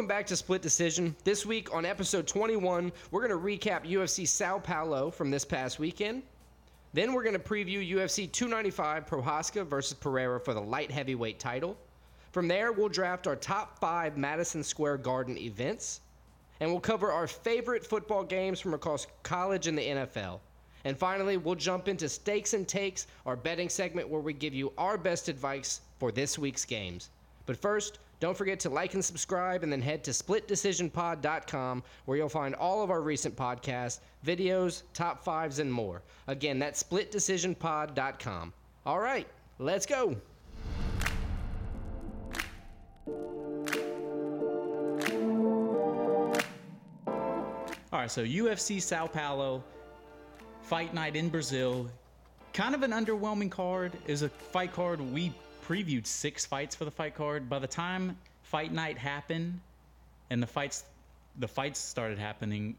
welcome 0.00 0.08
back 0.08 0.26
to 0.26 0.34
Split 0.34 0.62
Decision. 0.62 1.14
This 1.24 1.44
week 1.44 1.74
on 1.74 1.84
episode 1.84 2.26
21, 2.26 2.90
we're 3.10 3.28
going 3.28 3.38
to 3.38 3.68
recap 3.68 3.86
UFC 3.86 4.26
Sao 4.26 4.58
Paulo 4.58 5.10
from 5.10 5.30
this 5.30 5.44
past 5.44 5.78
weekend. 5.78 6.22
Then 6.94 7.12
we're 7.12 7.22
going 7.22 7.34
to 7.34 7.38
preview 7.38 7.86
UFC 7.86 8.32
295 8.32 9.04
Prochazka 9.04 9.66
versus 9.66 9.92
Pereira 9.92 10.40
for 10.40 10.54
the 10.54 10.60
light 10.60 10.90
heavyweight 10.90 11.38
title. 11.38 11.76
From 12.32 12.48
there, 12.48 12.72
we'll 12.72 12.88
draft 12.88 13.26
our 13.26 13.36
top 13.36 13.78
five 13.78 14.16
Madison 14.16 14.64
Square 14.64 14.96
Garden 14.98 15.36
events. 15.36 16.00
And 16.60 16.70
we'll 16.70 16.80
cover 16.80 17.12
our 17.12 17.26
favorite 17.26 17.84
football 17.84 18.24
games 18.24 18.58
from 18.58 18.72
across 18.72 19.06
college 19.22 19.66
and 19.66 19.76
the 19.76 19.86
NFL. 19.86 20.40
And 20.84 20.96
finally, 20.96 21.36
we'll 21.36 21.56
jump 21.56 21.88
into 21.88 22.08
Stakes 22.08 22.54
and 22.54 22.66
Takes, 22.66 23.06
our 23.26 23.36
betting 23.36 23.68
segment 23.68 24.08
where 24.08 24.22
we 24.22 24.32
give 24.32 24.54
you 24.54 24.72
our 24.78 24.96
best 24.96 25.28
advice 25.28 25.82
for 25.98 26.10
this 26.10 26.38
week's 26.38 26.64
games. 26.64 27.10
But 27.44 27.58
first, 27.58 27.98
don't 28.20 28.36
forget 28.36 28.60
to 28.60 28.70
like 28.70 28.92
and 28.92 29.04
subscribe 29.04 29.62
and 29.62 29.72
then 29.72 29.80
head 29.80 30.04
to 30.04 30.10
splitdecisionpod.com 30.10 31.82
where 32.04 32.18
you'll 32.18 32.28
find 32.28 32.54
all 32.54 32.82
of 32.82 32.90
our 32.90 33.00
recent 33.00 33.34
podcasts, 33.34 34.00
videos, 34.24 34.82
top 34.92 35.24
fives, 35.24 35.58
and 35.58 35.72
more. 35.72 36.02
Again, 36.26 36.58
that's 36.58 36.82
splitdecisionpod.com. 36.82 38.52
All 38.84 39.00
right, 39.00 39.26
let's 39.58 39.86
go. 39.86 40.16
All 47.92 47.98
right, 47.98 48.10
so 48.10 48.24
UFC 48.24 48.80
Sao 48.80 49.06
Paulo, 49.06 49.64
fight 50.62 50.94
night 50.94 51.16
in 51.16 51.28
Brazil. 51.28 51.90
Kind 52.52 52.74
of 52.74 52.82
an 52.82 52.90
underwhelming 52.90 53.50
card. 53.50 53.92
Is 54.06 54.22
a 54.22 54.28
fight 54.28 54.72
card. 54.72 55.00
We 55.00 55.32
previewed 55.70 56.04
six 56.04 56.44
fights 56.44 56.74
for 56.74 56.84
the 56.84 56.90
fight 56.90 57.14
card. 57.14 57.48
By 57.48 57.60
the 57.60 57.66
time 57.66 58.16
fight 58.42 58.72
night 58.72 58.98
happened 58.98 59.60
and 60.30 60.42
the 60.42 60.46
fights 60.46 60.84
the 61.38 61.46
fights 61.46 61.78
started 61.78 62.18
happening, 62.18 62.74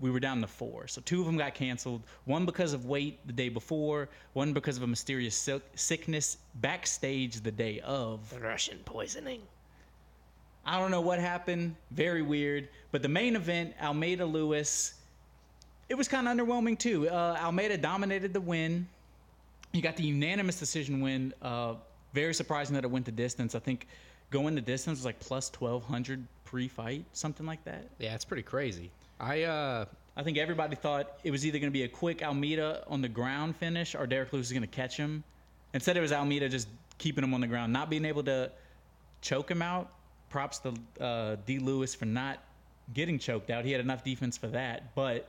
we 0.00 0.10
were 0.10 0.18
down 0.18 0.40
to 0.40 0.48
four. 0.48 0.88
So 0.88 1.00
two 1.04 1.20
of 1.20 1.26
them 1.26 1.36
got 1.36 1.54
canceled. 1.54 2.02
One 2.24 2.44
because 2.44 2.72
of 2.72 2.86
weight 2.86 3.24
the 3.26 3.32
day 3.32 3.48
before. 3.48 4.08
One 4.32 4.52
because 4.52 4.76
of 4.76 4.82
a 4.82 4.86
mysterious 4.86 5.36
sil- 5.38 5.62
sickness 5.76 6.38
backstage 6.56 7.40
the 7.40 7.52
day 7.52 7.78
of. 7.80 8.20
Russian 8.42 8.78
poisoning. 8.84 9.40
I 10.66 10.80
don't 10.80 10.90
know 10.90 11.02
what 11.02 11.20
happened. 11.20 11.76
Very 11.92 12.22
weird. 12.22 12.68
But 12.90 13.02
the 13.02 13.08
main 13.08 13.36
event, 13.36 13.74
Almeida 13.80 14.26
Lewis, 14.26 14.94
it 15.88 15.94
was 15.94 16.08
kind 16.08 16.26
of 16.26 16.36
underwhelming 16.36 16.78
too. 16.78 17.08
Uh, 17.08 17.38
Almeida 17.40 17.78
dominated 17.78 18.32
the 18.32 18.40
win. 18.40 18.88
He 19.72 19.80
got 19.80 19.96
the 19.96 20.04
unanimous 20.04 20.58
decision 20.58 21.00
win. 21.00 21.32
Uh, 21.40 21.74
very 22.14 22.32
surprising 22.32 22.74
that 22.74 22.84
it 22.84 22.90
went 22.90 23.04
the 23.04 23.12
distance. 23.12 23.54
I 23.54 23.58
think 23.58 23.86
going 24.30 24.54
the 24.54 24.60
distance 24.60 24.98
was 25.00 25.04
like 25.04 25.20
plus 25.20 25.50
1200 25.52 26.26
pre-fight, 26.44 27.04
something 27.12 27.44
like 27.44 27.62
that. 27.64 27.84
Yeah, 27.98 28.14
it's 28.14 28.24
pretty 28.24 28.44
crazy. 28.44 28.90
I 29.20 29.42
uh 29.42 29.84
I 30.16 30.22
think 30.22 30.38
everybody 30.38 30.76
thought 30.76 31.18
it 31.24 31.32
was 31.32 31.44
either 31.44 31.58
going 31.58 31.70
to 31.70 31.76
be 31.76 31.82
a 31.82 31.88
quick 31.88 32.22
Almeida 32.22 32.84
on 32.86 33.02
the 33.02 33.08
ground 33.08 33.56
finish 33.56 33.96
or 33.96 34.06
Derrick 34.06 34.32
Lewis 34.32 34.46
is 34.46 34.52
going 34.52 34.62
to 34.62 34.68
catch 34.68 34.96
him. 34.96 35.24
Instead, 35.72 35.96
it 35.96 36.00
was 36.00 36.12
Almeida 36.12 36.48
just 36.48 36.68
keeping 36.98 37.24
him 37.24 37.34
on 37.34 37.40
the 37.40 37.48
ground, 37.48 37.72
not 37.72 37.90
being 37.90 38.04
able 38.04 38.22
to 38.22 38.50
choke 39.20 39.50
him 39.50 39.60
out. 39.60 39.90
Props 40.30 40.60
to 40.60 40.74
uh, 41.00 41.36
D. 41.46 41.58
Lewis 41.58 41.96
for 41.96 42.04
not 42.04 42.38
getting 42.92 43.18
choked 43.18 43.50
out. 43.50 43.64
He 43.64 43.72
had 43.72 43.80
enough 43.80 44.04
defense 44.04 44.36
for 44.36 44.46
that, 44.48 44.94
but 44.94 45.28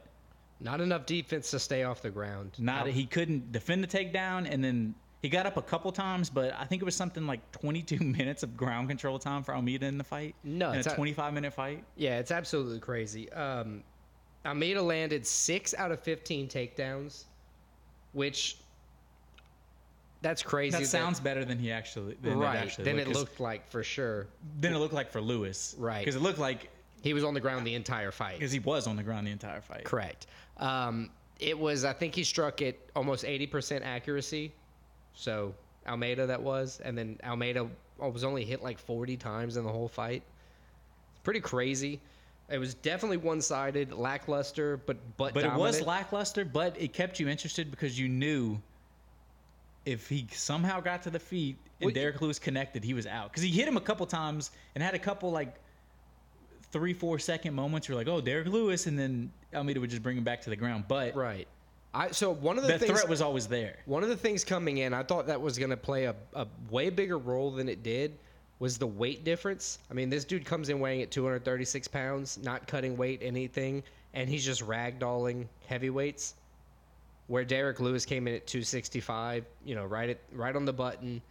not 0.59 0.81
enough 0.81 1.06
defense 1.06 1.52
to 1.52 1.59
stay 1.59 1.83
off 1.83 2.02
the 2.02 2.09
ground. 2.09 2.52
not 2.59 2.88
he 2.88 3.06
couldn't 3.06 3.52
defend 3.52 3.83
the 3.83 3.88
takedown, 3.88 4.47
and 4.50 4.63
then 4.63 4.95
he 5.26 5.30
got 5.30 5.45
up 5.48 5.58
a 5.58 5.62
couple 5.62 5.92
times, 5.92 6.30
but 6.30 6.54
I 6.54 6.66
think 6.66 6.81
it 6.81 6.86
was 6.86 6.95
something 6.95 7.26
like 7.26 7.52
22 7.52 8.00
minutes 8.04 8.44
of 8.44 8.56
ground 8.56 8.88
control 8.90 9.18
time 9.18 9.44
for 9.44 9.56
Almeida 9.56 9.86
in 9.88 9.98
the 9.98 10.04
fight. 10.04 10.36
No, 10.44 10.70
in 10.70 10.76
a 10.76 10.80
it's 10.80 10.88
a- 10.88 10.95
25 10.95 11.34
minute 11.34 11.54
fight. 11.54 11.84
Yeah, 11.96 12.19
it's 12.19 12.31
absolutely 12.31 12.80
crazy. 12.80 13.31
Um, 13.34 13.84
Almeida 14.46 14.81
landed 14.81 15.25
six 15.25 15.74
out 15.74 15.91
of 15.91 16.00
15 16.02 16.47
takedowns, 16.47 17.24
which 18.13 18.58
that's 20.22 20.44
crazy. 20.44 20.78
That 20.78 20.86
sounds 20.86 21.19
better 21.19 21.44
than 21.44 21.57
he 21.57 21.72
actually 21.72 22.18
than 22.22 22.38
right. 22.38 22.56
It 22.56 22.59
actually 22.59 22.84
then 22.86 22.97
looked, 22.97 23.09
it 23.09 23.13
looked 23.16 23.40
like 23.40 23.68
for 23.69 23.84
sure 23.84 24.28
Then 24.59 24.74
it 24.74 24.78
looked 24.78 24.94
like 24.94 25.09
for 25.12 25.22
Lewis, 25.22 25.75
Right. 25.78 26.00
Because 26.06 26.16
it 26.16 26.22
looked 26.22 26.40
like 26.40 26.69
he 27.02 27.13
was 27.13 27.24
on 27.24 27.34
the 27.34 27.40
ground 27.40 27.66
the 27.66 27.74
entire 27.75 28.12
fight. 28.12 28.38
because 28.38 28.52
he 28.52 28.59
was 28.59 28.86
on 28.88 28.96
the 28.96 29.03
ground 29.03 29.25
the 29.25 29.31
entire 29.31 29.62
fight. 29.62 29.84
Correct. 29.86 30.28
Um, 30.57 31.09
it 31.40 31.57
was. 31.57 31.84
I 31.84 31.94
think 31.94 32.13
he 32.16 32.24
struck 32.24 32.62
it 32.62 32.90
almost 32.96 33.24
80% 33.25 33.81
accuracy. 33.84 34.53
So 35.16 35.56
Almeida 35.88 36.28
that 36.28 36.42
was, 36.42 36.80
and 36.84 36.98
then 36.98 37.18
Almeida 37.24 37.68
was 37.98 38.24
only 38.24 38.46
hit 38.46 38.62
like 38.62 38.78
40 38.78 39.18
times 39.18 39.58
in 39.58 39.64
the 39.64 39.72
whole 39.72 39.88
fight. 39.88 40.24
It's 41.12 41.22
pretty 41.24 41.40
crazy. 41.40 42.02
It 42.50 42.59
was 42.59 42.76
definitely 42.76 43.18
one-sided, 43.18 43.92
lackluster, 43.92 44.78
but 44.78 44.98
but 45.18 45.34
But 45.34 45.46
it 45.46 45.54
was 45.54 45.81
lackluster, 45.81 46.46
but 46.46 46.80
it 46.80 46.94
kept 46.94 47.20
you 47.20 47.28
interested 47.28 47.72
because 47.72 47.98
you 48.00 48.08
knew 48.08 48.62
if 49.86 50.08
he 50.09 50.28
somehow 50.31 50.80
got 50.80 51.02
to 51.04 51.09
the 51.09 51.20
feet 51.20 51.58
and 51.80 51.88
Well, 51.88 51.94
Derrick 51.94 52.22
Lewis 52.22 52.38
connected, 52.38 52.84
he 52.84 52.94
was 52.94 53.08
out. 53.08 53.31
Because 53.31 53.44
he 53.44 53.50
hit 53.50 53.68
him 53.68 53.78
a 53.78 53.81
couple 53.81 54.06
times 54.06 54.52
and 54.75 54.84
had 54.84 54.94
a 54.94 55.00
couple 55.00 55.31
like 55.31 55.56
three, 56.72 56.94
four 56.94 57.18
second 57.20 57.54
moments. 57.54 57.88
You're 57.88 57.98
like, 57.98 58.08
oh, 58.08 58.22
Derrick 58.22 58.48
Lewis, 58.48 58.88
and 58.88 58.98
then 58.98 59.31
Almeida 59.54 59.80
would 59.80 59.90
just 59.90 60.04
bring 60.04 60.18
him 60.18 60.24
back 60.24 60.42
to 60.42 60.50
the 60.50 60.56
ground. 60.56 60.86
But 60.88 61.16
right. 61.16 61.48
I 61.95 62.11
so 62.11 62.31
one 62.31 62.57
of 62.57 62.63
the 62.63 62.73
that 62.73 62.81
things 62.81 62.91
threat 62.91 63.07
was 63.07 63.22
always 63.22 63.47
there. 63.47 63.78
One 63.85 64.03
of 64.03 64.09
the 64.09 64.17
things 64.17 64.44
coming 64.44 64.79
in, 64.79 64.94
I 64.94 65.01
thought 65.01 65.28
that 65.28 65.39
was 65.39 65.57
going 65.57 65.69
to 65.69 65.78
play 65.78 66.06
a, 66.06 66.16
a 66.33 66.45
way 66.69 66.89
bigger 66.89 67.17
role 67.17 67.51
than 67.51 67.69
it 67.69 67.83
did, 67.83 68.17
was 68.59 68.78
the 68.78 68.88
weight 68.88 69.23
difference. 69.23 69.79
I 69.89 69.94
mean, 69.94 70.09
this 70.09 70.25
dude 70.25 70.45
comes 70.45 70.67
in 70.67 70.81
weighing 70.81 71.01
at 71.01 71.09
236 71.09 71.88
pounds, 71.88 72.38
not 72.44 72.67
cutting 72.67 72.97
weight, 72.97 73.22
anything, 73.23 73.81
and 74.13 74.29
he's 74.29 74.44
just 74.44 74.61
ragdolling 74.61 75.47
heavyweights. 75.67 76.35
Where 77.28 77.45
Derrick 77.45 77.79
Lewis 77.79 78.06
came 78.06 78.27
in 78.27 78.35
at 78.35 78.45
265, 78.45 79.45
you 79.63 79.73
know, 79.73 79.85
right 79.85 80.09
at 80.09 80.19
right 80.33 80.56
on 80.56 80.66
the 80.66 80.73
button, 80.73 81.22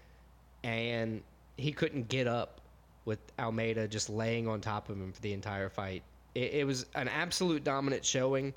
and 0.64 1.22
he 1.58 1.72
couldn't 1.72 2.08
get 2.08 2.26
up 2.26 2.62
with 3.04 3.18
Almeida 3.38 3.86
just 3.86 4.08
laying 4.08 4.48
on 4.48 4.62
top 4.62 4.88
of 4.88 4.96
him 4.96 5.12
for 5.12 5.20
the 5.20 5.34
entire 5.34 5.68
fight. 5.68 6.02
It, 6.34 6.54
it 6.54 6.66
was 6.66 6.86
an 6.94 7.08
absolute 7.08 7.64
dominant 7.64 8.04
showing. 8.04 8.54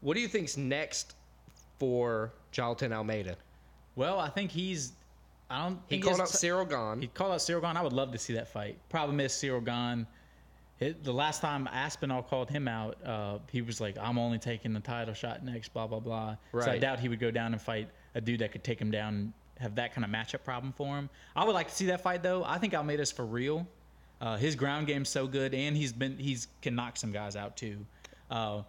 What 0.00 0.14
do 0.14 0.20
you 0.20 0.28
think's 0.28 0.56
next 0.56 1.16
for 1.80 2.32
Jailton 2.52 2.92
Almeida? 2.92 3.34
Well, 3.96 4.20
I 4.20 4.28
think 4.28 4.52
he's. 4.52 4.92
I 5.48 5.64
don't. 5.64 5.80
He 5.88 5.96
think 5.96 6.04
called 6.04 6.20
out 6.20 6.28
Ciryl 6.28 6.68
Gane. 6.68 7.02
He 7.02 7.08
called 7.08 7.32
out 7.32 7.38
Ciryl 7.38 7.62
Gane. 7.62 7.76
I 7.76 7.82
would 7.82 7.92
love 7.92 8.12
to 8.12 8.18
see 8.18 8.34
that 8.34 8.46
fight. 8.46 8.78
Problem 8.88 9.18
is, 9.18 9.32
Ciryl 9.32 9.64
Gane, 9.64 10.06
it, 10.78 11.02
the 11.02 11.12
last 11.12 11.40
time 11.40 11.68
Aspinall 11.72 12.22
called 12.22 12.48
him 12.48 12.68
out, 12.68 12.96
uh, 13.04 13.38
he 13.50 13.62
was 13.62 13.80
like, 13.80 13.96
I'm 13.98 14.18
only 14.18 14.38
taking 14.38 14.72
the 14.72 14.80
title 14.80 15.14
shot 15.14 15.44
next, 15.44 15.72
blah, 15.72 15.88
blah, 15.88 15.98
blah. 15.98 16.36
Right. 16.52 16.64
So 16.64 16.70
I 16.70 16.78
doubt 16.78 17.00
he 17.00 17.08
would 17.08 17.18
go 17.18 17.32
down 17.32 17.52
and 17.52 17.60
fight 17.60 17.88
a 18.14 18.20
dude 18.20 18.40
that 18.40 18.52
could 18.52 18.62
take 18.62 18.80
him 18.80 18.92
down 18.92 19.14
and 19.14 19.32
have 19.58 19.74
that 19.74 19.92
kind 19.94 20.04
of 20.04 20.10
matchup 20.10 20.44
problem 20.44 20.72
for 20.72 20.96
him. 20.96 21.10
I 21.34 21.44
would 21.44 21.54
like 21.54 21.68
to 21.68 21.74
see 21.74 21.86
that 21.86 22.00
fight, 22.00 22.22
though. 22.22 22.44
I 22.44 22.58
think 22.58 22.74
Almeida's 22.74 23.10
for 23.10 23.26
real. 23.26 23.66
Uh, 24.20 24.36
his 24.36 24.54
ground 24.54 24.86
game's 24.86 25.08
so 25.08 25.26
good, 25.26 25.54
and 25.54 25.76
he's 25.76 25.92
been 25.92 26.18
he's 26.18 26.48
can 26.60 26.74
knock 26.74 26.96
some 26.96 27.10
guys 27.10 27.36
out 27.36 27.56
too. 27.56 27.78
Uh, 28.30 28.62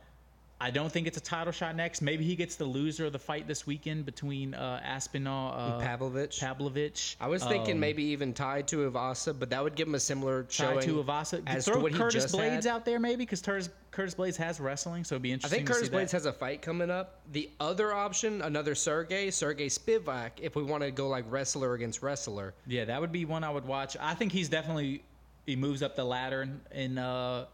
I 0.62 0.70
don't 0.70 0.92
think 0.92 1.08
it's 1.08 1.18
a 1.18 1.22
title 1.22 1.52
shot 1.52 1.76
next. 1.76 2.04
Maybe 2.04 2.24
he 2.24 2.36
gets 2.36 2.56
the 2.56 2.66
loser 2.66 3.08
of 3.08 3.14
the 3.14 3.20
fight 3.20 3.48
this 3.48 3.66
weekend 3.66 4.06
between 4.06 4.54
uh, 4.54 4.80
Aspinall 4.84 5.54
uh, 5.58 5.80
Pavlovich. 5.80 6.40
Pavlovich. 6.40 7.18
I 7.20 7.28
was 7.28 7.44
thinking 7.44 7.74
Um, 7.76 7.80
maybe 7.80 8.04
even 8.04 8.32
tied 8.32 8.68
to 8.68 8.88
Ivasa, 8.90 9.38
but 9.38 9.50
that 9.50 9.64
would 9.64 9.74
give 9.76 9.88
him 9.88 9.96
a 9.96 10.00
similar 10.00 10.46
showing 10.50 10.82
to 10.82 11.04
Ivasa. 11.04 11.42
as 11.48 11.66
Throw 11.66 11.78
to 11.78 11.82
what 11.82 11.92
he 11.94 11.98
Curtis 11.98 12.24
just 12.26 12.36
Blaydes 12.36 12.52
had. 12.64 12.68
out 12.68 12.86
there 12.86 13.00
maybe 13.00 13.18
because 13.26 13.42
Curtis, 13.42 13.70
Curtis 13.90 14.14
Blaydes 14.14 14.38
has 14.38 14.60
wrestling, 14.60 15.04
so 15.04 15.16
it'd 15.16 15.24
be 15.24 15.32
interesting. 15.32 15.56
I 15.64 15.66
think 15.66 15.68
Curtis 15.76 15.90
Blaydes 15.90 16.12
that. 16.12 16.12
has 16.12 16.26
a 16.28 16.34
fight 16.34 16.62
coming 16.62 16.92
up. 16.92 17.22
The 17.32 17.50
other 17.60 17.92
option, 17.92 18.44
another 18.44 18.76
Sergey, 18.76 19.32
Sergey 19.32 19.68
Spivak, 19.68 20.32
if 20.40 20.56
we 20.56 20.62
want 20.62 20.84
to 20.84 20.92
go 20.92 21.08
like 21.08 21.26
wrestler 21.28 21.74
against 21.74 22.04
wrestler. 22.04 22.54
Yeah, 22.68 22.86
that 22.86 23.02
would 23.02 23.12
be 23.12 23.26
one 23.26 23.44
I 23.44 23.50
would 23.50 23.66
watch. 23.66 23.98
I 24.00 24.14
think 24.14 24.32
he's 24.32 24.48
definitely 24.48 25.04
he 25.48 25.56
moves 25.56 25.82
up 25.82 25.96
the 25.96 26.04
ladder 26.06 26.44
in, 26.44 26.62
in 26.72 26.98
uh, 27.00 27.46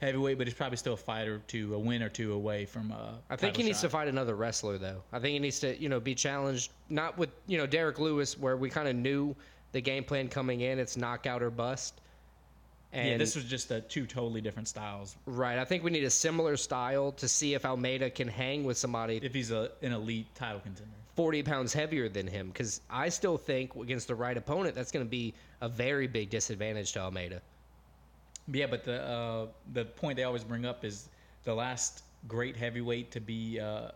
heavyweight, 0.00 0.38
but 0.38 0.46
he's 0.46 0.54
probably 0.54 0.76
still 0.76 0.94
a 0.94 0.96
fight 0.96 1.28
or 1.28 1.38
two, 1.46 1.74
a 1.74 1.78
win 1.78 2.02
or 2.02 2.08
two 2.08 2.32
away 2.32 2.64
from. 2.64 2.90
Uh, 2.92 3.12
I 3.28 3.36
think 3.36 3.56
he 3.56 3.62
needs 3.62 3.80
to 3.82 3.88
fight 3.88 4.08
another 4.08 4.34
wrestler 4.34 4.78
though. 4.78 5.02
I 5.12 5.18
think 5.18 5.32
he 5.34 5.38
needs 5.38 5.60
to, 5.60 5.80
you 5.80 5.88
know, 5.88 6.00
be 6.00 6.14
challenged 6.14 6.72
not 6.88 7.16
with, 7.18 7.30
you 7.46 7.58
know, 7.58 7.66
Derrick 7.66 7.98
Lewis 7.98 8.38
where 8.38 8.56
we 8.56 8.70
kind 8.70 8.88
of 8.88 8.96
knew 8.96 9.36
the 9.72 9.80
game 9.80 10.04
plan 10.04 10.28
coming 10.28 10.62
in, 10.62 10.78
it's 10.78 10.96
knockout 10.96 11.42
or 11.42 11.50
bust. 11.50 12.00
And 12.92 13.08
Yeah, 13.08 13.16
this 13.18 13.36
was 13.36 13.44
just 13.44 13.72
two 13.88 14.04
totally 14.06 14.40
different 14.40 14.66
styles. 14.66 15.16
right, 15.26 15.58
I 15.58 15.64
think 15.64 15.84
we 15.84 15.92
need 15.92 16.02
a 16.02 16.10
similar 16.10 16.56
style 16.56 17.12
to 17.12 17.28
see 17.28 17.54
if 17.54 17.64
Almeida 17.64 18.10
can 18.10 18.26
hang 18.26 18.64
with 18.64 18.78
somebody 18.78 19.20
If 19.22 19.32
he's 19.32 19.52
a, 19.52 19.70
an 19.82 19.92
elite 19.92 20.26
title 20.34 20.60
contender. 20.60 20.90
40 21.14 21.42
pounds 21.42 21.72
heavier 21.72 22.08
than 22.08 22.26
him 22.26 22.48
because 22.48 22.80
I 22.88 23.10
still 23.10 23.36
think 23.36 23.74
against 23.76 24.08
the 24.08 24.14
right 24.14 24.36
opponent 24.36 24.74
that's 24.74 24.90
going 24.90 25.04
to 25.04 25.10
be 25.10 25.34
a 25.60 25.68
very 25.68 26.06
big 26.06 26.30
disadvantage 26.30 26.92
to 26.92 27.00
Almeida. 27.00 27.42
Yeah, 28.52 28.66
but 28.66 28.84
the 28.84 29.02
uh, 29.02 29.46
the 29.72 29.84
point 29.84 30.16
they 30.16 30.24
always 30.24 30.44
bring 30.44 30.64
up 30.64 30.84
is 30.84 31.08
the 31.44 31.54
last 31.54 32.02
great 32.28 32.56
heavyweight 32.56 33.10
to 33.12 33.20
be 33.20 33.60
uh, 33.60 33.90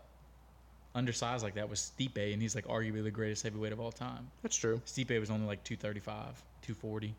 undersized 0.95 1.43
like 1.43 1.55
that 1.55 1.69
was 1.69 1.93
Stipe, 1.99 2.33
and 2.33 2.41
he's 2.41 2.55
like 2.55 2.67
arguably 2.67 3.03
the 3.03 3.11
greatest 3.11 3.43
heavyweight 3.43 3.73
of 3.73 3.81
all 3.81 3.93
time. 3.93 4.31
That's 4.43 4.57
true. 4.57 4.81
Stipe 4.87 5.19
was 5.19 5.31
only 5.31 5.47
like 5.47 5.63
235, 5.65 6.43
240. 6.63 7.15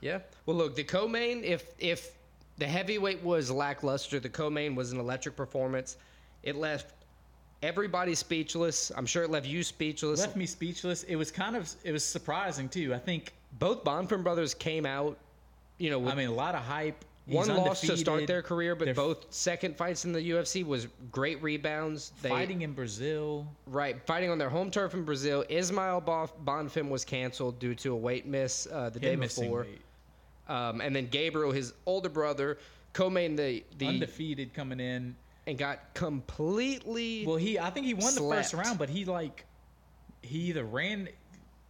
Yeah. 0.00 0.18
Well, 0.46 0.56
look, 0.56 0.74
the 0.74 0.84
co-main, 0.84 1.44
if 1.44 1.74
if 1.78 2.18
the 2.58 2.66
heavyweight 2.66 3.22
was 3.22 3.50
lackluster, 3.50 4.20
the 4.20 4.28
co-main 4.28 4.74
was 4.74 4.92
an 4.92 4.98
electric 4.98 5.36
performance. 5.36 5.96
It 6.42 6.56
left 6.56 6.92
everybody 7.62 8.14
speechless. 8.14 8.92
I'm 8.96 9.06
sure 9.06 9.22
it 9.22 9.30
left 9.30 9.46
you 9.46 9.62
speechless. 9.62 10.20
Left 10.20 10.36
me 10.36 10.46
speechless. 10.46 11.04
It 11.04 11.16
was 11.16 11.30
kind 11.30 11.56
of 11.56 11.72
it 11.84 11.92
was 11.92 12.04
surprising 12.04 12.68
too. 12.68 12.92
I 12.94 12.98
think 12.98 13.32
Both 13.58 13.84
Bonfim 13.84 14.22
brothers 14.22 14.54
came 14.54 14.84
out, 14.84 15.18
you 15.82 15.90
know, 15.90 16.08
I 16.08 16.14
mean 16.14 16.28
a 16.28 16.32
lot 16.32 16.54
of 16.54 16.62
hype. 16.62 17.04
He's 17.26 17.34
one 17.36 17.48
loss 17.48 17.80
to 17.80 17.96
start 17.96 18.26
their 18.26 18.42
career, 18.42 18.74
but 18.74 18.84
They're 18.86 18.94
both 18.94 19.26
second 19.30 19.76
fights 19.76 20.04
in 20.04 20.12
the 20.12 20.30
UFC 20.30 20.64
was 20.64 20.86
great 21.10 21.42
rebounds. 21.42 22.12
They, 22.22 22.28
fighting 22.28 22.62
in 22.62 22.72
Brazil. 22.72 23.46
Right, 23.66 24.00
fighting 24.06 24.30
on 24.30 24.38
their 24.38 24.48
home 24.48 24.70
turf 24.70 24.94
in 24.94 25.04
Brazil. 25.04 25.44
Ismael 25.48 26.00
Bonfim 26.44 26.88
was 26.88 27.04
canceled 27.04 27.58
due 27.58 27.74
to 27.76 27.92
a 27.92 27.96
weight 27.96 28.26
miss 28.26 28.66
uh, 28.72 28.90
the 28.90 29.00
day 29.00 29.12
him 29.12 29.20
missing 29.20 29.44
before. 29.44 29.66
Um, 30.48 30.80
and 30.80 30.94
then 30.94 31.08
Gabriel, 31.08 31.52
his 31.52 31.74
older 31.86 32.08
brother, 32.08 32.58
co-main 32.92 33.34
the 33.34 33.64
the 33.78 33.86
undefeated 33.86 34.54
coming 34.54 34.78
in. 34.78 35.16
and 35.48 35.58
got 35.58 35.94
completely 35.94 37.24
Well, 37.26 37.36
he 37.36 37.58
I 37.58 37.70
think 37.70 37.86
he 37.86 37.94
won 37.94 38.14
the 38.14 38.20
first 38.20 38.54
round, 38.54 38.78
but 38.78 38.88
he 38.88 39.04
like 39.04 39.46
he 40.22 40.38
either 40.50 40.64
ran 40.64 41.08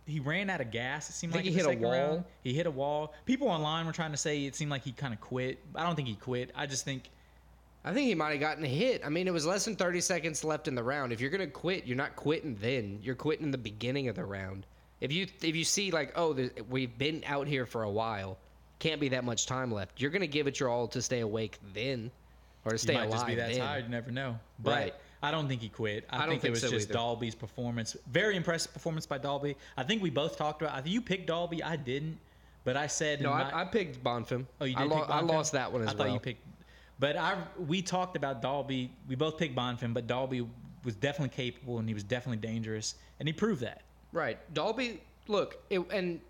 he 0.06 0.20
ran 0.20 0.50
out 0.50 0.60
of 0.60 0.70
gas. 0.70 1.08
It 1.08 1.12
seemed 1.12 1.32
Think 1.32 1.44
like 1.44 1.50
he 1.52 1.56
hit 1.56 1.66
a 1.66 1.70
second 1.70 1.82
round. 1.82 2.10
wall? 2.10 2.26
He 2.42 2.52
hit 2.54 2.66
a 2.66 2.70
wall. 2.70 3.14
People 3.24 3.48
online 3.48 3.86
were 3.86 3.92
trying 3.92 4.10
to 4.12 4.16
say 4.16 4.44
it 4.46 4.54
seemed 4.56 4.70
like 4.70 4.82
he 4.82 4.92
kind 4.92 5.14
of 5.14 5.20
quit. 5.20 5.58
I 5.74 5.84
don't 5.84 5.94
think 5.96 6.08
he 6.08 6.14
quit. 6.14 6.50
I 6.54 6.66
just 6.66 6.84
think 6.84 7.08
I 7.84 7.92
think 7.92 8.06
he 8.06 8.14
might 8.14 8.30
have 8.30 8.40
gotten 8.40 8.64
hit. 8.64 9.02
I 9.04 9.08
mean, 9.08 9.26
it 9.26 9.32
was 9.32 9.44
less 9.44 9.64
than 9.64 9.74
30 9.74 10.00
seconds 10.00 10.44
left 10.44 10.68
in 10.68 10.74
the 10.76 10.82
round. 10.84 11.12
If 11.12 11.20
you're 11.20 11.30
gonna 11.30 11.46
quit, 11.48 11.84
you're 11.86 11.96
not 11.96 12.14
quitting 12.16 12.56
then. 12.60 13.00
You're 13.02 13.14
quitting 13.16 13.44
in 13.44 13.50
the 13.50 13.58
beginning 13.58 14.08
of 14.08 14.14
the 14.16 14.24
round. 14.24 14.66
If 15.00 15.12
you 15.12 15.26
if 15.42 15.56
you 15.56 15.64
see 15.64 15.90
like, 15.90 16.12
oh, 16.16 16.48
we've 16.68 16.96
been 16.96 17.22
out 17.26 17.48
here 17.48 17.66
for 17.66 17.82
a 17.82 17.90
while, 17.90 18.38
can't 18.78 19.00
be 19.00 19.08
that 19.10 19.24
much 19.24 19.46
time 19.46 19.72
left. 19.72 20.00
You're 20.00 20.10
gonna 20.12 20.26
give 20.28 20.46
it 20.46 20.60
your 20.60 20.68
all 20.68 20.86
to 20.88 21.02
stay 21.02 21.20
awake 21.20 21.58
then, 21.74 22.10
or 22.64 22.72
to 22.72 22.78
stay 22.78 22.92
he 22.92 22.98
might 22.98 23.04
alive 23.06 23.14
just 23.18 23.26
be 23.26 23.34
that 23.36 23.50
then. 23.50 23.58
tired. 23.60 23.84
You 23.84 23.90
never 23.90 24.10
know. 24.12 24.38
But 24.60 24.70
Right. 24.70 24.94
I 25.22 25.30
don't 25.30 25.46
think 25.48 25.60
he 25.60 25.68
quit. 25.68 26.04
I, 26.10 26.16
I 26.16 26.20
think, 26.28 26.42
think 26.42 26.44
it 26.44 26.50
was 26.50 26.60
so 26.62 26.68
just 26.70 26.88
either. 26.88 26.94
Dalby's 26.94 27.34
performance. 27.34 27.96
Very 28.10 28.36
impressive 28.36 28.72
performance 28.72 29.06
by 29.06 29.18
Dalby. 29.18 29.56
I 29.76 29.82
think 29.84 30.02
we 30.02 30.10
both 30.10 30.36
talked 30.36 30.62
about. 30.62 30.86
You 30.86 31.00
picked 31.00 31.28
Dalby. 31.28 31.62
I 31.62 31.76
didn't, 31.76 32.18
but 32.64 32.76
I 32.76 32.86
said 32.88 33.20
No, 33.20 33.32
I, 33.32 33.44
my- 33.44 33.60
I 33.62 33.64
picked 33.64 34.02
Bonfim. 34.02 34.46
Oh, 34.60 34.64
you 34.64 34.74
I, 34.76 34.82
did. 34.82 34.90
lo- 34.90 35.00
pick 35.00 35.10
I 35.10 35.20
lost 35.20 35.52
that 35.52 35.72
one 35.72 35.82
as 35.82 35.88
I 35.88 35.94
well. 35.94 36.06
thought 36.06 36.12
you 36.12 36.18
picked, 36.20 36.44
but 36.98 37.16
I 37.16 37.36
we 37.68 37.82
talked 37.82 38.16
about 38.16 38.42
Dalby. 38.42 38.90
We 39.08 39.14
both 39.14 39.38
picked 39.38 39.54
Bonfim, 39.54 39.94
but 39.94 40.06
Dalby 40.06 40.46
was 40.84 40.96
definitely 40.96 41.34
capable 41.36 41.78
and 41.78 41.86
he 41.86 41.94
was 41.94 42.02
definitely 42.02 42.38
dangerous, 42.46 42.96
and 43.20 43.28
he 43.28 43.32
proved 43.32 43.60
that. 43.62 43.82
Right. 44.12 44.38
Dalby, 44.52 45.00
look, 45.28 45.62
it, 45.70 45.80
and 45.92 46.20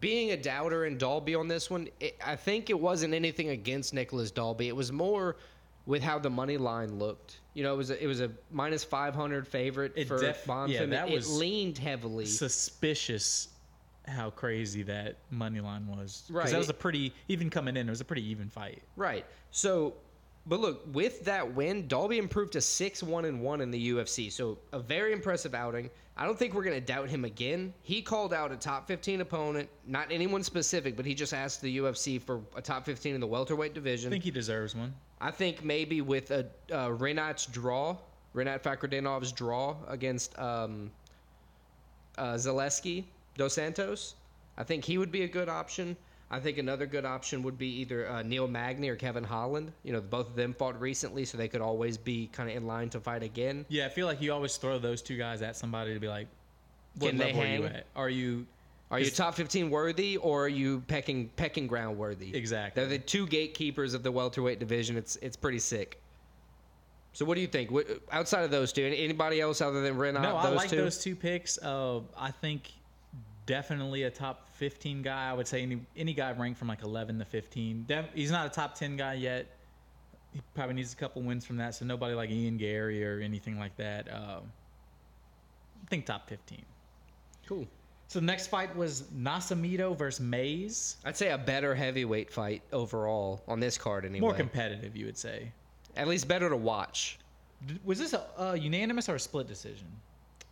being 0.00 0.30
a 0.32 0.36
doubter 0.36 0.86
in 0.86 0.96
Dalby 0.98 1.34
on 1.34 1.48
this 1.48 1.68
one, 1.70 1.88
it, 2.00 2.16
I 2.24 2.36
think 2.36 2.70
it 2.70 2.78
wasn't 2.78 3.12
anything 3.12 3.50
against 3.50 3.92
Nicholas 3.92 4.30
Dalby. 4.30 4.68
It 4.68 4.76
was 4.76 4.90
more 4.92 5.36
with 5.90 6.02
how 6.04 6.20
the 6.20 6.30
money 6.30 6.56
line 6.56 7.00
looked. 7.00 7.40
You 7.52 7.64
know, 7.64 7.74
it 7.74 7.76
was 7.76 7.90
a, 7.90 8.02
it 8.02 8.06
was 8.06 8.20
a 8.20 8.30
minus 8.52 8.84
500 8.84 9.46
favorite 9.46 9.92
It 9.96 10.06
for 10.06 10.20
def- 10.20 10.44
Bonfim. 10.44 10.68
yeah, 10.68 10.86
that 10.86 11.08
it, 11.08 11.14
was 11.14 11.28
it 11.28 11.34
leaned 11.34 11.78
heavily. 11.78 12.26
Suspicious 12.26 13.48
how 14.06 14.30
crazy 14.30 14.84
that 14.84 15.16
money 15.30 15.58
line 15.58 15.88
was. 15.88 16.22
Right. 16.30 16.48
That 16.48 16.58
was 16.58 16.68
a 16.68 16.74
pretty 16.74 17.12
even 17.26 17.50
coming 17.50 17.76
in. 17.76 17.88
It 17.88 17.90
was 17.90 18.00
a 18.00 18.04
pretty 18.04 18.24
even 18.30 18.48
fight. 18.48 18.84
Right. 18.94 19.26
So, 19.50 19.94
but 20.50 20.58
look, 20.58 20.82
with 20.92 21.24
that 21.26 21.54
win, 21.54 21.86
Dalby 21.86 22.18
improved 22.18 22.54
to 22.54 22.60
six 22.60 23.04
one 23.04 23.24
and 23.24 23.40
one 23.40 23.60
in 23.60 23.70
the 23.70 23.90
UFC. 23.90 24.32
So 24.32 24.58
a 24.72 24.80
very 24.80 25.12
impressive 25.12 25.54
outing. 25.54 25.88
I 26.16 26.26
don't 26.26 26.36
think 26.36 26.54
we're 26.54 26.64
gonna 26.64 26.80
doubt 26.80 27.08
him 27.08 27.24
again. 27.24 27.72
He 27.82 28.02
called 28.02 28.34
out 28.34 28.50
a 28.50 28.56
top 28.56 28.88
fifteen 28.88 29.20
opponent, 29.20 29.68
not 29.86 30.10
anyone 30.10 30.42
specific, 30.42 30.96
but 30.96 31.06
he 31.06 31.14
just 31.14 31.32
asked 31.32 31.62
the 31.62 31.78
UFC 31.78 32.20
for 32.20 32.40
a 32.56 32.60
top 32.60 32.84
fifteen 32.84 33.14
in 33.14 33.20
the 33.20 33.28
welterweight 33.28 33.74
division. 33.74 34.08
I 34.08 34.10
think 34.10 34.24
he 34.24 34.32
deserves 34.32 34.74
one. 34.74 34.92
I 35.20 35.30
think 35.30 35.64
maybe 35.64 36.00
with 36.00 36.32
a 36.32 36.40
uh, 36.72 36.88
Renat's 36.88 37.46
draw, 37.46 37.96
Renat 38.34 38.60
Fakhreddinovi's 38.60 39.30
draw 39.30 39.76
against 39.86 40.36
um, 40.36 40.90
uh, 42.18 42.34
Zaleski 42.34 43.04
dos 43.36 43.54
Santos, 43.54 44.16
I 44.58 44.64
think 44.64 44.84
he 44.84 44.98
would 44.98 45.12
be 45.12 45.22
a 45.22 45.28
good 45.28 45.48
option. 45.48 45.96
I 46.32 46.38
think 46.38 46.58
another 46.58 46.86
good 46.86 47.04
option 47.04 47.42
would 47.42 47.58
be 47.58 47.66
either 47.80 48.08
uh, 48.08 48.22
Neil 48.22 48.46
Magny 48.46 48.88
or 48.88 48.94
Kevin 48.96 49.24
Holland. 49.24 49.72
You 49.82 49.92
know, 49.92 50.00
both 50.00 50.28
of 50.28 50.36
them 50.36 50.54
fought 50.54 50.80
recently, 50.80 51.24
so 51.24 51.36
they 51.36 51.48
could 51.48 51.60
always 51.60 51.98
be 51.98 52.28
kind 52.32 52.48
of 52.48 52.56
in 52.56 52.66
line 52.66 52.88
to 52.90 53.00
fight 53.00 53.24
again. 53.24 53.66
Yeah, 53.68 53.86
I 53.86 53.88
feel 53.88 54.06
like 54.06 54.22
you 54.22 54.32
always 54.32 54.56
throw 54.56 54.78
those 54.78 55.02
two 55.02 55.16
guys 55.16 55.42
at 55.42 55.56
somebody 55.56 55.92
to 55.92 55.98
be 55.98 56.06
like, 56.08 56.28
what 56.98 57.08
Can 57.08 57.18
they 57.18 57.32
level 57.32 57.42
are 57.42 57.46
you 57.46 57.64
at? 57.64 57.86
Are 57.96 58.08
you 58.08 58.46
Are 58.92 59.00
you 59.00 59.10
top 59.10 59.34
15 59.34 59.70
worthy 59.70 60.16
or 60.18 60.44
are 60.44 60.48
you 60.48 60.82
pecking 60.86 61.30
pecking 61.36 61.66
ground 61.66 61.98
worthy? 61.98 62.34
exactly? 62.36 62.80
They're 62.80 62.90
the 62.90 62.98
two 62.98 63.26
gatekeepers 63.26 63.94
of 63.94 64.02
the 64.04 64.12
welterweight 64.12 64.60
division. 64.60 64.96
It's 64.96 65.16
it's 65.16 65.36
pretty 65.36 65.58
sick. 65.58 66.00
So 67.12 67.24
what 67.24 67.34
do 67.34 67.40
you 67.40 67.48
think? 67.48 67.72
What, 67.72 67.88
outside 68.12 68.44
of 68.44 68.52
those 68.52 68.72
two, 68.72 68.84
anybody 68.84 69.40
else 69.40 69.60
other 69.60 69.82
than 69.82 69.96
Renat? 69.96 70.22
No, 70.22 70.36
I 70.36 70.50
those 70.50 70.56
like 70.56 70.70
two? 70.70 70.76
those 70.76 70.98
two 70.98 71.16
picks. 71.16 71.58
Uh, 71.58 72.00
I 72.16 72.30
think 72.30 72.70
definitely 73.46 74.04
a 74.04 74.10
top 74.10 74.48
15 74.54 75.02
guy. 75.02 75.30
I 75.30 75.32
would 75.32 75.46
say 75.46 75.62
any 75.62 75.80
any 75.96 76.14
guy 76.14 76.32
ranked 76.32 76.58
from 76.58 76.68
like 76.68 76.82
11 76.82 77.18
to 77.18 77.24
15. 77.24 77.84
Def, 77.86 78.06
he's 78.14 78.30
not 78.30 78.46
a 78.46 78.50
top 78.50 78.74
10 78.74 78.96
guy 78.96 79.14
yet. 79.14 79.46
He 80.32 80.40
probably 80.54 80.74
needs 80.74 80.92
a 80.92 80.96
couple 80.96 81.22
wins 81.22 81.44
from 81.44 81.56
that. 81.56 81.74
So 81.74 81.84
nobody 81.84 82.14
like 82.14 82.30
Ian 82.30 82.56
Garry 82.56 83.04
or 83.04 83.20
anything 83.20 83.58
like 83.58 83.76
that. 83.76 84.12
Um, 84.12 84.52
I 85.82 85.88
think 85.88 86.06
top 86.06 86.28
15. 86.28 86.64
Cool. 87.46 87.66
So 88.06 88.18
the 88.18 88.26
next 88.26 88.48
fight 88.48 88.74
was 88.74 89.02
Nascimento 89.16 89.96
versus 89.96 90.20
Mayes. 90.20 90.96
I'd 91.04 91.16
say 91.16 91.30
a 91.30 91.38
better 91.38 91.74
heavyweight 91.74 92.30
fight 92.30 92.62
overall 92.72 93.42
on 93.46 93.60
this 93.60 93.78
card 93.78 94.04
anyway. 94.04 94.20
More 94.20 94.34
competitive, 94.34 94.96
you 94.96 95.06
would 95.06 95.18
say. 95.18 95.52
At 95.96 96.08
least 96.08 96.26
better 96.26 96.48
to 96.48 96.56
watch. 96.56 97.18
Was 97.84 97.98
this 97.98 98.12
a, 98.12 98.26
a 98.36 98.56
unanimous 98.56 99.08
or 99.08 99.14
a 99.16 99.20
split 99.20 99.46
decision? 99.46 99.86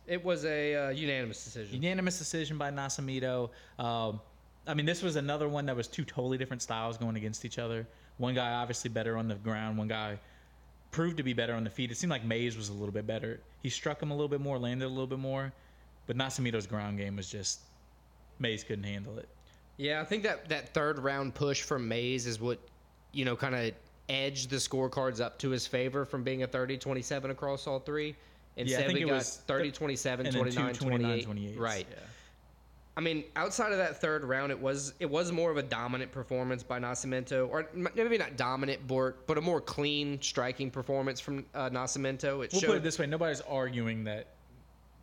It 0.09 0.25
was 0.25 0.43
a 0.43 0.75
uh, 0.75 0.89
unanimous 0.89 1.43
decision. 1.43 1.75
Unanimous 1.75 2.17
decision 2.17 2.57
by 2.57 2.71
Nascimento. 2.71 3.51
Um, 3.77 4.19
I 4.67 4.73
mean, 4.73 4.87
this 4.87 5.03
was 5.03 5.15
another 5.15 5.47
one 5.47 5.67
that 5.67 5.75
was 5.75 5.87
two 5.87 6.03
totally 6.03 6.37
different 6.37 6.63
styles 6.63 6.97
going 6.97 7.15
against 7.15 7.45
each 7.45 7.59
other. 7.59 7.87
One 8.17 8.33
guy 8.33 8.53
obviously 8.53 8.89
better 8.89 9.17
on 9.17 9.27
the 9.27 9.35
ground. 9.35 9.77
One 9.77 9.87
guy 9.87 10.19
proved 10.91 11.17
to 11.17 11.23
be 11.23 11.33
better 11.33 11.53
on 11.53 11.63
the 11.63 11.69
feet. 11.69 11.91
It 11.91 11.97
seemed 11.97 12.09
like 12.09 12.25
Mayes 12.25 12.57
was 12.57 12.69
a 12.69 12.73
little 12.73 12.91
bit 12.91 13.05
better. 13.05 13.39
He 13.61 13.69
struck 13.69 14.01
him 14.01 14.09
a 14.09 14.13
little 14.15 14.27
bit 14.27 14.41
more, 14.41 14.57
landed 14.57 14.85
a 14.85 14.89
little 14.89 15.07
bit 15.07 15.19
more, 15.19 15.53
but 16.07 16.17
Nascimento's 16.17 16.65
ground 16.65 16.97
game 16.97 17.15
was 17.15 17.29
just 17.29 17.59
Mayes 18.39 18.63
couldn't 18.63 18.85
handle 18.85 19.19
it. 19.19 19.29
Yeah, 19.77 20.01
I 20.01 20.05
think 20.05 20.23
that 20.23 20.49
that 20.49 20.73
third 20.73 20.99
round 20.99 21.35
push 21.35 21.61
from 21.61 21.87
Mayes 21.87 22.25
is 22.25 22.39
what, 22.39 22.59
you 23.11 23.25
know, 23.25 23.35
kind 23.35 23.55
of 23.55 23.73
edged 24.09 24.49
the 24.49 24.57
scorecards 24.57 25.21
up 25.21 25.37
to 25.39 25.49
his 25.49 25.67
favor 25.67 26.03
from 26.03 26.23
being 26.23 26.41
a 26.43 26.47
30-27 26.47 27.29
across 27.29 27.67
all 27.67 27.79
three. 27.79 28.15
Instead, 28.59 28.85
think 28.87 28.99
we 28.99 29.03
it 29.03 29.07
got 29.07 29.15
was 29.15 29.37
30 29.47 29.71
27, 29.71 30.25
And 30.25 30.35
then 30.35 30.41
29 30.41 30.73
two 30.73 30.79
29 30.79 31.23
28. 31.23 31.25
28. 31.25 31.59
Right. 31.59 31.87
Yeah. 31.89 31.97
I 32.97 33.01
mean, 33.01 33.23
outside 33.37 33.71
of 33.71 33.77
that 33.77 34.01
third 34.01 34.25
round, 34.25 34.51
it 34.51 34.59
was 34.59 34.93
it 34.99 35.09
was 35.09 35.31
more 35.31 35.49
of 35.51 35.55
a 35.57 35.63
dominant 35.63 36.11
performance 36.11 36.63
by 36.63 36.79
Nascimento, 36.79 37.47
or 37.49 37.69
maybe 37.73 38.17
not 38.17 38.35
dominant, 38.35 38.85
but 38.87 39.25
but 39.25 39.37
a 39.37 39.41
more 39.41 39.61
clean 39.61 40.21
striking 40.21 40.69
performance 40.69 41.21
from 41.21 41.45
uh, 41.55 41.69
Nascimento. 41.69 42.43
It 42.43 42.51
We'll 42.51 42.61
showed 42.61 42.67
put 42.67 42.75
it 42.77 42.83
this 42.83 42.99
way: 42.99 43.05
nobody's 43.05 43.39
arguing 43.41 44.03
that 44.03 44.27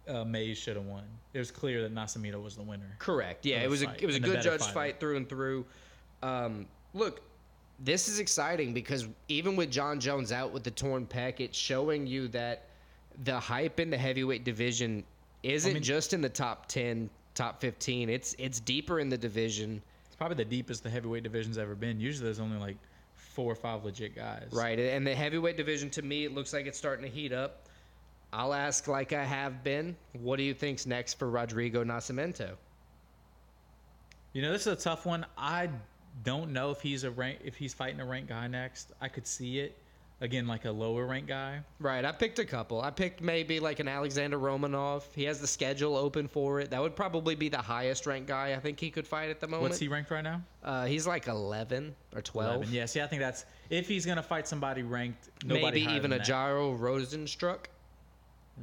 uh, 0.09 0.25
Mayes 0.25 0.59
should 0.59 0.77
have 0.77 0.85
won. 0.85 1.05
It 1.33 1.39
was 1.39 1.51
clear 1.51 1.81
that 1.83 1.95
Nascimento 1.95 2.43
was 2.43 2.57
the 2.57 2.63
winner. 2.63 2.97
correct. 2.99 3.47
Yeah, 3.47 3.63
it 3.63 3.71
was 3.71 3.83
a 3.83 3.91
it 3.99 4.05
was 4.05 4.17
a 4.17 4.21
good 4.21 4.43
judge 4.43 4.61
fighter. 4.61 4.73
fight 4.75 5.01
through 5.01 5.17
and 5.17 5.27
through. 5.29 5.65
Um, 6.23 6.67
look, 6.93 7.23
this 7.81 8.09
is 8.09 8.19
exciting 8.19 8.75
because 8.75 9.09
even 9.29 9.57
with 9.57 9.71
Jon 9.71 10.01
Jones 10.01 10.33
out 10.33 10.53
with 10.53 10.65
the 10.65 10.71
torn 10.71 11.07
pec, 11.07 11.41
it's 11.41 11.57
showing 11.57 12.07
you 12.07 12.29
that 12.29 12.66
the 13.25 13.39
hype 13.39 13.81
in 13.81 13.91
the 13.91 13.97
heavyweight 13.99 14.45
division 14.45 15.05
isn't 15.43 15.75
mean- 15.75 15.83
just 15.83 16.13
in 16.13 16.21
the 16.21 16.29
top 16.29 16.67
ten, 16.67 17.11
top 17.35 17.61
fifteen. 17.61 18.09
It's 18.09 18.35
it's 18.39 18.61
deeper 18.61 19.01
in 19.01 19.09
the 19.09 19.19
division. 19.19 19.83
It's 20.07 20.17
probably 20.17 20.37
the 20.37 20.45
deepest 20.45 20.83
the 20.83 20.91
heavyweight 20.91 21.23
division's 21.23 21.59
ever 21.59 21.75
been. 21.75 22.01
Usually, 22.01 22.25
there's 22.25 22.41
only 22.41 22.59
like 22.59 22.77
four 23.15 23.53
or 23.53 23.57
five 23.57 23.85
legit 23.85 24.15
guys. 24.17 24.49
Right, 24.51 24.79
and 24.79 25.07
the 25.07 25.15
heavyweight 25.15 25.57
division 25.57 25.91
to 25.91 26.03
me, 26.03 26.25
it 26.25 26.35
looks 26.35 26.53
like 26.53 26.67
it's 26.67 26.79
starting 26.79 27.05
to 27.05 27.11
heat 27.11 27.33
up. 27.33 27.67
I'll 28.33 28.55
ask, 28.55 28.89
like 28.89 29.13
I 29.13 29.25
have 29.25 29.63
been, 29.63 29.97
what 30.15 30.37
do 30.37 30.43
you 30.43 30.53
think's 30.53 30.85
next 30.85 31.19
for 31.19 31.31
Rodrigo 31.31 31.85
Nascimento? 31.85 32.57
You 34.33 34.43
know, 34.43 34.53
this 34.53 34.63
is 34.63 34.73
a 34.73 34.77
tough 34.77 35.07
one. 35.07 35.25
I 35.39 35.71
don't 36.25 36.51
know 36.51 36.71
if 36.71 36.81
he's 36.81 37.05
a 37.05 37.11
rank 37.11 37.39
if 37.45 37.57
he's 37.57 37.73
fighting 37.73 38.01
a 38.01 38.05
ranked 38.05 38.29
guy 38.29 38.47
next. 38.47 38.93
I 39.01 39.09
could 39.09 39.27
see 39.27 39.61
it 39.61 39.79
again, 40.21 40.47
like 40.47 40.65
a 40.65 40.71
lower 40.71 41.07
ranked 41.07 41.29
guy. 41.29 41.61
Right, 41.79 42.05
I 42.05 42.13
picked 42.13 42.39
a 42.39 42.45
couple. 42.45 42.81
I 42.81 42.91
picked 42.91 43.21
maybe 43.21 43.61
like 43.61 43.81
an 43.81 43.89
Alexander 43.89 44.39
Romanov. 44.39 45.03
He 45.15 45.25
has 45.25 45.41
the 45.41 45.47
schedule 45.47 45.97
open 45.97 46.29
for 46.29 46.61
it. 46.61 46.71
That 46.71 46.81
would 46.81 46.97
probably 46.97 47.35
be 47.35 47.49
the 47.49 47.59
highest 47.59 48.07
ranked 48.07 48.29
guy 48.29 48.55
I 48.55 48.61
think 48.61 48.81
he 48.81 48.91
could 48.91 49.07
fight 49.07 49.31
at 49.31 49.41
the 49.41 49.47
moment. 49.47 49.71
What's 49.71 49.79
he 49.79 49.89
ranked 49.89 50.11
right 50.11 50.25
now? 50.25 50.43
Uh, 50.65 50.87
he's 50.87 51.07
like 51.07 51.29
11 51.29 51.95
or 52.15 52.23
12. 52.23 52.55
11. 52.57 52.75
Yeah, 52.75 52.87
see, 52.87 53.01
I 53.01 53.07
think 53.07 53.21
that's 53.21 53.45
if 53.71 53.89
he's 53.89 54.07
gonna 54.07 54.23
fight 54.23 54.49
somebody 54.49 54.83
ranked. 54.83 55.29
Nobody 55.45 55.85
maybe 55.85 55.97
even 55.97 56.13
a 56.13 56.19
that. 56.19 56.27
Gyro 56.27 56.77
Rozenstruik. 56.77 57.67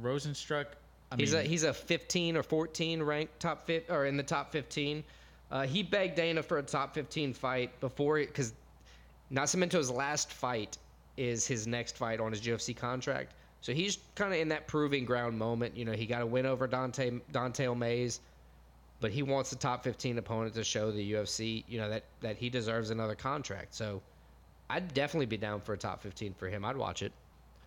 Rozenstruik. 0.02 0.66
I 1.12 1.16
He's 1.16 1.32
mean, 1.32 1.44
a 1.44 1.48
he's 1.48 1.62
a 1.62 1.72
15 1.72 2.36
or 2.36 2.42
14 2.42 3.02
ranked 3.02 3.38
top 3.38 3.66
fit 3.66 3.86
or 3.88 4.06
in 4.06 4.16
the 4.16 4.22
top 4.22 4.50
15. 4.50 5.04
Uh, 5.50 5.62
he 5.66 5.82
begged 5.82 6.16
Dana 6.16 6.42
for 6.42 6.58
a 6.58 6.62
top 6.62 6.94
15 6.94 7.34
fight 7.34 7.78
before 7.78 8.18
because 8.18 8.52
Nascimento's 9.32 9.90
last 9.90 10.32
fight 10.32 10.78
is 11.16 11.46
his 11.46 11.66
next 11.66 11.96
fight 11.96 12.20
on 12.20 12.32
his 12.32 12.40
UFC 12.40 12.76
contract. 12.76 13.34
So 13.60 13.72
he's 13.72 13.98
kind 14.14 14.32
of 14.32 14.40
in 14.40 14.48
that 14.48 14.66
proving 14.66 15.04
ground 15.04 15.38
moment. 15.38 15.76
You 15.76 15.84
know, 15.84 15.92
he 15.92 16.06
got 16.06 16.22
a 16.22 16.26
win 16.26 16.44
over 16.44 16.66
Dante 16.66 17.12
Dante 17.32 17.74
Mayes, 17.74 18.20
but 19.00 19.10
he 19.10 19.22
wants 19.22 19.52
a 19.52 19.56
top 19.56 19.82
15 19.84 20.18
opponent 20.18 20.54
to 20.54 20.64
show 20.64 20.90
the 20.90 21.12
UFC, 21.12 21.64
you 21.68 21.78
know, 21.78 21.88
that 21.88 22.04
that 22.20 22.36
he 22.36 22.50
deserves 22.50 22.90
another 22.90 23.14
contract. 23.14 23.74
So 23.74 24.02
I'd 24.68 24.92
definitely 24.92 25.26
be 25.26 25.36
down 25.36 25.60
for 25.60 25.72
a 25.72 25.78
top 25.78 26.02
15 26.02 26.34
for 26.34 26.48
him. 26.48 26.64
I'd 26.64 26.76
watch 26.76 27.02
it. 27.02 27.12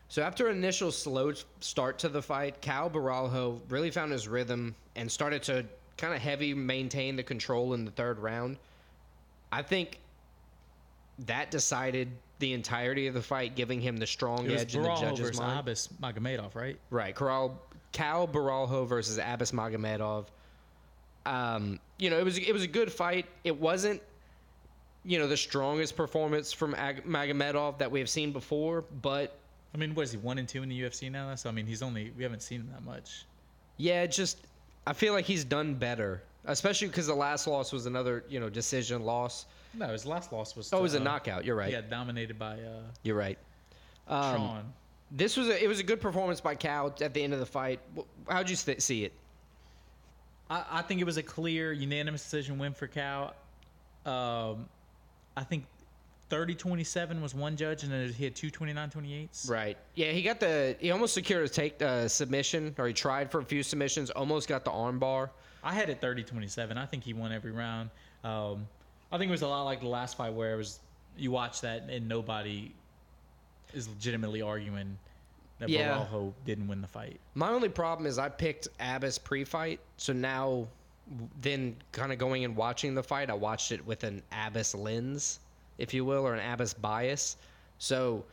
So 0.10 0.22
after 0.22 0.48
an 0.48 0.58
initial 0.58 0.92
slow 0.92 1.34
start 1.60 2.00
to 2.00 2.10
the 2.10 2.22
fight, 2.22 2.62
Cal 2.62 2.90
Borralho 2.90 3.60
really 3.70 3.92
found 3.92 4.12
his 4.12 4.28
rhythm 4.28 4.76
and 4.96 5.12
started 5.12 5.44
to 5.44 5.66
kind 5.98 6.14
of 6.14 6.22
heavy 6.22 6.54
maintain 6.54 7.16
the 7.16 7.24
control 7.24 7.74
in 7.74 7.86
the 7.86 7.92
third 7.92 8.20
round. 8.20 8.58
I 9.52 9.62
think 9.62 10.00
that 11.26 11.52
decided 11.52 12.10
the 12.40 12.54
entirety 12.54 13.08
of 13.08 13.14
the 13.14 13.22
fight, 13.22 13.56
giving 13.56 13.82
him 13.82 13.98
the 13.98 14.06
strong 14.06 14.50
edge 14.52 14.76
in 14.76 14.84
the 14.84 14.90
Borralho 14.90 15.00
judges' 15.00 15.20
versus 15.20 15.40
mind. 15.42 15.60
Abbas 15.60 15.90
Magomedov, 16.02 16.56
right? 16.56 16.78
Right, 16.92 17.16
Cal, 17.16 17.60
Cal 17.92 18.28
Borralho 18.28 18.88
versus 18.88 19.18
Abbas 19.18 19.52
Magomedov. 19.52 20.26
Um, 21.26 21.80
you 21.98 22.10
know, 22.10 22.20
it 22.20 22.24
was 22.24 22.38
it 22.38 22.54
was 22.54 22.64
a 22.64 22.68
good 22.68 22.92
fight. 22.92 23.26
It 23.44 23.60
wasn't, 23.60 24.02
you 25.04 25.18
know, 25.20 25.28
the 25.28 25.36
strongest 25.38 25.96
performance 25.98 26.54
from 26.54 26.76
Ag- 26.76 27.06
Magomedov 27.06 27.80
that 27.80 27.90
we 27.92 28.00
have 28.00 28.10
seen 28.10 28.32
before, 28.32 28.84
but 29.02 29.38
I 29.74 29.78
mean, 29.78 29.94
what 29.96 30.04
is 30.04 30.12
he 30.12 30.18
one 30.18 30.38
and 30.38 30.48
two 30.48 30.64
in 30.64 30.70
the 30.70 30.80
UFC 30.82 31.12
now? 31.12 31.34
So 31.36 31.50
I 31.50 31.52
mean, 31.52 31.66
he's 31.66 31.82
only 31.82 32.12
we 32.16 32.24
haven't 32.24 32.42
seen 32.42 32.62
him 32.62 32.70
that 32.72 32.84
much. 32.86 33.26
yeah, 33.78 34.06
just 34.06 34.38
I 34.86 34.94
feel 34.94 35.14
like 35.14 35.26
he's 35.26 35.44
done 35.44 35.74
better, 35.74 36.22
especially 36.46 36.88
because 36.88 37.08
the 37.08 37.16
last 37.16 37.48
loss 37.48 37.74
was 37.74 37.88
another 37.88 38.24
you 38.30 38.40
know 38.40 38.50
decision 38.50 39.04
loss. 39.04 39.48
No, 39.78 39.88
his 39.90 40.06
last 40.06 40.34
loss 40.34 40.56
was. 40.56 40.72
Oh, 40.74 40.80
it 40.80 40.82
was 40.82 40.96
a 40.96 41.00
uh, 41.00 41.04
knockout. 41.04 41.46
You're 41.46 41.56
right. 41.56 41.72
Yeah, 41.72 41.82
dominated 41.82 42.40
by 42.40 42.54
uh, 42.56 42.82
You're 43.04 43.16
right. 43.16 43.38
Um, 44.08 44.36
Sean. 44.36 44.74
This 45.12 45.38
was 45.38 45.48
a, 45.48 45.64
it 45.64 45.68
was 45.68 45.80
a 45.80 45.84
good 45.84 46.02
performance 46.02 46.42
by 46.42 46.56
Cal 46.56 46.94
at 47.02 47.14
the 47.14 47.24
end 47.24 47.34
of 47.34 47.40
the 47.40 47.46
fight. 47.46 47.80
How'd 48.28 48.50
you 48.50 48.56
st- 48.56 48.82
see 48.82 49.06
it? 49.06 49.14
I, 50.50 50.66
I 50.72 50.82
think 50.82 51.00
it 51.00 51.06
was 51.06 51.18
a 51.18 51.24
clear, 51.24 51.72
unanimous 51.72 52.24
decision 52.24 52.58
win 52.58 52.74
for 52.74 52.88
Cal. 52.88 53.34
Um, 54.06 54.68
I 55.36 55.44
think 55.44 55.66
30-27 56.30 57.22
was 57.22 57.34
one 57.34 57.56
judge, 57.56 57.84
and 57.84 57.92
then 57.92 58.12
he 58.12 58.24
had 58.24 58.36
two 58.36 58.50
29-28s. 58.50 59.50
Right. 59.50 59.78
Yeah, 59.96 60.12
he 60.12 60.22
got 60.22 60.40
the 60.40 60.76
he 60.80 60.92
almost 60.92 61.14
secured 61.14 61.46
a 61.46 61.50
take 61.50 61.82
uh, 61.82 62.08
submission, 62.08 62.76
or 62.78 62.88
he 62.88 62.94
tried 62.94 63.32
for 63.32 63.40
a 63.40 63.46
few 63.46 63.64
submissions, 63.64 64.10
almost 64.10 64.50
got 64.50 64.66
the 64.66 64.72
armbar. 64.72 65.30
I 65.64 65.74
had 65.74 65.90
it 65.90 66.02
30-27. 66.02 66.78
I 66.78 66.86
think 66.86 67.04
he 67.04 67.14
won 67.14 67.32
every 67.32 67.52
round. 67.52 67.90
Um, 68.24 68.68
I 69.12 69.18
think 69.18 69.30
it 69.30 69.32
was 69.32 69.42
a 69.42 69.48
lot 69.48 69.64
like 69.64 69.82
the 69.82 69.88
last 69.88 70.18
fight 70.18 70.34
where 70.34 70.54
it 70.54 70.58
was 70.58 70.80
you 71.18 71.32
watch 71.32 71.62
that 71.62 71.84
and 71.90 72.08
nobody 72.08 72.74
is 73.74 73.88
legitimately 73.88 74.42
arguing 74.42 74.98
that 75.60 75.70
Yeah. 75.70 76.06
Borralho 76.12 76.34
didn't 76.46 76.68
win 76.68 76.82
the 76.82 76.88
fight. 76.88 77.20
My 77.36 77.50
only 77.50 77.70
problem 77.70 78.06
is 78.06 78.18
I 78.18 78.30
picked 78.30 78.68
Abbas 78.80 79.18
pre-fight, 79.18 79.80
so 79.98 80.14
now 80.14 80.68
then 81.42 81.76
kind 81.92 82.12
of 82.12 82.18
going 82.18 82.44
and 82.44 82.56
watching 82.56 82.94
the 82.94 83.04
fight, 83.04 83.30
I 83.30 83.34
watched 83.34 83.72
it 83.72 83.86
with 83.86 84.04
an 84.04 84.22
Abbas 84.32 84.76
lens, 84.76 85.40
if 85.78 85.94
you 85.94 86.06
will, 86.06 86.28
or 86.28 86.34
an 86.34 86.54
Abbas 86.54 86.74
bias. 86.74 87.38
So 87.80 88.26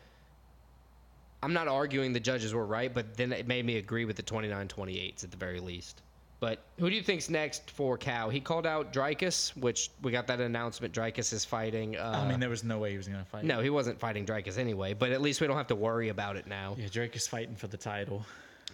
I'm 1.43 1.53
not 1.53 1.69
arguing 1.69 2.13
the 2.13 2.21
judges 2.21 2.53
were 2.53 2.67
right, 2.67 2.93
but 2.93 3.17
then 3.17 3.33
it 3.33 3.47
made 3.47 3.65
me 3.65 3.77
agree 3.77 4.05
with 4.05 4.17
the 4.17 4.23
29-28s 4.23 5.25
at 5.25 5.31
the 5.31 5.37
very 5.37 5.61
least. 5.61 6.03
But 6.45 6.59
who 6.79 6.91
do 6.91 6.95
you 6.95 7.03
think's 7.03 7.31
next 7.31 7.71
for 7.71 7.97
Cal? 7.97 8.29
He 8.29 8.39
called 8.39 8.67
out 8.67 8.93
Dricus, 8.93 9.57
which 9.57 9.91
we 10.03 10.13
got 10.13 10.27
that 10.27 10.43
announcement. 10.43 10.93
Dricus 10.93 11.33
is 11.33 11.43
fighting. 11.43 11.97
Uh, 11.97 12.23
I 12.23 12.29
mean, 12.29 12.39
there 12.39 12.51
was 12.51 12.63
no 12.63 12.79
way 12.79 12.91
he 12.91 12.99
was 12.99 13.09
going 13.09 13.19
to 13.19 13.25
fight. 13.25 13.45
no, 13.45 13.63
he 13.63 13.71
wasn't 13.71 13.99
fighting 13.99 14.27
Dricus 14.27 14.59
anyway. 14.59 14.93
But 14.93 15.11
at 15.11 15.23
least 15.23 15.41
we 15.41 15.47
don't 15.47 15.57
have 15.57 15.69
to 15.69 15.75
worry 15.75 16.11
about 16.11 16.37
it 16.37 16.47
now. 16.47 16.77
Yeah, 16.79 16.89
Drake 16.93 17.17
is 17.17 17.27
fighting 17.27 17.57
for 17.57 17.67
the 17.67 17.79
title. 17.79 18.27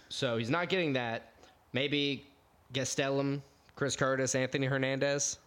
So 0.09 0.35
he's 0.35 0.49
not 0.49 0.67
getting 0.67 0.91
that. 0.93 1.31
Maybe 1.71 2.25
Gastelum, 2.73 3.41
Chris 3.77 3.95
Curtis, 3.95 4.35
Anthony 4.35 4.67
Hernandez. 4.67 5.39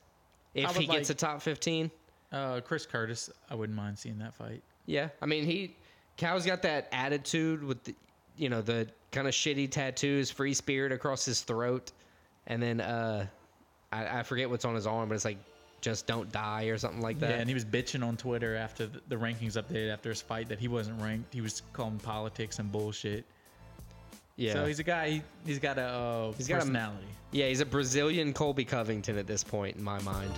If 0.54 0.74
he 0.76 0.86
gets 0.86 1.10
like- 1.10 1.16
a 1.16 1.18
top 1.18 1.42
15. 1.42 1.90
Uh, 2.32 2.62
Chris 2.62 2.86
Curtis, 2.86 3.28
I 3.50 3.54
wouldn't 3.54 3.76
mind 3.76 3.98
seeing 3.98 4.16
that 4.20 4.32
fight. 4.32 4.62
Yeah. 4.86 5.10
I 5.20 5.26
mean, 5.26 5.44
he 5.44 5.76
Cal's 6.16 6.46
got 6.46 6.62
that 6.62 6.88
attitude 6.90 7.62
with 7.62 7.84
the, 7.84 7.94
you 8.38 8.48
know, 8.48 8.62
the 8.62 8.88
kind 9.12 9.28
of 9.28 9.34
shitty 9.34 9.70
tattoos, 9.70 10.30
free 10.30 10.54
spirit 10.54 10.90
across 10.90 11.26
his 11.26 11.42
throat. 11.42 11.92
And 12.46 12.62
then 12.62 12.80
uh 12.80 13.26
I, 13.92 14.20
I 14.20 14.22
forget 14.22 14.50
what's 14.50 14.64
on 14.64 14.74
his 14.74 14.86
arm, 14.86 15.08
but 15.08 15.14
it's 15.14 15.24
like 15.24 15.38
just 15.80 16.06
don't 16.06 16.32
die 16.32 16.64
or 16.64 16.78
something 16.78 17.00
like 17.02 17.18
that. 17.20 17.30
Yeah, 17.30 17.36
and 17.36 17.48
he 17.48 17.54
was 17.54 17.64
bitching 17.64 18.06
on 18.06 18.16
Twitter 18.16 18.56
after 18.56 18.86
the, 18.86 19.00
the 19.08 19.16
rankings 19.16 19.52
updated 19.62 19.92
after 19.92 20.08
his 20.08 20.22
fight 20.22 20.48
that 20.48 20.58
he 20.58 20.66
wasn't 20.68 21.00
ranked. 21.00 21.32
He 21.34 21.40
was 21.42 21.62
calling 21.72 21.98
politics 21.98 22.58
and 22.58 22.72
bullshit. 22.72 23.24
yeah. 24.36 24.54
So 24.54 24.64
he's 24.66 24.78
a 24.78 24.82
guy. 24.82 25.10
He, 25.10 25.22
he's 25.44 25.58
got 25.58 25.78
a 25.78 25.82
uh, 25.82 26.32
He's 26.32 26.48
got 26.48 26.66
a- 26.66 26.90
yeah, 27.32 27.48
he's 27.48 27.60
a 27.60 27.66
Brazilian 27.66 28.32
Colby 28.32 28.64
Covington 28.64 29.18
at 29.18 29.26
this 29.26 29.44
point 29.44 29.76
in 29.76 29.82
my 29.82 30.00
mind. 30.02 30.30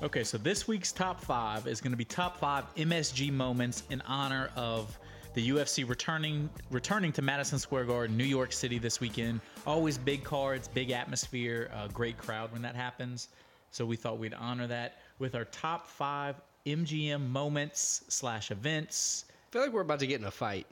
Okay, 0.00 0.22
so 0.22 0.38
this 0.38 0.68
week's 0.68 0.92
top 0.92 1.20
five 1.20 1.66
is 1.66 1.80
going 1.80 1.90
to 1.90 1.96
be 1.96 2.04
top 2.04 2.36
five 2.36 2.72
MSG 2.76 3.32
moments 3.32 3.82
in 3.90 4.00
honor 4.02 4.48
of 4.54 4.96
the 5.34 5.50
UFC 5.50 5.88
returning 5.88 6.48
returning 6.70 7.10
to 7.14 7.20
Madison 7.20 7.58
Square 7.58 7.86
Garden, 7.86 8.16
New 8.16 8.22
York 8.22 8.52
City 8.52 8.78
this 8.78 9.00
weekend. 9.00 9.40
Always 9.66 9.98
big 9.98 10.22
cards, 10.22 10.68
big 10.68 10.92
atmosphere, 10.92 11.68
uh, 11.74 11.88
great 11.88 12.16
crowd 12.16 12.52
when 12.52 12.62
that 12.62 12.76
happens. 12.76 13.30
So 13.72 13.84
we 13.84 13.96
thought 13.96 14.18
we'd 14.18 14.34
honor 14.34 14.68
that 14.68 14.98
with 15.18 15.34
our 15.34 15.46
top 15.46 15.88
five 15.88 16.36
MGM 16.64 17.28
moments 17.28 18.04
slash 18.06 18.52
events. 18.52 19.24
I 19.28 19.52
feel 19.52 19.62
like 19.62 19.72
we're 19.72 19.80
about 19.80 19.98
to 19.98 20.06
get 20.06 20.20
in 20.20 20.26
a 20.26 20.30
fight. 20.30 20.68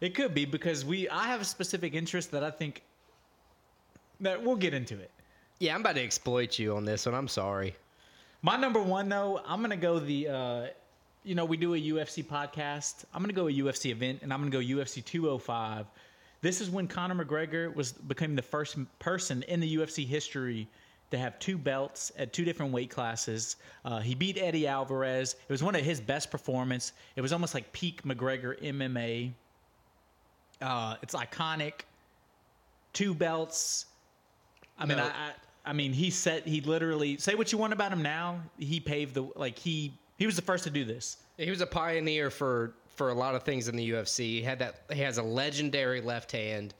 It 0.00 0.14
could 0.14 0.32
be 0.32 0.44
because 0.44 0.84
we 0.84 1.08
I 1.08 1.24
have 1.24 1.40
a 1.40 1.44
specific 1.44 1.92
interest 1.92 2.30
that 2.30 2.44
I 2.44 2.52
think 2.52 2.84
that 4.20 4.40
we'll 4.40 4.54
get 4.54 4.74
into 4.74 4.96
it. 4.96 5.10
Yeah, 5.58 5.74
I'm 5.74 5.80
about 5.80 5.96
to 5.96 6.04
exploit 6.04 6.56
you 6.56 6.76
on 6.76 6.84
this 6.84 7.04
one. 7.04 7.16
I'm 7.16 7.26
sorry. 7.26 7.74
My 8.42 8.56
number 8.56 8.80
one 8.80 9.08
though, 9.08 9.40
I'm 9.46 9.60
gonna 9.60 9.76
go 9.76 9.98
the 9.98 10.28
uh 10.28 10.66
you 11.24 11.34
know, 11.34 11.44
we 11.44 11.56
do 11.56 11.74
a 11.74 11.78
UFC 11.78 12.24
podcast. 12.24 13.04
I'm 13.12 13.22
gonna 13.22 13.32
go 13.32 13.48
a 13.48 13.52
UFC 13.52 13.90
event 13.90 14.20
and 14.22 14.32
I'm 14.32 14.40
gonna 14.40 14.50
go 14.50 14.60
UFC 14.60 15.04
205. 15.04 15.86
This 16.40 16.60
is 16.60 16.70
when 16.70 16.86
Conor 16.86 17.24
McGregor 17.24 17.74
was 17.74 17.92
became 17.92 18.36
the 18.36 18.42
first 18.42 18.76
person 18.98 19.42
in 19.48 19.60
the 19.60 19.76
UFC 19.76 20.06
history 20.06 20.68
to 21.10 21.18
have 21.18 21.38
two 21.38 21.58
belts 21.58 22.12
at 22.16 22.32
two 22.32 22.44
different 22.44 22.72
weight 22.72 22.90
classes. 22.90 23.56
Uh, 23.84 23.98
he 23.98 24.14
beat 24.14 24.38
Eddie 24.38 24.66
Alvarez. 24.66 25.34
It 25.34 25.52
was 25.52 25.62
one 25.62 25.74
of 25.74 25.82
his 25.82 26.00
best 26.00 26.30
performance. 26.30 26.92
It 27.16 27.22
was 27.22 27.32
almost 27.32 27.54
like 27.54 27.72
peak 27.72 28.02
McGregor 28.02 28.60
MMA. 28.62 29.32
Uh, 30.60 30.96
it's 31.02 31.14
iconic. 31.14 31.72
Two 32.92 33.14
belts. 33.14 33.86
I 34.78 34.86
mean, 34.86 34.98
No. 34.98 35.04
I, 35.04 35.08
I, 35.08 35.32
I 35.68 35.74
mean, 35.74 35.92
he 35.92 36.08
said 36.08 36.44
he 36.44 36.62
literally 36.62 37.18
say 37.18 37.34
what 37.34 37.52
you 37.52 37.58
want 37.58 37.74
about 37.74 37.92
him 37.92 38.00
now. 38.00 38.40
He 38.58 38.80
paved 38.80 39.12
the 39.12 39.28
like 39.36 39.58
he 39.58 39.92
he 40.16 40.24
was 40.24 40.34
the 40.34 40.42
first 40.42 40.64
to 40.64 40.70
do 40.70 40.82
this. 40.82 41.18
He 41.36 41.50
was 41.50 41.60
a 41.60 41.66
pioneer 41.66 42.30
for 42.30 42.72
for 42.96 43.10
a 43.10 43.14
lot 43.14 43.34
of 43.34 43.42
things 43.42 43.68
in 43.68 43.76
the 43.76 43.90
UFC. 43.90 44.18
He 44.20 44.42
had 44.42 44.60
that. 44.60 44.80
He 44.90 45.00
has 45.02 45.18
a 45.18 45.22
legendary 45.22 46.00
left 46.00 46.32
hand. 46.32 46.72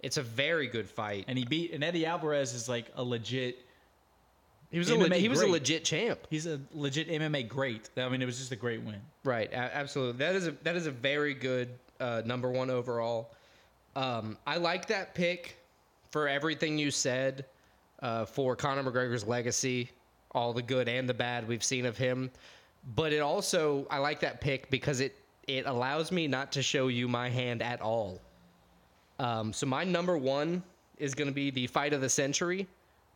It's 0.00 0.16
a 0.16 0.22
very 0.22 0.68
good 0.68 0.88
fight. 0.88 1.26
and 1.28 1.36
he 1.36 1.44
beat 1.44 1.72
and 1.74 1.84
Eddie 1.84 2.06
Alvarez 2.06 2.54
is 2.54 2.66
like 2.66 2.90
a 2.96 3.04
legit. 3.04 3.58
He 4.70 4.78
was 4.78 4.88
a 4.88 4.96
le- 4.96 5.14
he 5.16 5.28
was 5.28 5.42
a 5.42 5.46
legit 5.46 5.84
champ. 5.84 6.26
He's 6.30 6.46
a 6.46 6.58
legit 6.72 7.10
MMA 7.10 7.46
great. 7.46 7.90
I 7.98 8.08
mean, 8.08 8.22
it 8.22 8.26
was 8.26 8.38
just 8.38 8.52
a 8.52 8.56
great 8.56 8.82
win. 8.82 9.02
Right. 9.22 9.52
A- 9.52 9.76
absolutely. 9.76 10.18
That 10.18 10.34
is 10.34 10.46
a 10.46 10.52
that 10.62 10.76
is 10.76 10.86
a 10.86 10.90
very 10.90 11.34
good 11.34 11.68
uh, 12.00 12.22
number 12.24 12.50
one 12.50 12.70
overall. 12.70 13.34
Um, 13.94 14.38
I 14.46 14.56
like 14.56 14.86
that 14.86 15.14
pick 15.14 15.58
for 16.10 16.26
everything 16.26 16.78
you 16.78 16.90
said 16.90 17.44
uh, 18.04 18.26
for 18.26 18.54
Conor 18.54 18.84
McGregor's 18.84 19.26
legacy, 19.26 19.90
all 20.32 20.52
the 20.52 20.62
good 20.62 20.88
and 20.88 21.08
the 21.08 21.14
bad 21.14 21.48
we've 21.48 21.64
seen 21.64 21.86
of 21.86 21.96
him. 21.96 22.30
But 22.94 23.12
it 23.14 23.20
also 23.20 23.86
I 23.90 23.98
like 23.98 24.20
that 24.20 24.40
pick 24.40 24.70
because 24.70 25.00
it 25.00 25.16
it 25.48 25.66
allows 25.66 26.12
me 26.12 26.28
not 26.28 26.52
to 26.52 26.62
show 26.62 26.88
you 26.88 27.08
my 27.08 27.30
hand 27.30 27.62
at 27.62 27.80
all. 27.80 28.20
Um, 29.18 29.52
so 29.52 29.66
my 29.66 29.84
number 29.84 30.18
one 30.18 30.62
is 30.98 31.14
going 31.14 31.28
to 31.28 31.34
be 31.34 31.50
the 31.50 31.66
fight 31.66 31.92
of 31.92 32.00
the 32.00 32.08
century, 32.08 32.66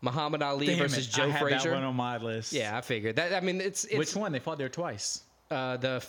Muhammad 0.01 0.43
Ali 0.43 0.67
Damn 0.67 0.79
versus 0.79 1.07
it, 1.07 1.11
Joe 1.11 1.25
I 1.25 1.29
had 1.29 1.41
Frazier. 1.41 1.71
that 1.71 1.75
one 1.75 1.85
on 1.85 1.97
my 1.97 2.17
list. 2.17 2.53
yeah, 2.53 2.77
I 2.77 2.81
figured 2.81 3.17
that. 3.17 3.35
I 3.35 3.41
mean, 3.41 3.61
it's, 3.61 3.85
it's 3.85 3.99
Which 3.99 4.17
one? 4.17 4.33
They 4.33 4.39
fought 4.39 4.59
there 4.59 4.69
twice. 4.69 5.23
uh, 5.51 5.77
the 5.77 6.05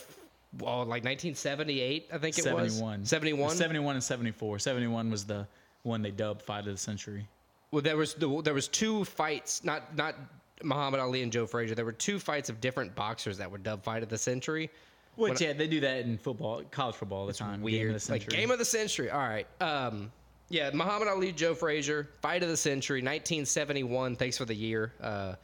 well, 0.59 0.79
like 0.79 1.03
1978, 1.03 2.09
I 2.11 2.17
think 2.17 2.37
it 2.37 2.53
was 2.53 2.73
71. 2.73 3.05
71. 3.05 3.55
71 3.55 3.95
and 3.95 4.03
74. 4.03 4.59
71 4.59 5.11
was 5.11 5.25
the 5.25 5.47
one 5.83 6.01
they 6.01 6.11
dubbed 6.11 6.41
fight 6.41 6.59
of 6.59 6.73
the 6.73 6.77
century. 6.77 7.27
Well, 7.71 7.81
there 7.81 7.97
was 7.97 8.15
the, 8.15 8.41
there 8.41 8.53
was 8.53 8.67
two 8.67 9.05
fights, 9.05 9.63
not 9.63 9.95
not 9.95 10.15
Muhammad 10.63 10.99
Ali 10.99 11.21
and 11.23 11.31
Joe 11.31 11.45
Frazier. 11.45 11.75
There 11.75 11.85
were 11.85 11.91
two 11.91 12.19
fights 12.19 12.49
of 12.49 12.59
different 12.61 12.95
boxers 12.95 13.37
that 13.37 13.49
were 13.49 13.57
dubbed 13.57 13.83
fight 13.83 14.03
of 14.03 14.09
the 14.09 14.17
century. 14.17 14.69
Which 15.15 15.41
yeah, 15.41 15.53
they 15.53 15.67
do 15.67 15.81
that 15.81 16.05
in 16.05 16.17
football, 16.17 16.63
college 16.71 16.95
football 16.95 17.19
all 17.19 17.27
the 17.27 17.33
time. 17.33 17.55
Game 17.55 17.59
of 17.59 17.63
weird. 17.63 17.89
the 17.89 17.93
like 17.93 18.21
century. 18.21 18.37
game 18.37 18.51
of 18.51 18.57
the 18.57 18.65
century. 18.65 19.09
All 19.09 19.19
right. 19.19 19.47
Um, 19.59 20.11
yeah, 20.49 20.71
Muhammad 20.73 21.07
Ali, 21.07 21.31
Joe 21.31 21.53
Frazier, 21.53 22.09
fight 22.21 22.41
of 22.41 22.49
the 22.49 22.57
century, 22.57 22.99
1971. 22.99 24.15
Thanks 24.15 24.37
for 24.37 24.45
the 24.45 24.55
year. 24.55 24.93
Uh, 25.01 25.35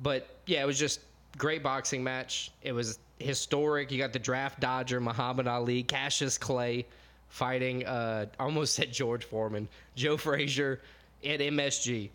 but 0.00 0.28
yeah, 0.46 0.62
it 0.62 0.66
was 0.66 0.78
just 0.78 1.00
great 1.36 1.62
boxing 1.62 2.02
match. 2.02 2.50
It 2.62 2.72
was 2.72 2.98
historic. 3.18 3.92
You 3.92 3.98
got 3.98 4.12
the 4.12 4.18
draft 4.18 4.58
dodger 4.60 5.00
Muhammad 5.00 5.46
Ali, 5.46 5.82
Cassius 5.82 6.38
Clay 6.38 6.86
fighting. 7.28 7.86
Uh, 7.86 8.26
almost 8.40 8.74
said 8.76 8.92
George 8.92 9.24
Foreman, 9.24 9.68
Joe 9.94 10.16
Frazier 10.16 10.80
at 11.24 11.40
MSG. 11.40 12.10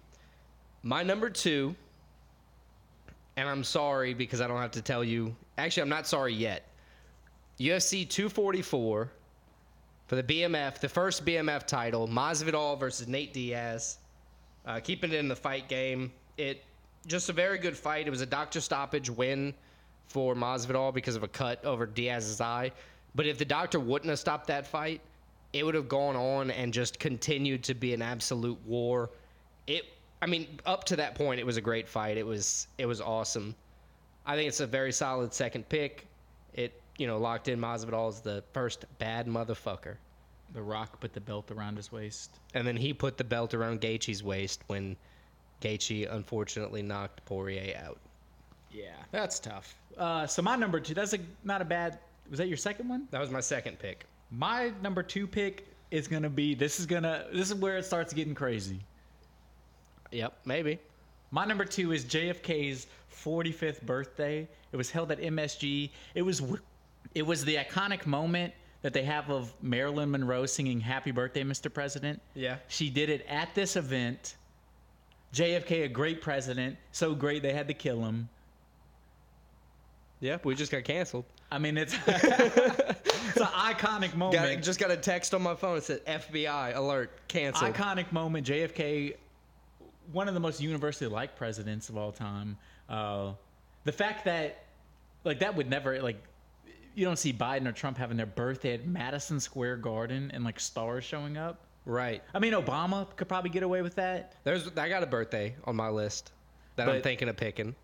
My 0.84 1.04
number 1.04 1.30
two, 1.30 1.76
and 3.36 3.48
I'm 3.48 3.64
sorry 3.64 4.14
because 4.14 4.42
I 4.42 4.48
don't 4.48 4.62
have 4.62 4.72
to 4.72 4.82
tell 4.82 5.04
you. 5.04 5.36
Actually, 5.58 5.84
I'm 5.84 5.90
not 5.90 6.08
sorry 6.08 6.34
yet. 6.34 6.68
UFC 7.60 8.08
244 8.08 9.12
for 10.08 10.16
the 10.16 10.24
BMF, 10.24 10.80
the 10.80 10.90
first 10.90 11.26
BMF 11.26 11.68
title, 11.68 12.08
Masvidal 12.08 12.80
versus 12.80 13.08
Nate 13.08 13.34
Diaz. 13.34 13.98
Uh, 14.66 14.80
keeping 14.80 15.12
it 15.12 15.18
in 15.18 15.28
the 15.28 15.36
fight 15.36 15.68
game. 15.68 16.12
It 16.38 16.64
just 17.08 17.30
a 17.30 17.34
very 17.34 17.58
good 17.58 17.78
fight. 17.78 18.08
It 18.08 18.10
was 18.10 18.22
a 18.22 18.26
doctor 18.26 18.62
stoppage 18.62 19.10
win 19.10 19.54
for 20.08 20.36
Masvidal 20.36 20.94
because 20.94 21.16
of 21.16 21.24
a 21.24 21.28
cut 21.28 21.64
over 21.64 21.86
Diaz's 21.86 22.42
eye. 22.42 22.72
But 23.16 23.26
if 23.26 23.38
the 23.38 23.46
doctor 23.46 23.80
wouldn't 23.80 24.10
have 24.10 24.20
stopped 24.20 24.48
that 24.48 24.68
fight, 24.68 25.02
it 25.54 25.66
would 25.66 25.76
have 25.76 25.90
gone 25.90 26.16
on 26.16 26.52
and 26.52 26.74
just 26.74 27.00
continued 27.00 27.64
to 27.64 27.74
be 27.74 27.94
an 27.94 28.02
absolute 28.02 28.60
war. 28.66 29.10
It 29.68 29.86
I 30.22 30.26
mean, 30.26 30.60
up 30.66 30.84
to 30.86 30.96
that 30.98 31.16
point 31.16 31.40
it 31.40 31.46
was 31.46 31.58
a 31.58 31.62
great 31.62 31.88
fight. 31.88 32.18
It 32.18 32.26
was 32.26 32.68
it 32.78 32.86
was 32.86 33.02
awesome. 33.02 33.56
I 34.26 34.36
think 34.36 34.48
it's 34.48 34.60
a 34.60 34.68
very 34.68 34.92
solid 34.92 35.34
second 35.34 35.68
pick. 35.70 36.08
It, 36.54 36.80
you 36.98 37.08
know, 37.08 37.18
locked 37.18 37.48
in 37.48 37.60
Masvidal 37.60 38.10
as 38.10 38.22
the 38.22 38.44
first 38.54 38.86
bad 39.00 39.28
motherfucker. 39.28 39.96
The 40.54 40.62
Rock 40.62 41.00
put 41.00 41.14
the 41.14 41.22
belt 41.22 41.52
around 41.52 41.78
his 41.78 41.92
waist. 41.92 42.40
And 42.54 42.68
then 42.68 42.76
he 42.76 42.94
put 42.94 43.18
the 43.18 43.24
belt 43.24 43.54
around 43.54 43.82
Gaethje's 43.82 44.24
waist 44.24 44.64
when 44.68 44.98
Gaethje 45.62 46.12
unfortunately 46.12 46.82
knocked 46.82 47.24
Poirier 47.26 47.76
out. 47.84 48.00
Yeah, 48.72 48.94
that's 49.12 49.40
tough. 49.40 49.76
Uh, 49.98 50.28
so 50.28 50.42
my 50.42 50.56
number 50.56 50.80
two, 50.80 50.94
that's 50.94 51.14
a, 51.14 51.20
not 51.44 51.62
a 51.62 51.66
bad. 51.66 52.00
Was 52.30 52.40
that 52.40 52.48
your 52.48 52.58
second 52.58 52.90
one? 52.90 53.08
That 53.12 53.22
was 53.22 53.32
my 53.32 53.40
second 53.40 53.80
pick. 53.80 54.06
My 54.32 54.72
number 54.82 55.04
two 55.04 55.28
pick 55.28 55.68
is 55.92 56.08
gonna 56.08 56.30
be. 56.30 56.54
This 56.54 56.80
is 56.80 56.86
gonna. 56.86 57.26
This 57.34 57.50
is 57.50 57.56
where 57.56 57.78
it 57.78 57.86
starts 57.86 58.14
getting 58.14 58.36
crazy. 58.36 58.80
Yep, 60.12 60.34
maybe. 60.46 60.80
My 61.32 61.46
number 61.46 61.66
two 61.66 61.92
is 61.92 62.06
JFK's 62.06 62.88
45th 63.24 63.82
birthday. 63.84 64.48
It 64.72 64.78
was 64.78 64.90
held 64.90 65.12
at 65.12 65.20
MSG. 65.20 65.90
It 66.16 66.22
was 66.22 66.42
it 67.16 67.24
was 67.24 67.44
the 67.46 67.56
iconic 67.56 68.06
moment 68.06 68.54
that 68.82 68.94
they 68.94 69.04
have 69.04 69.30
of 69.30 69.54
Marilyn 69.62 70.12
Monroe 70.12 70.46
singing 70.46 70.80
"Happy 70.80 71.12
Birthday, 71.12 71.44
Mr. 71.44 71.74
President." 71.74 72.22
Yeah. 72.36 72.58
She 72.68 72.90
did 72.90 73.10
it 73.10 73.26
at 73.28 73.54
this 73.56 73.76
event. 73.76 74.36
JFK, 75.34 75.86
a 75.86 75.88
great 75.88 76.22
president, 76.22 76.76
so 76.92 77.14
great 77.14 77.44
they 77.44 77.54
had 77.54 77.68
to 77.68 77.74
kill 77.74 78.04
him. 78.04 78.30
Yep, 80.22 80.44
we 80.44 80.56
just 80.56 80.72
got 80.72 80.84
canceled. 80.84 81.26
I 81.52 81.60
mean, 81.60 81.78
it's 81.78 81.96
it's 83.30 83.38
an 83.38 83.46
iconic 83.48 84.16
moment. 84.16 84.56
Got, 84.56 84.64
just 84.64 84.80
got 84.80 84.92
a 84.92 84.98
text 84.98 85.34
on 85.34 85.42
my 85.42 85.56
phone. 85.56 85.78
It 85.78 85.84
said 85.84 86.06
FBI 86.06 86.76
alert, 86.76 87.12
cancel. 87.28 87.68
iconic 87.68 88.12
moment. 88.12 88.48
JFK, 88.48 89.16
one 90.12 90.28
of 90.28 90.34
the 90.34 90.40
most 90.40 90.62
universally 90.62 91.10
liked 91.10 91.38
presidents 91.38 91.90
of 91.90 91.98
all 91.98 92.12
time. 92.12 92.58
Uh, 92.88 93.34
the 93.84 93.92
fact 93.92 94.26
that, 94.26 94.64
like, 95.24 95.40
that 95.40 95.56
would 95.56 95.70
never 95.70 96.02
like, 96.02 96.22
you 96.96 97.06
don't 97.06 97.20
see 97.20 97.32
Biden 97.32 97.68
or 97.68 97.72
Trump 97.72 97.98
having 97.98 98.18
their 98.18 98.26
birthday 98.26 98.74
at 98.74 98.86
Madison 98.86 99.40
Square 99.40 99.78
Garden 99.78 100.32
and 100.34 100.44
like 100.44 100.60
stars 100.60 101.04
showing 101.04 101.38
up. 101.38 101.62
right. 101.86 102.22
I 102.34 102.40
mean, 102.40 102.54
Obama 102.54 103.08
could 103.16 103.28
probably 103.30 103.52
get 103.52 103.64
away 103.64 103.82
with 103.82 103.96
that. 103.96 104.34
There's 104.44 104.68
I 104.76 104.90
got 104.90 105.04
a 105.04 105.08
birthday 105.08 105.56
on 105.66 105.76
my 105.76 105.90
list 105.90 106.32
that 106.76 106.90
I'm 106.90 107.02
thinking 107.02 107.30
of 107.30 107.38
picking. 107.38 107.76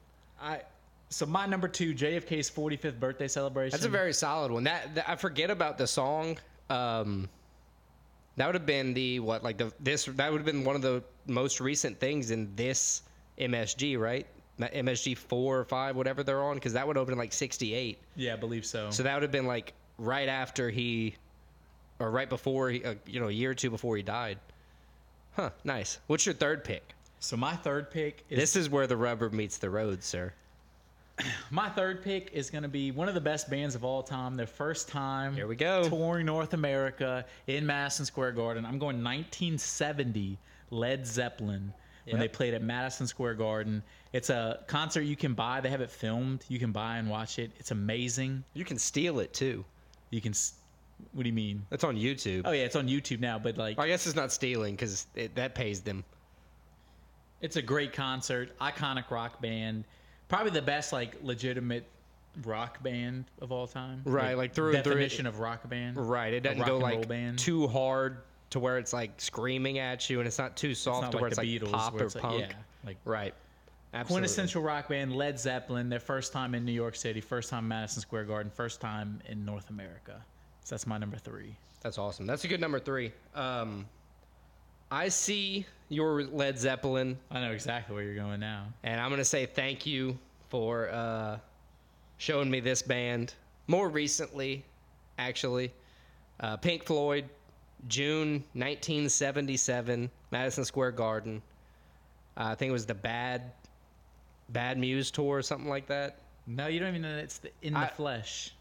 I. 0.42 0.62
So 1.10 1.26
my 1.26 1.46
number 1.46 1.68
two, 1.68 1.94
JFK's 1.94 2.50
45th 2.50 3.00
birthday 3.00 3.28
celebration. 3.28 3.72
That's 3.72 3.86
a 3.86 3.90
very 3.90 4.14
solid 4.14 4.52
one. 4.52 4.64
That, 4.64 4.96
that 4.96 5.10
I 5.10 5.16
forget 5.16 5.50
about 5.52 5.78
the 5.78 5.88
song. 5.88 6.38
Um, 6.70 7.30
that 8.38 8.48
would 8.48 8.56
have 8.56 8.66
been 8.66 8.94
the 8.94 9.20
what 9.20 9.44
like 9.44 9.58
the 9.58 9.72
this 9.80 10.06
that 10.06 10.32
would 10.32 10.40
have 10.40 10.46
been 10.46 10.66
one 10.66 10.76
of 10.76 10.82
the 10.82 11.04
most 11.26 11.62
recent 11.62 12.00
things 12.00 12.32
in 12.32 12.54
this 12.56 13.04
MSG, 13.40 13.98
right? 14.00 14.28
MSG 14.60 15.18
four 15.18 15.60
or 15.60 15.66
five, 15.66 15.96
whatever 15.96 16.24
they're 16.24 16.44
on, 16.44 16.56
because 16.56 16.74
that 16.74 16.88
would 16.88 16.98
open 16.98 17.14
in 17.14 17.18
like 17.18 17.34
'68. 17.34 17.98
yeah, 18.16 18.34
I 18.34 18.36
believe 18.36 18.66
so. 18.66 18.90
So 18.90 19.04
that 19.04 19.14
would 19.14 19.22
have 19.24 19.32
been 19.32 19.48
like 19.48 19.74
right 19.98 20.28
after 20.28 20.70
he, 20.70 21.16
or 22.00 22.10
right 22.12 22.30
before 22.30 22.70
he, 22.70 22.84
uh, 22.84 22.96
you 23.06 23.20
know, 23.20 23.28
a 23.28 23.32
year 23.32 23.52
or 23.52 23.56
two 23.56 23.70
before 23.70 23.96
he 23.98 24.04
died. 24.04 24.38
Huh. 25.36 25.50
Nice. 25.64 26.00
What's 26.08 26.26
your 26.26 26.36
third 26.36 26.64
pick? 26.64 26.94
So 27.20 27.36
my 27.36 27.56
third 27.56 27.92
pick 27.92 28.24
is 28.30 28.38
This 28.40 28.56
is 28.56 28.70
where 28.70 28.88
the 28.88 28.96
rubber 28.98 29.30
meets 29.30 29.58
the 29.58 29.70
road, 29.70 30.04
sir. 30.04 30.34
My 31.50 31.70
third 31.70 32.04
pick 32.04 32.32
is 32.34 32.50
going 32.50 32.64
to 32.64 32.70
be 32.70 32.92
one 32.92 33.08
of 33.08 33.14
the 33.14 33.22
best 33.22 33.50
bands 33.50 33.74
of 33.76 33.86
all 33.86 34.04
time. 34.04 34.36
Their 34.36 34.48
first 34.48 34.90
time 34.90 35.34
Here 35.34 35.48
we 35.48 35.56
go. 35.56 35.88
touring 35.88 36.26
North 36.26 36.54
America 36.54 37.26
in 37.48 37.66
Madison 37.66 38.06
Square 38.06 38.34
Garden. 38.34 38.66
I'm 38.66 38.80
going 38.80 39.02
1970 39.04 40.38
Led 40.72 41.08
Zeppelin 41.08 41.74
when 42.10 42.20
they 42.20 42.28
played 42.28 42.54
at 42.54 42.62
Madison 42.62 43.08
Square 43.08 43.36
Garden. 43.36 43.82
It's 44.12 44.30
a 44.30 44.60
concert 44.68 45.02
you 45.02 45.16
can 45.16 45.34
buy. 45.34 45.62
They 45.62 45.70
have 45.70 45.82
it 45.82 45.90
filmed. 45.90 46.44
You 46.50 46.60
can 46.60 46.72
buy 46.72 46.98
and 46.98 47.10
watch 47.10 47.40
it. 47.40 47.52
It's 47.60 47.72
amazing. 47.72 48.44
You 48.54 48.66
can 48.66 48.78
steal 48.78 49.20
it 49.20 49.34
too. 49.34 49.64
You 50.10 50.20
can. 50.22 50.34
What 51.14 51.24
do 51.24 51.30
you 51.30 51.34
mean? 51.34 51.66
It's 51.72 51.84
on 51.84 51.96
YouTube. 51.96 52.42
Oh 52.46 52.52
yeah, 52.52 52.64
it's 52.64 52.76
on 52.76 52.88
YouTube 52.88 53.20
now. 53.22 53.40
But 53.40 53.58
like, 53.58 53.80
I 53.80 53.88
guess 53.88 54.06
it's 54.06 54.16
not 54.16 54.32
stealing 54.32 54.76
because 54.76 55.08
that 55.36 55.56
pays 55.56 55.82
them. 55.82 56.04
it's 57.42 57.56
a 57.56 57.62
great 57.62 57.94
concert. 57.94 58.58
Iconic 58.60 59.10
rock 59.12 59.42
band. 59.42 59.86
Probably 60.28 60.52
the 60.52 60.62
best 60.62 60.92
like 60.94 61.16
legitimate 61.24 61.86
rock 62.44 62.82
band 62.84 63.26
of 63.42 63.52
all 63.52 63.68
time. 63.68 64.02
Right, 64.06 64.36
like 64.36 64.54
through 64.54 64.76
and 64.76 64.84
through. 64.84 64.94
definition 64.94 65.26
of 65.28 65.40
rock 65.40 65.68
band. 65.70 65.98
Right. 65.98 66.34
It 66.34 66.42
doesn't 66.42 66.60
rock 66.60 66.68
go 66.68 66.76
and 66.76 66.84
roll 66.84 67.00
like 67.00 67.08
band. 67.08 67.40
too 67.40 67.68
hard 67.68 68.18
to 68.52 68.60
where 68.60 68.78
it's 68.78 68.94
like 68.94 69.12
screaming 69.22 69.80
at 69.80 70.10
you, 70.10 70.20
and 70.20 70.28
it's 70.28 70.38
not 70.38 70.56
too 70.58 70.70
It's 70.72 70.80
soft 70.80 71.02
not 71.04 71.12
to 71.12 71.18
like 71.18 71.22
where 71.22 71.28
it's 71.30 71.38
the 71.40 71.44
like 71.60 71.62
Beatles, 71.62 71.72
pop 71.72 71.94
where 71.94 72.04
or 72.04 72.06
it's 72.08 72.16
like- 72.16 72.22
punk. 72.24 72.40
yeah, 72.50 72.56
like 72.86 72.98
Right. 73.06 73.34
Absolutely. 73.94 74.22
quintessential 74.24 74.62
rock 74.62 74.90
band 74.90 75.16
Led 75.16 75.40
Zeppelin. 75.40 75.88
Their 75.88 76.02
first 76.02 76.34
time 76.34 76.54
in 76.54 76.66
New 76.66 76.74
York 76.74 76.96
City, 76.98 77.22
first 77.22 77.50
time 77.50 77.66
Madison 77.68 78.02
Square 78.02 78.26
Garden, 78.26 78.52
first 78.54 78.82
time 78.82 79.22
in 79.30 79.46
North 79.46 79.70
America. 79.70 80.22
So 80.66 80.76
that's 80.76 80.86
my 80.86 80.98
number 80.98 81.16
three. 81.16 81.56
That's 81.82 81.98
awesome. 81.98 82.26
That's 82.26 82.44
a 82.44 82.50
good 82.50 82.60
number 82.60 82.80
three. 82.80 83.14
Um, 83.36 83.86
I 84.92 85.10
see 85.10 85.66
your 85.90 86.24
Led 86.24 86.58
Zeppelin, 86.58 87.18
I 87.32 87.42
know 87.42 87.52
exactly 87.52 87.96
where 87.96 88.04
you're 88.04 88.16
going 88.16 88.40
now. 88.40 88.66
and 88.84 89.00
I'm 89.00 89.10
gonna 89.10 89.24
say 89.26 89.46
thank 89.46 89.86
you 89.86 90.18
for 90.50 90.90
uh, 90.90 91.38
showing 92.18 92.50
me 92.50 92.60
this 92.60 92.82
band 92.82 93.34
more 93.68 93.90
recently, 93.90 94.64
actually. 95.18 95.72
Uh, 96.40 96.58
Pink 96.58 96.84
Floyd, 96.86 97.30
June 97.88 98.44
1977, 98.54 100.10
Madison 100.32 100.66
Square 100.66 100.92
Garden. 100.94 101.42
Uh, 102.38 102.46
I 102.52 102.56
think 102.56 102.70
it 102.70 102.74
was 102.74 102.86
the 102.86 102.94
Bad 102.96 103.52
Bad 104.50 104.78
Muse 104.78 105.12
tour 105.12 105.38
or 105.38 105.42
something 105.42 105.70
like 105.70 105.88
that. 105.88 106.18
No, 106.48 106.68
you 106.68 106.80
don't 106.80 106.90
even 106.90 107.02
know 107.02 107.18
it's 107.18 107.40
the 107.40 107.50
In 107.62 107.74
the 107.74 107.80
I- 107.80 107.88
Flesh. 107.90 108.52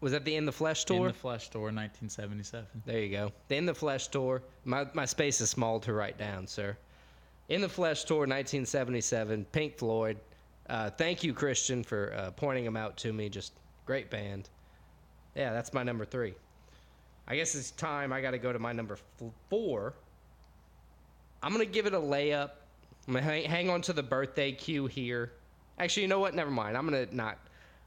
Was 0.00 0.12
that 0.12 0.24
the 0.24 0.36
In 0.36 0.44
the 0.44 0.52
Flesh 0.52 0.84
tour? 0.84 1.06
In 1.06 1.06
the 1.06 1.18
Flesh 1.18 1.48
tour, 1.48 1.62
1977. 1.62 2.66
There 2.84 3.00
you 3.00 3.10
go. 3.10 3.32
The 3.48 3.56
In 3.56 3.66
the 3.66 3.74
Flesh 3.74 4.08
tour. 4.08 4.42
My 4.64 4.86
my 4.92 5.04
space 5.04 5.40
is 5.40 5.50
small 5.50 5.80
to 5.80 5.92
write 5.92 6.18
down, 6.18 6.46
sir. 6.46 6.76
In 7.48 7.60
the 7.60 7.68
Flesh 7.68 8.04
tour, 8.04 8.20
1977. 8.20 9.46
Pink 9.52 9.78
Floyd. 9.78 10.18
Uh, 10.68 10.90
thank 10.90 11.22
you, 11.22 11.32
Christian, 11.32 11.82
for 11.82 12.12
uh, 12.16 12.30
pointing 12.32 12.64
them 12.64 12.76
out 12.76 12.96
to 12.98 13.12
me. 13.12 13.28
Just 13.28 13.52
great 13.86 14.10
band. 14.10 14.50
Yeah, 15.34 15.52
that's 15.52 15.72
my 15.72 15.82
number 15.82 16.04
three. 16.04 16.34
I 17.28 17.36
guess 17.36 17.54
it's 17.54 17.70
time. 17.72 18.12
I 18.12 18.20
got 18.20 18.32
to 18.32 18.38
go 18.38 18.52
to 18.52 18.58
my 18.58 18.72
number 18.72 18.94
f- 18.94 19.30
four. 19.48 19.94
I'm 21.42 21.52
gonna 21.52 21.64
give 21.64 21.86
it 21.86 21.94
a 21.94 22.00
layup. 22.00 22.50
I'm 23.06 23.14
gonna 23.14 23.24
hang, 23.24 23.44
hang 23.44 23.70
on 23.70 23.82
to 23.82 23.92
the 23.92 24.02
birthday 24.02 24.52
cue 24.52 24.86
here. 24.86 25.32
Actually, 25.78 26.02
you 26.02 26.08
know 26.08 26.18
what? 26.18 26.34
Never 26.34 26.50
mind. 26.50 26.76
I'm 26.76 26.84
gonna 26.84 27.06
not. 27.12 27.38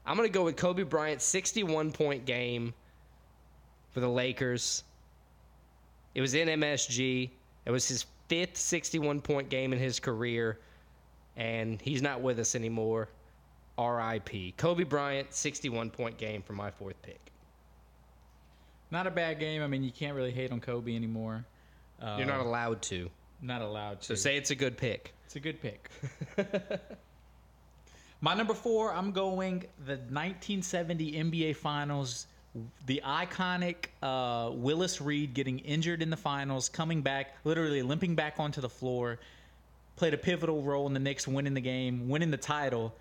I'm 0.06 0.16
gonna 0.16 0.28
go 0.28 0.44
with 0.44 0.56
Kobe 0.56 0.82
Bryant's 0.82 1.24
61 1.24 1.92
point 1.92 2.24
game 2.24 2.74
for 3.90 4.00
the 4.00 4.08
Lakers. 4.08 4.84
It 6.14 6.20
was 6.20 6.34
in 6.34 6.48
MSG. 6.48 7.30
It 7.66 7.70
was 7.70 7.86
his 7.86 8.06
fifth 8.28 8.56
61 8.56 9.20
point 9.20 9.48
game 9.48 9.72
in 9.72 9.78
his 9.78 10.00
career, 10.00 10.58
and 11.36 11.80
he's 11.80 12.02
not 12.02 12.20
with 12.20 12.38
us 12.38 12.54
anymore. 12.54 13.08
RIP. 13.78 14.56
Kobe 14.56 14.84
Bryant, 14.84 15.32
61 15.32 15.90
point 15.90 16.18
game 16.18 16.42
for 16.42 16.52
my 16.52 16.70
fourth 16.70 17.00
pick. 17.02 17.20
Not 18.90 19.06
a 19.06 19.10
bad 19.10 19.38
game. 19.38 19.62
I 19.62 19.66
mean, 19.68 19.82
you 19.84 19.92
can't 19.92 20.14
really 20.16 20.32
hate 20.32 20.50
on 20.52 20.60
Kobe 20.60 20.94
anymore. 20.94 21.44
Uh, 22.02 22.16
You're 22.18 22.26
not 22.26 22.40
allowed 22.40 22.82
to. 22.82 23.08
not 23.40 23.62
allowed 23.62 24.00
to. 24.00 24.06
So 24.06 24.14
say 24.16 24.36
it's 24.36 24.50
a 24.50 24.54
good 24.54 24.76
pick. 24.76 25.14
it's 25.24 25.36
a 25.36 25.40
good 25.40 25.60
pick. 25.62 25.88
My 28.20 28.34
number 28.34 28.54
four, 28.54 28.92
I'm 28.92 29.12
going 29.12 29.60
the 29.86 29.92
1970 29.92 31.12
NBA 31.12 31.56
Finals. 31.56 32.26
The 32.86 33.00
iconic 33.04 33.86
uh, 34.02 34.50
Willis 34.52 35.00
Reed 35.00 35.34
getting 35.34 35.60
injured 35.60 36.02
in 36.02 36.10
the 36.10 36.16
finals, 36.16 36.68
coming 36.68 37.00
back, 37.00 37.36
literally 37.44 37.82
limping 37.82 38.16
back 38.16 38.34
onto 38.38 38.60
the 38.60 38.68
floor, 38.68 39.20
played 39.96 40.14
a 40.14 40.18
pivotal 40.18 40.62
role 40.62 40.86
in 40.86 40.92
the 40.92 41.00
Knicks 41.00 41.28
winning 41.28 41.54
the 41.54 41.60
game, 41.60 42.08
winning 42.08 42.30
the 42.30 42.36
title. 42.36 42.92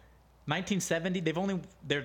1970, 0.46 1.20
they've 1.22 1.38
only 1.38 1.60
they're 1.88 2.04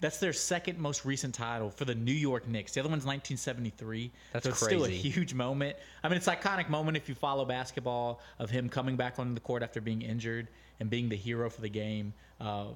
that's 0.00 0.18
their 0.18 0.34
second 0.34 0.78
most 0.78 1.06
recent 1.06 1.34
title 1.34 1.70
for 1.70 1.86
the 1.86 1.94
New 1.94 2.12
York 2.12 2.46
Knicks. 2.46 2.72
The 2.72 2.80
other 2.80 2.90
one's 2.90 3.06
1973. 3.06 4.12
That's 4.32 4.44
so 4.44 4.50
it's 4.50 4.62
still 4.62 4.84
a 4.84 4.90
huge 4.90 5.32
moment. 5.32 5.76
I 6.04 6.08
mean, 6.08 6.18
it's 6.18 6.28
an 6.28 6.36
iconic 6.36 6.68
moment 6.68 6.98
if 6.98 7.08
you 7.08 7.14
follow 7.14 7.46
basketball 7.46 8.20
of 8.38 8.50
him 8.50 8.68
coming 8.68 8.96
back 8.96 9.18
onto 9.18 9.32
the 9.32 9.40
court 9.40 9.62
after 9.62 9.80
being 9.80 10.02
injured 10.02 10.48
and 10.80 10.90
being 10.90 11.08
the 11.08 11.16
hero 11.16 11.48
for 11.50 11.60
the 11.60 11.68
game. 11.68 12.12
Uh, 12.40 12.66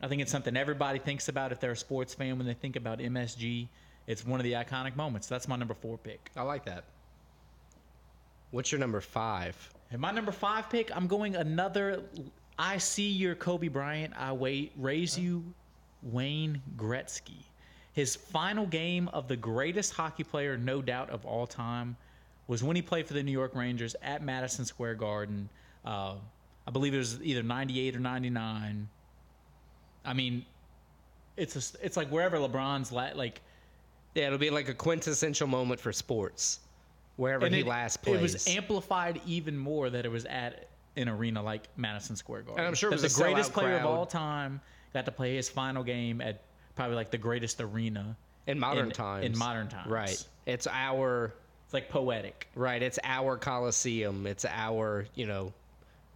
I 0.00 0.08
think 0.08 0.20
it's 0.20 0.32
something 0.32 0.56
everybody 0.56 0.98
thinks 0.98 1.28
about 1.28 1.52
if 1.52 1.60
they're 1.60 1.72
a 1.72 1.76
sports 1.76 2.14
fan 2.14 2.38
when 2.38 2.46
they 2.46 2.54
think 2.54 2.76
about 2.76 2.98
MSG. 2.98 3.68
It's 4.06 4.26
one 4.26 4.40
of 4.40 4.44
the 4.44 4.52
iconic 4.52 4.96
moments. 4.96 5.28
That's 5.28 5.46
my 5.46 5.56
number 5.56 5.74
four 5.74 5.96
pick. 5.96 6.30
I 6.36 6.42
like 6.42 6.64
that. 6.64 6.84
What's 8.50 8.72
your 8.72 8.80
number 8.80 9.00
five? 9.00 9.56
And 9.92 10.00
my 10.00 10.10
number 10.10 10.32
five 10.32 10.68
pick, 10.68 10.94
I'm 10.94 11.06
going 11.06 11.36
another. 11.36 12.02
I 12.58 12.78
see 12.78 13.08
your 13.08 13.34
Kobe 13.34 13.68
Bryant. 13.68 14.12
I 14.16 14.32
wait, 14.32 14.72
raise 14.76 15.16
you, 15.16 15.44
Wayne 16.02 16.60
Gretzky. 16.76 17.44
His 17.92 18.16
final 18.16 18.66
game 18.66 19.08
of 19.08 19.28
the 19.28 19.36
greatest 19.36 19.92
hockey 19.92 20.24
player, 20.24 20.56
no 20.56 20.82
doubt, 20.82 21.10
of 21.10 21.24
all 21.24 21.46
time, 21.46 21.96
was 22.46 22.62
when 22.64 22.74
he 22.74 22.82
played 22.82 23.06
for 23.06 23.14
the 23.14 23.22
New 23.22 23.32
York 23.32 23.54
Rangers 23.54 23.94
at 24.02 24.22
Madison 24.22 24.64
Square 24.64 24.96
Garden. 24.96 25.48
Uh, 25.84 26.14
I 26.66 26.70
believe 26.70 26.94
it 26.94 26.98
was 26.98 27.20
either 27.22 27.42
98 27.42 27.96
or 27.96 28.00
99. 28.00 28.88
I 30.04 30.12
mean, 30.12 30.44
it's 31.36 31.56
a, 31.56 31.84
it's 31.84 31.96
like 31.96 32.08
wherever 32.08 32.36
LeBron's 32.38 32.92
la- 32.92 33.10
like 33.14 33.40
Yeah, 34.14 34.26
it'll 34.26 34.38
be 34.38 34.50
like 34.50 34.68
a 34.68 34.74
quintessential 34.74 35.46
moment 35.46 35.80
for 35.80 35.92
sports, 35.92 36.60
wherever 37.16 37.48
he 37.48 37.60
it, 37.60 37.66
last 37.66 38.02
plays. 38.02 38.16
It 38.16 38.22
was 38.22 38.48
amplified 38.48 39.20
even 39.26 39.56
more 39.56 39.90
that 39.90 40.04
it 40.04 40.10
was 40.10 40.24
at 40.26 40.68
an 40.96 41.08
arena 41.08 41.42
like 41.42 41.68
Madison 41.76 42.16
Square 42.16 42.42
Garden. 42.42 42.58
And 42.60 42.68
I'm 42.68 42.74
sure 42.74 42.90
it 42.92 42.96
that 42.96 43.02
was 43.02 43.14
the 43.14 43.22
a 43.22 43.24
greatest 43.24 43.52
player 43.52 43.76
of 43.78 43.86
all 43.86 44.06
time 44.06 44.60
got 44.92 45.06
to 45.06 45.12
play 45.12 45.34
his 45.36 45.48
final 45.48 45.82
game 45.82 46.20
at 46.20 46.42
probably 46.74 46.96
like 46.96 47.10
the 47.10 47.18
greatest 47.18 47.60
arena 47.60 48.14
in 48.46 48.58
modern 48.58 48.86
in- 48.86 48.92
times. 48.92 49.24
in 49.24 49.38
modern 49.38 49.68
times. 49.68 49.90
right? 49.90 50.26
It's 50.46 50.66
our 50.66 51.32
It's 51.64 51.72
like 51.74 51.88
poetic. 51.88 52.48
right. 52.54 52.82
It's 52.82 52.98
our 53.04 53.36
Coliseum. 53.38 54.26
It's 54.26 54.44
our 54.44 55.06
you 55.14 55.26
know 55.26 55.52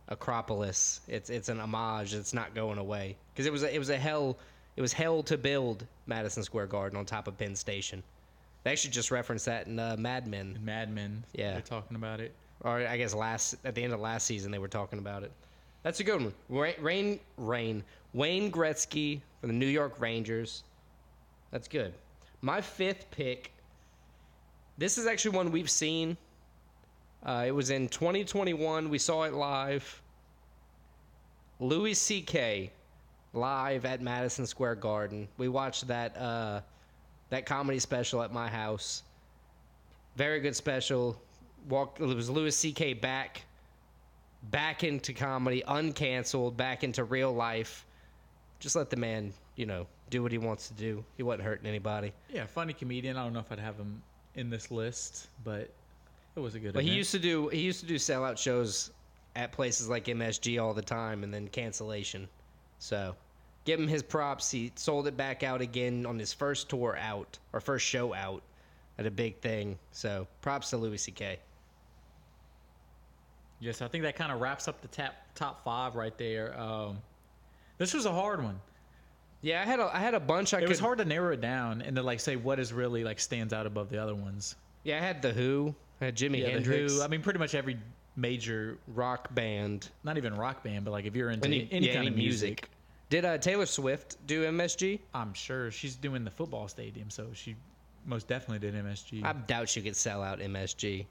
Acropolis. 0.08 1.00
It's 1.08 1.30
it's 1.30 1.48
an 1.48 1.60
homage. 1.60 2.14
It's 2.14 2.32
not 2.32 2.54
going 2.54 2.78
away 2.78 3.16
because 3.32 3.46
it 3.46 3.52
was 3.52 3.62
a, 3.62 3.74
it 3.74 3.78
was 3.78 3.90
a 3.90 3.98
hell. 3.98 4.38
It 4.76 4.82
was 4.82 4.92
hell 4.92 5.22
to 5.24 5.38
build 5.38 5.86
Madison 6.06 6.42
Square 6.42 6.66
Garden 6.66 6.98
on 6.98 7.04
top 7.06 7.28
of 7.28 7.36
Penn 7.38 7.56
Station. 7.56 8.02
They 8.62 8.72
actually 8.72 8.90
just 8.90 9.10
referenced 9.10 9.46
that 9.46 9.66
in 9.66 9.78
uh, 9.78 9.96
Mad 9.98 10.26
Men, 10.26 10.58
Mad 10.62 10.92
Men. 10.92 11.24
Yeah. 11.32 11.52
they're 11.52 11.60
talking 11.62 11.96
about 11.96 12.20
it. 12.20 12.34
or 12.60 12.86
I 12.86 12.96
guess 12.96 13.14
last 13.14 13.56
at 13.64 13.74
the 13.74 13.82
end 13.82 13.92
of 13.92 14.00
last 14.00 14.26
season 14.26 14.50
they 14.50 14.58
were 14.58 14.68
talking 14.68 14.98
about 14.98 15.22
it. 15.22 15.32
That's 15.82 16.00
a 16.00 16.04
good 16.04 16.20
one. 16.20 16.34
Rain, 16.48 16.74
Rain, 16.80 17.20
Rain 17.36 17.84
Wayne 18.12 18.50
Gretzky 18.50 19.20
from 19.40 19.48
the 19.50 19.54
New 19.54 19.66
York 19.66 20.00
Rangers. 20.00 20.64
That's 21.50 21.68
good. 21.68 21.94
My 22.42 22.60
fifth 22.60 23.10
pick. 23.10 23.52
This 24.78 24.98
is 24.98 25.06
actually 25.06 25.36
one 25.36 25.50
we've 25.52 25.70
seen. 25.70 26.16
Uh, 27.24 27.44
it 27.46 27.50
was 27.50 27.70
in 27.70 27.88
2021. 27.88 28.88
We 28.88 28.98
saw 28.98 29.24
it 29.24 29.32
live. 29.32 30.02
Louis 31.58 31.94
C.K. 31.94 32.70
live 33.32 33.84
at 33.84 34.02
Madison 34.02 34.46
Square 34.46 34.76
Garden. 34.76 35.26
We 35.38 35.48
watched 35.48 35.88
that 35.88 36.16
uh, 36.16 36.60
that 37.30 37.46
comedy 37.46 37.78
special 37.78 38.22
at 38.22 38.32
my 38.32 38.48
house. 38.48 39.02
Very 40.16 40.40
good 40.40 40.54
special. 40.54 41.20
It 41.70 42.00
was 42.00 42.30
Louis 42.30 42.54
C.K. 42.54 42.94
back, 42.94 43.42
back 44.50 44.84
into 44.84 45.12
comedy, 45.12 45.62
uncanceled, 45.66 46.56
back 46.56 46.84
into 46.84 47.04
real 47.04 47.32
life. 47.32 47.84
Just 48.60 48.76
let 48.76 48.88
the 48.88 48.96
man, 48.96 49.32
you 49.56 49.66
know, 49.66 49.86
do 50.10 50.22
what 50.22 50.30
he 50.30 50.38
wants 50.38 50.68
to 50.68 50.74
do. 50.74 51.04
He 51.16 51.22
wasn't 51.22 51.42
hurting 51.44 51.66
anybody. 51.66 52.12
Yeah, 52.32 52.46
funny 52.46 52.72
comedian. 52.72 53.16
I 53.16 53.24
don't 53.24 53.32
know 53.32 53.40
if 53.40 53.50
I'd 53.50 53.58
have 53.58 53.76
him 53.76 54.00
in 54.36 54.48
this 54.50 54.70
list, 54.70 55.28
but 55.44 55.70
it 56.36 56.40
was 56.40 56.54
a 56.54 56.60
good. 56.60 56.74
But 56.74 56.84
he 56.84 56.90
used 56.90 57.10
to 57.12 57.18
do 57.18 57.48
he 57.48 57.60
used 57.60 57.80
to 57.80 57.86
do 57.86 57.96
sellout 57.96 58.38
shows 58.38 58.90
at 59.34 59.52
places 59.52 59.88
like 59.88 60.06
MSG 60.06 60.62
all 60.62 60.74
the 60.74 60.82
time, 60.82 61.24
and 61.24 61.32
then 61.32 61.48
cancellation. 61.48 62.28
So, 62.78 63.14
give 63.64 63.80
him 63.80 63.88
his 63.88 64.02
props. 64.02 64.50
He 64.50 64.72
sold 64.76 65.06
it 65.06 65.16
back 65.16 65.42
out 65.42 65.60
again 65.60 66.06
on 66.06 66.18
his 66.18 66.32
first 66.32 66.68
tour 66.68 66.96
out 67.00 67.38
or 67.52 67.60
first 67.60 67.86
show 67.86 68.14
out 68.14 68.42
at 68.98 69.06
a 69.06 69.10
big 69.10 69.38
thing. 69.40 69.78
So, 69.92 70.26
props 70.42 70.70
to 70.70 70.76
Louis 70.76 70.98
C.K. 70.98 71.38
Yes, 73.60 73.80
I 73.80 73.88
think 73.88 74.04
that 74.04 74.16
kind 74.16 74.30
of 74.30 74.40
wraps 74.40 74.68
up 74.68 74.80
the 74.82 74.88
top 74.88 75.14
top 75.34 75.64
five 75.64 75.94
right 75.96 76.16
there. 76.18 76.58
Um, 76.58 76.98
this 77.78 77.94
was 77.94 78.06
a 78.06 78.12
hard 78.12 78.42
one. 78.42 78.60
Yeah, 79.42 79.62
I 79.62 79.64
had 79.64 79.80
a 79.80 79.90
I 79.94 79.98
had 80.00 80.14
a 80.14 80.20
bunch. 80.20 80.54
I 80.54 80.58
It 80.58 80.60
could, 80.62 80.70
was 80.70 80.80
hard 80.80 80.98
to 80.98 81.04
narrow 81.04 81.32
it 81.32 81.40
down 81.40 81.82
and 81.82 81.96
to 81.96 82.02
like 82.02 82.20
say 82.20 82.36
what 82.36 82.58
is 82.58 82.72
really 82.72 83.04
like 83.04 83.20
stands 83.20 83.52
out 83.52 83.66
above 83.66 83.88
the 83.90 83.98
other 83.98 84.14
ones. 84.14 84.56
Yeah, 84.82 84.98
I 84.98 85.00
had 85.00 85.22
the 85.22 85.32
Who, 85.32 85.74
Had 86.00 86.16
Jimi 86.16 86.40
Yeah, 86.40 86.50
Hendrix, 86.50 86.92
Who. 86.94 87.02
I 87.02 87.08
mean, 87.08 87.22
pretty 87.22 87.38
much 87.38 87.54
every 87.54 87.78
major, 88.16 88.78
rock 88.88 89.34
band, 89.34 89.90
not 90.04 90.16
even 90.16 90.34
rock 90.34 90.62
band, 90.62 90.84
but 90.84 90.90
like 90.90 91.04
if 91.04 91.14
you're 91.14 91.30
into 91.30 91.46
any, 91.46 91.68
any, 91.70 91.86
yeah, 91.86 91.94
kind 91.94 92.06
any 92.06 92.14
of 92.14 92.16
music, 92.16 92.68
Did 93.08 93.24
uh, 93.24 93.38
Taylor 93.38 93.66
Swift 93.66 94.16
do 94.26 94.44
MSG? 94.44 95.00
I'm 95.14 95.32
sure 95.34 95.70
she's 95.70 95.96
doing 95.96 96.24
the 96.24 96.30
football 96.30 96.68
stadium, 96.68 97.10
so 97.10 97.28
she 97.32 97.56
most 98.04 98.28
definitely 98.28 98.58
did 98.70 98.74
MSG. 98.84 99.24
I 99.24 99.32
doubt 99.32 99.68
she 99.68 99.82
could 99.82 99.96
sell 99.96 100.22
out 100.22 100.40
MSG. 100.40 101.06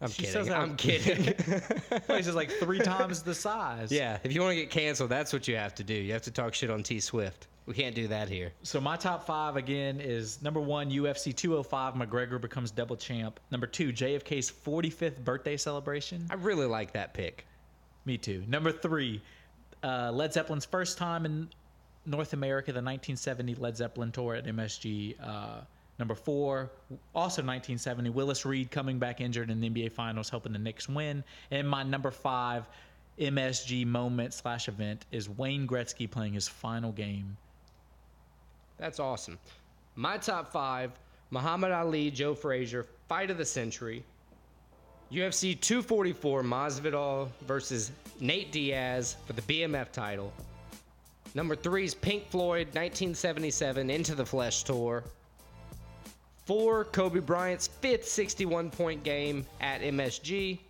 I'm 0.00 0.10
She 0.10 0.22
kidding. 0.24 0.50
out- 0.50 0.60
I'm 0.62 0.76
kidding. 0.76 1.32
place 2.06 2.26
is 2.28 2.34
like 2.34 2.50
three 2.50 2.78
times 2.78 3.22
the 3.22 3.34
size. 3.34 3.90
yeah, 3.90 4.18
if 4.22 4.32
you 4.32 4.40
want 4.40 4.52
to 4.52 4.56
get 4.56 4.70
canceled, 4.70 5.10
that's 5.10 5.32
what 5.32 5.48
you 5.48 5.56
have 5.56 5.74
to 5.76 5.84
do. 5.84 5.94
You 5.94 6.12
have 6.12 6.22
to 6.22 6.30
talk 6.30 6.54
shit 6.54 6.70
on 6.70 6.82
T 6.82 7.00
Swift. 7.00 7.48
We 7.66 7.74
can't 7.74 7.96
do 7.96 8.06
that 8.08 8.28
here. 8.28 8.52
So 8.62 8.80
my 8.80 8.96
top 8.96 9.26
five 9.26 9.56
again 9.56 9.98
is 10.00 10.40
number 10.40 10.60
one, 10.60 10.88
UFC 10.90 11.34
205. 11.34 11.94
McGregor 11.94 12.40
becomes 12.40 12.70
double 12.70 12.94
champ. 12.94 13.40
Number 13.50 13.66
two, 13.66 13.92
JFK's 13.92 14.52
45th 14.52 15.24
birthday 15.24 15.56
celebration. 15.56 16.26
I 16.30 16.34
really 16.34 16.66
like 16.66 16.92
that 16.92 17.12
pick. 17.12 17.44
Me 18.04 18.16
too. 18.18 18.44
Number 18.46 18.70
three, 18.70 19.20
uh, 19.82 20.12
Led 20.12 20.32
Zeppelin's 20.32 20.64
first 20.64 20.96
time 20.96 21.24
in 21.26 21.48
North 22.04 22.34
America, 22.34 22.70
the 22.70 22.76
1970 22.76 23.56
Led 23.56 23.76
Zeppelin 23.76 24.12
tour 24.12 24.36
at 24.36 24.46
MSG. 24.46 25.16
Uh, 25.20 25.62
number 25.98 26.14
four, 26.14 26.70
also 27.14 27.42
1970, 27.42 28.10
Willis 28.10 28.44
Reed 28.44 28.70
coming 28.70 28.98
back 28.98 29.20
injured 29.20 29.50
in 29.50 29.60
the 29.60 29.70
NBA 29.70 29.92
Finals, 29.92 30.28
helping 30.28 30.52
the 30.52 30.58
Knicks 30.58 30.88
win. 30.88 31.24
And 31.50 31.68
my 31.68 31.82
number 31.82 32.10
five 32.10 32.66
MSG 33.18 33.86
moment 33.86 34.34
slash 34.34 34.68
event 34.68 35.06
is 35.10 35.28
Wayne 35.28 35.66
Gretzky 35.66 36.10
playing 36.10 36.34
his 36.34 36.48
final 36.48 36.92
game. 36.92 37.36
That's 38.78 39.00
awesome. 39.00 39.38
My 39.94 40.18
top 40.18 40.52
five 40.52 40.92
Muhammad 41.30 41.72
Ali, 41.72 42.10
Joe 42.10 42.34
Frazier, 42.34 42.86
fight 43.08 43.30
of 43.30 43.38
the 43.38 43.44
century. 43.44 44.04
UFC 45.10 45.60
244, 45.60 46.42
Masvidal 46.42 47.28
versus 47.46 47.90
Nate 48.20 48.52
Diaz 48.52 49.16
for 49.26 49.32
the 49.32 49.42
BMF 49.42 49.90
title. 49.92 50.32
Number 51.34 51.56
three 51.56 51.84
is 51.84 51.94
Pink 51.94 52.28
Floyd, 52.30 52.68
1977, 52.68 53.90
Into 53.90 54.14
the 54.14 54.26
Flesh 54.26 54.64
tour. 54.64 55.04
Four, 56.46 56.84
Kobe 56.84 57.18
Bryant's 57.18 57.66
fifth 57.66 58.06
61 58.06 58.70
point 58.70 59.02
game 59.02 59.44
at 59.60 59.80
MSG. 59.80 60.60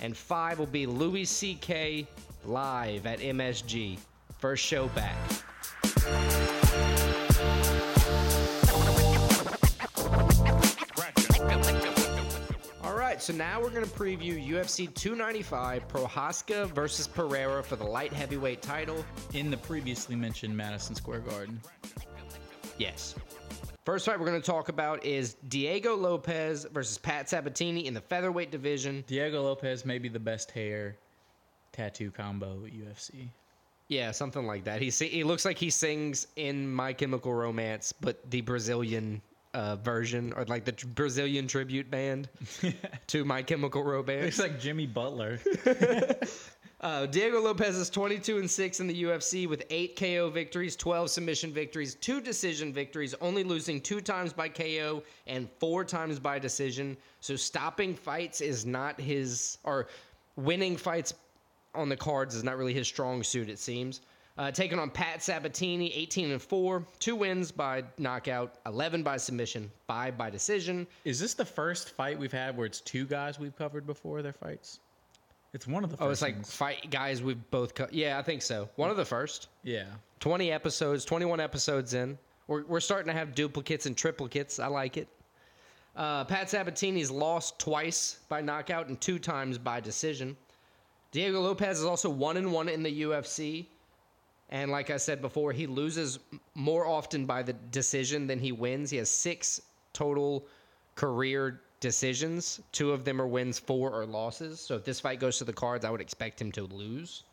And 0.00 0.16
five 0.16 0.58
will 0.58 0.64
be 0.64 0.86
Louis 0.86 1.26
C.K. 1.26 2.06
live 2.46 3.04
at 3.04 3.18
MSG. 3.20 3.98
First 4.38 4.64
show 4.64 4.88
back. 4.88 5.14
All 12.82 12.96
right, 12.96 13.20
so 13.20 13.34
now 13.34 13.60
we're 13.60 13.68
going 13.68 13.84
to 13.84 13.90
preview 13.90 14.42
UFC 14.42 14.92
295 14.94 15.86
Prochazka 15.86 16.66
versus 16.70 17.06
Pereira 17.06 17.62
for 17.62 17.76
the 17.76 17.84
light 17.84 18.14
heavyweight 18.14 18.62
title. 18.62 19.04
In 19.34 19.50
the 19.50 19.58
previously 19.58 20.16
mentioned 20.16 20.56
Madison 20.56 20.94
Square 20.94 21.20
Garden. 21.20 21.60
Yes. 22.78 23.14
First 23.84 24.06
fight 24.06 24.18
we're 24.18 24.26
going 24.26 24.40
to 24.40 24.46
talk 24.46 24.70
about 24.70 25.04
is 25.04 25.36
Diego 25.48 25.94
Lopes 25.94 26.64
versus 26.72 26.96
Pat 26.96 27.28
Sabatini 27.28 27.86
in 27.86 27.92
the 27.92 28.00
featherweight 28.00 28.50
division. 28.50 29.04
Diego 29.06 29.42
Lopes 29.42 29.84
may 29.84 29.98
be 29.98 30.08
the 30.08 30.18
best 30.18 30.50
hair 30.50 30.96
tattoo 31.72 32.10
combo 32.10 32.64
at 32.64 32.72
UFC. 32.72 33.28
Yeah, 33.88 34.10
something 34.12 34.46
like 34.46 34.64
that. 34.64 34.80
He 34.80 34.88
he 34.88 35.22
looks 35.22 35.44
like 35.44 35.58
he 35.58 35.68
sings 35.68 36.28
in 36.36 36.72
My 36.72 36.94
Chemical 36.94 37.34
Romance, 37.34 37.92
but 37.92 38.30
the 38.30 38.40
Brazilian 38.40 39.20
uh, 39.52 39.76
version, 39.76 40.32
or 40.34 40.46
like 40.46 40.64
the 40.64 40.72
tr- 40.72 40.86
Brazilian 40.86 41.46
tribute 41.46 41.90
band 41.90 42.30
to 43.08 43.24
My 43.26 43.42
Chemical 43.42 43.84
Romance. 43.84 44.28
It's 44.28 44.38
like 44.38 44.58
Jimmy 44.58 44.86
Butler. 44.86 45.38
Uh, 46.84 47.06
Diego 47.06 47.40
Lopes 47.40 47.76
is 47.76 47.88
22 47.88 48.36
and 48.36 48.50
6 48.50 48.80
in 48.80 48.86
the 48.86 49.04
UFC 49.04 49.48
with 49.48 49.64
8 49.70 49.96
KO 49.96 50.28
victories, 50.28 50.76
12 50.76 51.08
submission 51.08 51.50
victories, 51.50 51.94
2 51.94 52.20
decision 52.20 52.74
victories, 52.74 53.14
only 53.22 53.42
losing 53.42 53.80
2 53.80 54.02
times 54.02 54.34
by 54.34 54.50
KO 54.50 55.02
and 55.26 55.48
4 55.60 55.86
times 55.86 56.18
by 56.18 56.38
decision. 56.38 56.94
So 57.20 57.36
stopping 57.36 57.94
fights 57.94 58.42
is 58.42 58.66
not 58.66 59.00
his 59.00 59.56
or 59.64 59.88
winning 60.36 60.76
fights 60.76 61.14
on 61.74 61.88
the 61.88 61.96
cards 61.96 62.34
is 62.34 62.44
not 62.44 62.58
really 62.58 62.74
his 62.74 62.86
strong 62.86 63.22
suit 63.22 63.48
it 63.48 63.58
seems. 63.58 64.02
Uh, 64.36 64.50
taking 64.50 64.78
on 64.78 64.90
Pat 64.90 65.22
Sabatini, 65.22 65.90
18 65.94 66.32
and 66.32 66.42
4, 66.42 66.84
2 66.98 67.16
wins 67.16 67.50
by 67.50 67.82
knockout, 67.96 68.56
11 68.66 69.02
by 69.02 69.16
submission, 69.16 69.70
5 69.86 70.18
by 70.18 70.28
decision. 70.28 70.86
Is 71.06 71.18
this 71.18 71.32
the 71.32 71.46
first 71.46 71.92
fight 71.92 72.18
we've 72.18 72.30
had 72.30 72.54
where 72.54 72.66
it's 72.66 72.82
two 72.82 73.06
guys 73.06 73.38
we've 73.38 73.56
covered 73.56 73.86
before 73.86 74.20
their 74.20 74.34
fights? 74.34 74.80
It's 75.54 75.66
one 75.66 75.84
of 75.84 75.90
the 75.90 75.96
first 75.96 76.06
Oh, 76.06 76.10
it's 76.10 76.20
like 76.22 76.34
ones. 76.34 76.54
fight 76.54 76.90
guys 76.90 77.22
we've 77.22 77.38
both 77.50 77.74
co- 77.74 77.88
Yeah, 77.92 78.18
I 78.18 78.22
think 78.22 78.42
so. 78.42 78.68
One 78.76 78.90
of 78.90 78.96
the 78.96 79.04
first. 79.04 79.48
Yeah. 79.62 79.86
20 80.20 80.50
episodes, 80.50 81.04
21 81.04 81.40
episodes 81.40 81.94
in. 81.94 82.18
We're, 82.48 82.64
we're 82.64 82.80
starting 82.80 83.06
to 83.06 83.18
have 83.18 83.34
duplicates 83.34 83.86
and 83.86 83.96
triplicates. 83.96 84.62
I 84.62 84.66
like 84.66 84.96
it. 84.96 85.08
Uh, 85.96 86.24
Pat 86.24 86.48
Sabatini's 86.50 87.10
lost 87.10 87.58
twice 87.60 88.18
by 88.28 88.40
knockout 88.40 88.88
and 88.88 89.00
two 89.00 89.18
times 89.18 89.56
by 89.56 89.78
decision. 89.80 90.36
Diego 91.12 91.40
Lopes 91.40 91.78
is 91.78 91.84
also 91.84 92.10
one 92.10 92.36
and 92.36 92.52
one 92.52 92.68
in 92.68 92.82
the 92.82 93.02
UFC. 93.02 93.66
And 94.50 94.70
like 94.72 94.90
I 94.90 94.96
said 94.96 95.22
before, 95.22 95.52
he 95.52 95.66
loses 95.68 96.18
more 96.54 96.86
often 96.86 97.26
by 97.26 97.42
the 97.44 97.52
decision 97.52 98.26
than 98.26 98.40
he 98.40 98.50
wins. 98.50 98.90
He 98.90 98.96
has 98.96 99.08
six 99.08 99.60
total 99.92 100.46
career 100.96 101.60
decisions. 101.88 102.60
Two 102.72 102.92
of 102.92 103.04
them 103.04 103.20
are 103.20 103.26
wins, 103.26 103.58
four 103.58 103.92
are 103.92 104.06
losses. 104.06 104.58
So 104.58 104.74
if 104.74 104.84
this 104.84 104.98
fight 105.00 105.20
goes 105.20 105.36
to 105.38 105.44
the 105.44 105.52
cards, 105.52 105.84
I 105.84 105.90
would 105.90 106.00
expect 106.00 106.40
him 106.40 106.50
to 106.52 106.62
lose. 106.64 107.24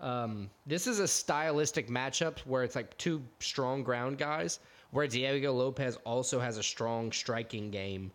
Um, 0.00 0.50
this 0.66 0.86
is 0.88 0.98
a 0.98 1.06
stylistic 1.06 1.88
matchup 1.88 2.38
where 2.40 2.64
it's 2.64 2.74
like 2.74 2.96
two 2.98 3.22
strong 3.38 3.84
ground 3.84 4.18
guys, 4.18 4.58
where 4.90 5.06
Diego 5.06 5.52
Lopes 5.52 5.96
also 6.04 6.40
has 6.40 6.58
a 6.58 6.62
strong 6.62 7.12
striking 7.12 7.70
game. 7.70 8.10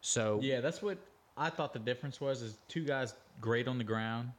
So 0.00 0.38
Yeah, 0.42 0.60
that's 0.60 0.80
what 0.82 0.96
I 1.36 1.50
thought 1.50 1.74
the 1.74 1.78
difference 1.78 2.18
was 2.20 2.40
is 2.40 2.56
two 2.68 2.84
guys 2.84 3.12
great 3.40 3.68
on 3.68 3.76
the 3.76 3.84
ground. 3.84 4.30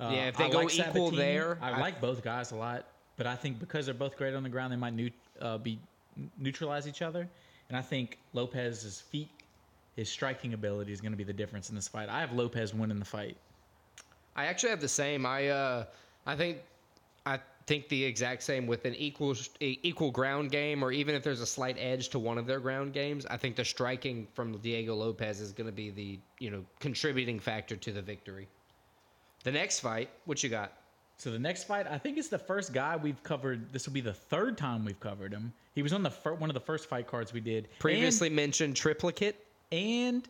Uh, 0.00 0.10
Yeah, 0.14 0.28
if 0.28 0.38
they 0.38 0.44
I 0.44 0.50
go 0.50 0.58
like 0.60 0.74
equal 0.74 1.10
Sabatini. 1.10 1.16
there, 1.16 1.58
I, 1.60 1.72
I- 1.72 1.80
like 1.80 2.00
both 2.00 2.22
guys 2.24 2.52
a 2.52 2.56
lot, 2.56 2.86
but 3.18 3.26
I 3.26 3.36
think 3.36 3.60
because 3.60 3.84
they're 3.84 3.94
both 3.94 4.16
great 4.16 4.32
on 4.34 4.42
the 4.42 4.48
ground, 4.48 4.72
they 4.72 4.76
might 4.76 5.12
uh, 5.40 5.58
be 5.58 5.78
neutralize 6.38 6.88
each 6.88 7.02
other. 7.02 7.28
And 7.68 7.76
I 7.78 7.82
think 7.82 8.18
Lopes's 8.34 9.00
feet, 9.00 9.30
his 9.96 10.08
striking 10.08 10.54
ability 10.54 10.92
is 10.92 11.00
going 11.00 11.12
to 11.12 11.18
be 11.18 11.24
the 11.24 11.32
difference 11.32 11.68
in 11.68 11.74
this 11.74 11.88
fight. 11.88 12.08
I 12.08 12.20
have 12.20 12.32
Lopes 12.32 12.72
winning 12.74 12.98
the 12.98 13.04
fight. 13.04 13.36
I 14.34 14.46
actually 14.46 14.70
have 14.70 14.80
the 14.80 14.88
same. 14.88 15.26
I 15.26 15.48
uh, 15.48 15.84
I 16.26 16.36
think 16.36 16.58
I 17.26 17.38
think 17.66 17.88
the 17.88 18.02
exact 18.04 18.42
same 18.42 18.66
with 18.66 18.84
an 18.86 18.94
equal 18.94 19.36
equal 19.60 20.10
ground 20.10 20.50
game, 20.50 20.82
or 20.82 20.90
even 20.92 21.14
if 21.14 21.22
there's 21.22 21.40
a 21.42 21.46
slight 21.46 21.76
edge 21.78 22.08
to 22.10 22.18
one 22.18 22.38
of 22.38 22.46
their 22.46 22.60
ground 22.60 22.94
games. 22.94 23.26
I 23.26 23.36
think 23.36 23.56
the 23.56 23.64
striking 23.64 24.26
from 24.32 24.56
Diego 24.58 24.94
Lopes 24.94 25.40
is 25.40 25.52
going 25.52 25.66
to 25.66 25.72
be 25.72 25.90
the 25.90 26.18
you 26.38 26.50
know 26.50 26.64
contributing 26.80 27.38
factor 27.38 27.76
to 27.76 27.92
the 27.92 28.02
victory. 28.02 28.48
The 29.44 29.52
next 29.52 29.80
fight, 29.80 30.08
what 30.24 30.42
you 30.42 30.48
got? 30.48 30.72
So 31.18 31.30
the 31.30 31.38
next 31.38 31.64
fight, 31.64 31.86
I 31.88 31.98
think 31.98 32.16
it's 32.16 32.28
the 32.28 32.38
first 32.38 32.72
guy 32.72 32.96
we've 32.96 33.22
covered. 33.22 33.72
This 33.72 33.86
will 33.86 33.92
be 33.92 34.00
the 34.00 34.14
third 34.14 34.56
time 34.56 34.84
we've 34.84 34.98
covered 34.98 35.32
him. 35.32 35.52
He 35.74 35.82
was 35.82 35.92
on 35.92 36.02
the 36.02 36.10
fir- 36.10 36.34
one 36.34 36.48
of 36.48 36.54
the 36.54 36.60
first 36.60 36.88
fight 36.88 37.06
cards 37.06 37.32
we 37.32 37.40
did 37.40 37.64
And- 37.64 37.78
Previously 37.78 38.30
mentioned 38.30 38.76
triplicate. 38.76 39.44
And 39.72 40.28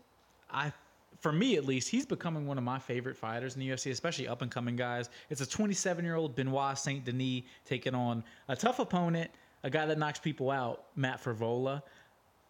I, 0.50 0.72
for 1.20 1.33
me 1.33 1.57
at 1.57 1.66
least, 1.66 1.88
he's 1.88 2.07
becoming 2.07 2.46
one 2.46 2.57
of 2.57 2.64
my 2.64 2.78
favorite 2.78 3.16
fighters 3.16 3.55
in 3.55 3.61
the 3.61 3.68
UFC, 3.68 3.90
especially 3.90 4.28
up 4.28 4.40
and 4.40 4.50
coming 4.50 4.76
guys. 4.76 5.11
It's 5.28 5.40
a 5.40 5.46
27 5.46 6.05
year 6.05 6.14
old 6.14 6.35
Benoit 6.35 6.78
Saint 6.78 7.05
Denis 7.05 7.42
taking 7.66 7.94
on 7.94 8.22
a 8.48 8.57
tough 8.57 8.78
opponent, 8.78 9.31
a 9.64 9.68
guy 9.68 9.85
that 9.85 9.98
knocks 9.98 10.20
people 10.20 10.50
out, 10.50 10.85
Matt 10.94 11.22
Frevola, 11.22 11.83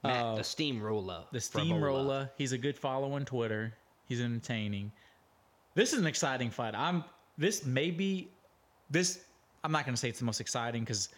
Matt, 0.05 0.22
uh, 0.22 0.35
the 0.37 0.44
steamroller. 0.44 1.24
the 1.33 1.40
steamroller. 1.40 2.31
He's 2.37 2.52
a 2.52 2.59
good 2.59 2.76
follow 2.76 3.14
on 3.14 3.24
Twitter. 3.24 3.72
He's 4.07 4.20
entertaining. 4.20 4.92
This 5.74 5.94
is 5.94 5.98
an 5.98 6.07
exciting 6.07 6.50
fight. 6.50 6.74
I'm. 6.76 7.05
This 7.38 7.64
may 7.64 7.90
be, 7.90 8.28
this. 8.90 9.20
I'm 9.64 9.72
not 9.72 9.87
going 9.87 9.94
to 9.94 10.00
say 10.00 10.11
it's 10.11 10.18
the 10.18 10.26
most 10.26 10.40
exciting 10.40 10.83
because 10.83 11.09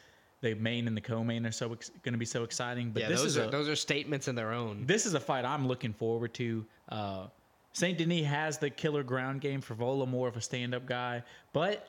the 0.44 0.54
main 0.54 0.87
and 0.87 0.96
the 0.96 1.00
co-main 1.00 1.46
are 1.46 1.52
so 1.52 1.72
ex- 1.72 1.90
going 2.02 2.12
to 2.12 2.18
be 2.18 2.24
so 2.26 2.44
exciting. 2.44 2.90
But 2.90 3.02
Yeah, 3.02 3.09
this 3.09 3.20
those 3.22 3.30
is 3.33 3.38
are 3.38 3.44
a, 3.44 3.50
those 3.50 3.68
are 3.68 3.76
statements 3.76 4.28
in 4.28 4.35
their 4.35 4.52
own. 4.52 4.85
this 4.87 5.07
is 5.07 5.14
a 5.14 5.20
fight 5.20 5.44
I'm 5.44 5.66
looking 5.66 5.92
forward 5.92 6.35
to. 6.35 6.64
Uh, 6.90 7.26
Saint 7.72 7.98
Denis 7.98 8.26
has 8.26 8.59
the 8.59 8.70
killer 8.70 9.02
ground 9.02 9.40
game 9.40 9.61
Frevola, 9.61 10.07
more 10.07 10.28
of 10.28 10.37
a 10.37 10.40
stand-up 10.40 10.87
guy, 10.87 11.22
but 11.52 11.88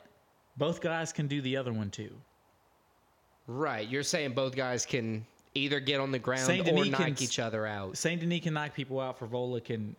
both 0.56 0.80
guys 0.80 1.12
can 1.12 1.28
do 1.28 1.40
the 1.42 1.56
other 1.56 1.72
one 1.72 1.90
too. 1.90 2.10
Right, 3.46 3.88
you're 3.88 4.02
saying 4.02 4.32
both 4.32 4.56
guys 4.56 4.84
can 4.84 5.24
either 5.54 5.78
get 5.78 6.00
on 6.00 6.10
the 6.10 6.18
ground 6.18 6.40
Saint 6.40 6.68
or 6.68 6.84
knock 6.84 7.00
can 7.00 7.22
each 7.22 7.38
other 7.38 7.66
out. 7.66 7.96
Saint 7.96 8.20
Denis 8.20 8.40
can 8.40 8.54
knock 8.54 8.74
people 8.74 8.98
out. 8.98 9.20
Frevola 9.20 9.62
can, 9.62 9.94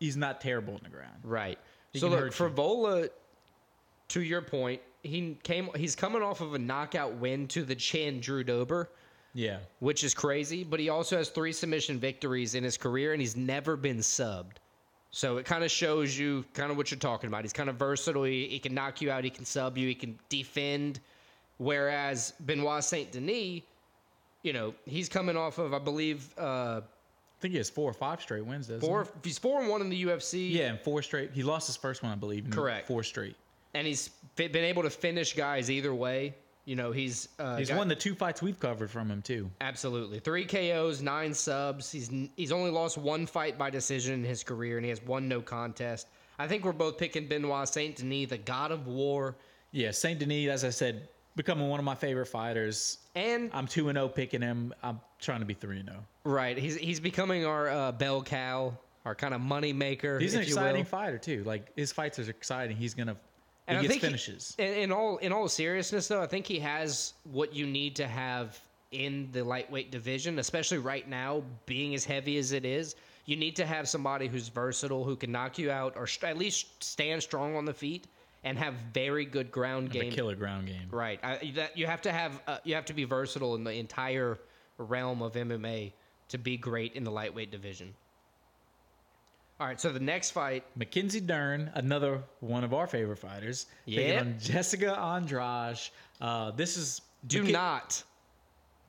he's 0.00 0.16
not 0.16 0.40
terrible 0.40 0.74
on 0.74 0.80
the 0.82 0.90
ground. 0.90 1.16
Right. 1.24 1.58
He 1.92 1.98
so 1.98 2.08
look. 2.08 2.34
Vola, 2.34 3.08
to 4.08 4.20
your 4.20 4.42
point, 4.42 4.80
he 5.02 5.36
came. 5.42 5.68
He's 5.76 5.94
coming 5.94 6.22
off 6.22 6.40
of 6.40 6.54
a 6.54 6.58
knockout 6.58 7.14
win 7.14 7.48
to 7.48 7.62
the 7.64 7.74
chin, 7.74 8.20
Drew 8.20 8.44
Dober, 8.44 8.88
Yeah, 9.34 9.58
which 9.80 10.04
is 10.04 10.14
crazy. 10.14 10.64
But 10.64 10.80
he 10.80 10.88
also 10.88 11.16
has 11.16 11.28
three 11.28 11.52
submission 11.52 11.98
victories 11.98 12.54
in 12.54 12.64
his 12.64 12.76
career, 12.76 13.12
and 13.12 13.20
he's 13.20 13.36
never 13.36 13.76
been 13.76 13.98
subbed. 13.98 14.56
So 15.10 15.36
it 15.36 15.44
kind 15.44 15.62
of 15.62 15.70
shows 15.70 16.18
you 16.18 16.44
kind 16.54 16.70
of 16.70 16.76
what 16.78 16.90
you're 16.90 16.98
talking 16.98 17.28
about. 17.28 17.42
He's 17.42 17.52
kind 17.52 17.68
of 17.68 17.76
versatile. 17.76 18.24
He, 18.24 18.46
he 18.48 18.58
can 18.58 18.72
knock 18.74 19.02
you 19.02 19.10
out. 19.10 19.24
He 19.24 19.30
can 19.30 19.44
sub 19.44 19.76
you. 19.76 19.86
He 19.86 19.94
can 19.94 20.18
defend. 20.30 21.00
Whereas 21.58 22.32
Benoit 22.46 22.82
Saint 22.82 23.12
Denis, 23.12 23.62
you 24.42 24.52
know, 24.52 24.74
he's 24.86 25.08
coming 25.08 25.36
off 25.36 25.58
of 25.58 25.74
I 25.74 25.78
believe 25.78 26.34
uh, 26.38 26.80
I 26.82 26.82
think 27.40 27.52
he 27.52 27.58
has 27.58 27.68
four 27.68 27.90
or 27.90 27.94
five 27.94 28.20
straight 28.22 28.44
wins. 28.44 28.68
Doesn't 28.68 28.80
four. 28.80 29.06
He's 29.22 29.38
four 29.38 29.60
and 29.60 29.68
one 29.68 29.80
in 29.80 29.90
the 29.90 30.04
UFC. 30.04 30.50
Yeah, 30.50 30.70
and 30.70 30.80
four 30.80 31.02
straight. 31.02 31.32
He 31.32 31.42
lost 31.42 31.66
his 31.66 31.76
first 31.76 32.02
one, 32.02 32.10
I 32.10 32.14
believe. 32.16 32.48
Correct. 32.50 32.88
Four 32.88 33.02
straight. 33.02 33.36
And 33.74 33.86
he's 33.86 34.08
been 34.36 34.54
able 34.56 34.82
to 34.82 34.90
finish 34.90 35.34
guys 35.34 35.70
either 35.70 35.94
way. 35.94 36.34
You 36.64 36.76
know, 36.76 36.92
he's 36.92 37.28
uh, 37.40 37.56
He's 37.56 37.70
got- 37.70 37.78
won 37.78 37.88
the 37.88 37.96
two 37.96 38.14
fights 38.14 38.40
we've 38.40 38.60
covered 38.60 38.90
from 38.90 39.10
him 39.10 39.20
too. 39.22 39.50
absolutely 39.60 40.20
three 40.20 40.44
KOs, 40.44 41.02
nine 41.02 41.34
subs. 41.34 41.90
He's 41.90 42.10
he's 42.36 42.52
only 42.52 42.70
lost 42.70 42.96
one 42.98 43.26
fight 43.26 43.58
by 43.58 43.68
decision 43.70 44.14
in 44.14 44.24
his 44.24 44.44
career, 44.44 44.76
and 44.76 44.84
he 44.84 44.90
has 44.90 45.02
one 45.02 45.28
no 45.28 45.40
contest. 45.40 46.06
I 46.38 46.46
think 46.46 46.64
we're 46.64 46.72
both 46.72 46.98
picking 46.98 47.26
Benoit 47.26 47.68
Saint 47.68 47.96
Denis, 47.96 48.28
the 48.30 48.38
God 48.38 48.70
of 48.72 48.86
War, 48.86 49.36
Yeah, 49.72 49.90
Saint 49.90 50.18
Denis, 50.20 50.48
as 50.50 50.64
I 50.64 50.70
said, 50.70 51.08
becoming 51.36 51.68
one 51.68 51.78
of 51.80 51.84
my 51.84 51.94
favorite 51.94 52.26
fighters. 52.26 52.98
and 53.14 53.50
I'm 53.52 53.66
two 53.66 53.88
and 53.88 53.96
zero 53.96 54.08
picking 54.08 54.40
him. 54.42 54.72
I'm 54.84 55.00
trying 55.20 55.40
to 55.40 55.46
be 55.46 55.54
three 55.54 55.80
and 55.80 55.88
zero. 55.88 56.04
right, 56.24 56.56
he's 56.56 56.76
he's 56.76 57.00
becoming 57.00 57.44
our 57.44 57.68
uh, 57.70 57.90
bell 57.92 58.22
cow, 58.22 58.72
our 59.04 59.16
kind 59.16 59.34
of 59.34 59.40
money 59.40 59.72
maker. 59.72 60.20
He's 60.20 60.34
an 60.34 60.42
if 60.42 60.48
you 60.48 60.54
exciting 60.54 60.82
will. 60.82 60.84
fighter 60.88 61.18
too. 61.18 61.42
Like 61.42 61.74
his 61.76 61.90
fights 61.90 62.20
are 62.20 62.30
exciting. 62.30 62.76
He's 62.76 62.94
gonna 62.94 63.16
he 63.66 63.70
And 63.74 63.78
I 63.78 63.82
gets 63.82 63.92
think 63.92 64.00
he- 64.02 64.06
finishes. 64.08 64.54
in, 64.58 64.66
in 64.74 64.92
all 64.92 65.18
in 65.18 65.32
all 65.32 65.48
seriousness, 65.48 66.08
though, 66.08 66.22
I 66.22 66.26
think 66.26 66.46
he 66.46 66.58
has 66.60 67.14
what 67.24 67.54
you 67.54 67.66
need 67.66 67.96
to 67.96 68.06
have 68.06 68.60
in 68.90 69.28
the 69.32 69.42
lightweight 69.42 69.90
division, 69.90 70.38
especially 70.38 70.78
right 70.78 71.08
now, 71.08 71.42
being 71.66 71.94
as 71.94 72.04
heavy 72.04 72.36
as 72.38 72.52
it 72.52 72.64
is. 72.64 72.94
You 73.24 73.36
need 73.36 73.54
to 73.56 73.64
have 73.64 73.88
somebody 73.88 74.26
who's 74.26 74.48
versatile, 74.48 75.04
who 75.04 75.14
can 75.16 75.30
knock 75.30 75.56
you 75.58 75.70
out, 75.70 75.96
or 75.96 76.06
st- 76.08 76.30
at 76.30 76.36
least 76.38 76.82
stand 76.82 77.22
strong 77.22 77.54
on 77.56 77.64
the 77.64 77.72
feet 77.72 78.06
and 78.44 78.58
have 78.58 78.74
very 78.92 79.24
good 79.24 79.52
ground 79.52 79.90
the 79.92 80.00
game. 80.00 80.10
killer 80.12 80.34
ground 80.34 80.66
game. 80.66 80.88
Right. 80.90 81.20
I, 81.22 81.52
that 81.54 81.78
you 81.78 81.86
have 81.86 82.02
to 82.02 82.12
have 82.12 82.42
uh, 82.48 82.58
you 82.64 82.74
have 82.74 82.84
to 82.86 82.92
be 82.94 83.04
versatile 83.04 83.54
in 83.54 83.62
the 83.64 83.72
entire 83.72 84.38
realm 84.78 85.22
of 85.22 85.34
MMA 85.34 85.92
to 86.30 86.38
be 86.38 86.56
great 86.56 86.94
in 86.94 87.04
the 87.04 87.10
lightweight 87.12 87.52
division. 87.52 87.94
All 89.62 89.68
right. 89.68 89.80
So 89.80 89.92
the 89.92 90.00
next 90.00 90.32
fight, 90.32 90.64
Mackenzie 90.74 91.20
Dern, 91.20 91.70
another 91.74 92.20
one 92.40 92.64
of 92.64 92.74
our 92.74 92.88
favorite 92.88 93.18
fighters, 93.20 93.66
taking 93.86 94.08
Yep. 94.08 94.20
on 94.20 94.36
Jessica 94.40 94.98
Andrade. 94.98 95.78
Uh, 96.20 96.50
this 96.50 96.76
is 96.76 97.00
do 97.28 97.44
Macke- 97.44 97.52
not 97.52 98.02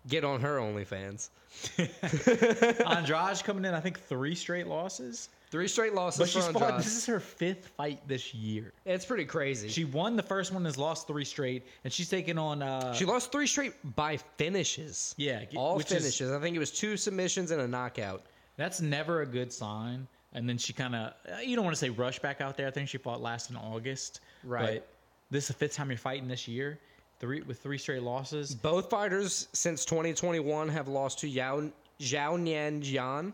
get 0.08 0.24
on 0.24 0.42
her 0.42 0.58
OnlyFans. 0.58 1.30
Andrade 2.88 3.44
coming 3.44 3.66
in. 3.66 3.76
I 3.76 3.80
think 3.82 4.00
three 4.00 4.34
straight 4.34 4.66
losses, 4.66 5.30
Three 5.52 5.68
straight 5.68 5.94
losses 5.94 6.18
but 6.22 6.30
for 6.30 6.32
she's 6.32 6.46
fought. 6.48 6.64
Andrade. 6.64 6.80
This 6.80 6.98
is 6.98 7.06
her 7.06 7.20
fifth 7.20 7.68
fight 7.78 8.00
this 8.08 8.34
year. 8.34 8.74
It's 8.86 9.06
pretty 9.06 9.26
crazy. 9.26 9.68
She, 9.68 9.82
She 9.82 9.86
won 9.86 10.16
the 10.16 10.24
first 10.24 10.52
one, 10.52 10.66
has 10.66 10.80
lost 10.80 11.06
three 11.06 11.24
straight, 11.26 11.68
and 11.84 11.94
she's 11.94 12.10
taking 12.10 12.40
on. 12.40 12.64
Uh, 12.64 12.96
she 12.96 13.06
lost 13.06 13.32
three 13.32 13.46
straight 13.46 13.74
by 13.96 14.18
finishes. 14.38 15.14
Yeah, 15.20 15.46
g- 15.46 15.56
all 15.56 15.78
which 15.78 15.92
is- 15.92 16.00
finishes. 16.00 16.32
I 16.32 16.40
think 16.40 16.56
it 16.56 16.60
was 16.60 16.72
two 16.72 16.98
submissions 16.98 17.52
and 17.52 17.62
a 17.62 17.68
knockout. 17.68 18.24
That's 18.58 18.82
never 18.82 19.22
a 19.22 19.26
good 19.28 19.54
sign. 19.54 20.08
And 20.34 20.50
then 20.50 20.58
she 20.58 20.74
kind 20.74 20.96
of, 20.96 21.14
you 21.44 21.56
don't 21.56 21.64
want 21.64 21.76
to 21.76 21.80
say 21.80 21.90
rush 21.90 22.20
back 22.20 22.42
out 22.42 22.58
there. 22.58 22.68
I 22.68 22.72
think 22.72 22.90
she 22.90 22.98
fought 22.98 23.22
last 23.22 23.50
in 23.50 23.56
August. 23.56 24.20
Right. 24.44 24.82
But 24.82 24.88
this 25.30 25.46
is 25.46 25.48
the 25.50 25.54
fifth 25.54 25.76
time 25.76 25.90
you're 25.90 25.98
fighting 25.98 26.28
this 26.28 26.48
year, 26.48 26.80
three 27.20 27.42
with 27.42 27.62
three 27.62 27.78
straight 27.78 28.04
losses. 28.04 28.54
Both 28.56 28.90
fighters 28.90 29.48
since 29.54 29.86
2021 29.86 30.70
have 30.70 30.88
lost 30.88 31.20
to 31.20 31.28
Yao 31.28 31.70
Zhao 32.00 32.40
Nian 32.40 32.82
Jian, 32.82 33.34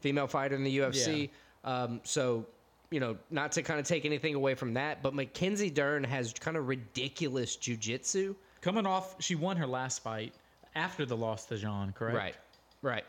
female 0.00 0.26
fighter 0.26 0.56
in 0.56 0.64
the 0.64 0.78
UFC. 0.78 1.30
Um, 1.64 2.00
so 2.04 2.46
you 2.90 2.98
know, 2.98 3.16
not 3.30 3.52
to 3.52 3.62
kind 3.62 3.78
of 3.78 3.86
take 3.86 4.04
anything 4.04 4.34
away 4.34 4.54
from 4.54 4.74
that, 4.74 5.02
but 5.02 5.14
Mackenzie 5.14 5.70
Dern 5.70 6.02
has 6.02 6.32
kind 6.32 6.56
of 6.56 6.66
ridiculous 6.66 7.56
jujitsu. 7.56 8.34
Coming 8.60 8.84
off, 8.84 9.14
she 9.20 9.36
won 9.36 9.56
her 9.56 9.66
last 9.66 10.02
fight 10.02 10.34
after 10.74 11.06
the 11.06 11.16
loss 11.16 11.46
to 11.46 11.56
Jean, 11.56 11.92
correct? 11.92 12.16
Right. 12.16 12.36
Right. 12.82 13.04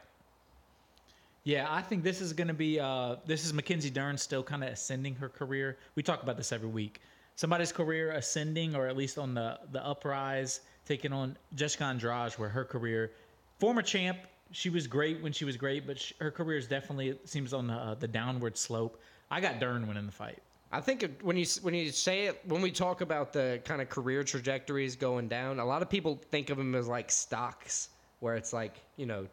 Yeah, 1.43 1.65
I 1.69 1.81
think 1.81 2.03
this 2.03 2.21
is 2.21 2.33
going 2.33 2.49
to 2.49 2.53
be. 2.53 2.79
Uh, 2.79 3.15
this 3.25 3.45
is 3.45 3.53
Mackenzie 3.53 3.89
Dern 3.89 4.17
still 4.17 4.43
kind 4.43 4.63
of 4.63 4.69
ascending 4.69 5.15
her 5.15 5.27
career. 5.29 5.77
We 5.95 6.03
talk 6.03 6.21
about 6.21 6.37
this 6.37 6.51
every 6.51 6.69
week. 6.69 7.01
Somebody's 7.35 7.71
career 7.71 8.11
ascending, 8.11 8.75
or 8.75 8.87
at 8.87 8.95
least 8.95 9.17
on 9.17 9.33
the 9.33 9.59
the 9.71 9.83
uprise, 9.83 10.61
taking 10.85 11.11
on 11.11 11.35
Jessica 11.55 11.85
Andrade, 11.85 12.33
where 12.33 12.49
her 12.49 12.63
career, 12.63 13.11
former 13.57 13.81
champ, 13.81 14.19
she 14.51 14.69
was 14.69 14.85
great 14.85 15.23
when 15.23 15.31
she 15.31 15.45
was 15.45 15.57
great, 15.57 15.87
but 15.87 15.97
sh 15.99 16.13
her 16.19 16.29
career 16.29 16.57
is 16.57 16.67
definitely 16.67 17.17
seems 17.25 17.53
on 17.53 17.67
the 17.67 17.73
uh, 17.73 17.95
the 17.95 18.07
downward 18.07 18.55
slope. 18.55 19.01
I 19.31 19.41
got 19.41 19.59
Dern 19.59 19.87
winning 19.87 20.05
the 20.05 20.11
fight. 20.11 20.39
I 20.71 20.79
think 20.79 21.21
when 21.23 21.37
you 21.37 21.45
when 21.63 21.73
you 21.73 21.89
say 21.89 22.27
it, 22.27 22.39
when 22.45 22.61
we 22.61 22.71
talk 22.71 23.01
about 23.01 23.33
the 23.33 23.61
kind 23.65 23.81
of 23.81 23.89
career 23.89 24.23
trajectories 24.23 24.95
going 24.95 25.27
down, 25.27 25.59
a 25.59 25.65
lot 25.65 25.81
of 25.81 25.89
people 25.89 26.21
think 26.29 26.51
of 26.51 26.57
them 26.57 26.75
as 26.75 26.87
like 26.87 27.09
stocks, 27.09 27.89
where 28.19 28.35
it's 28.35 28.53
like 28.53 28.75
you 28.95 29.07
know, 29.07 29.25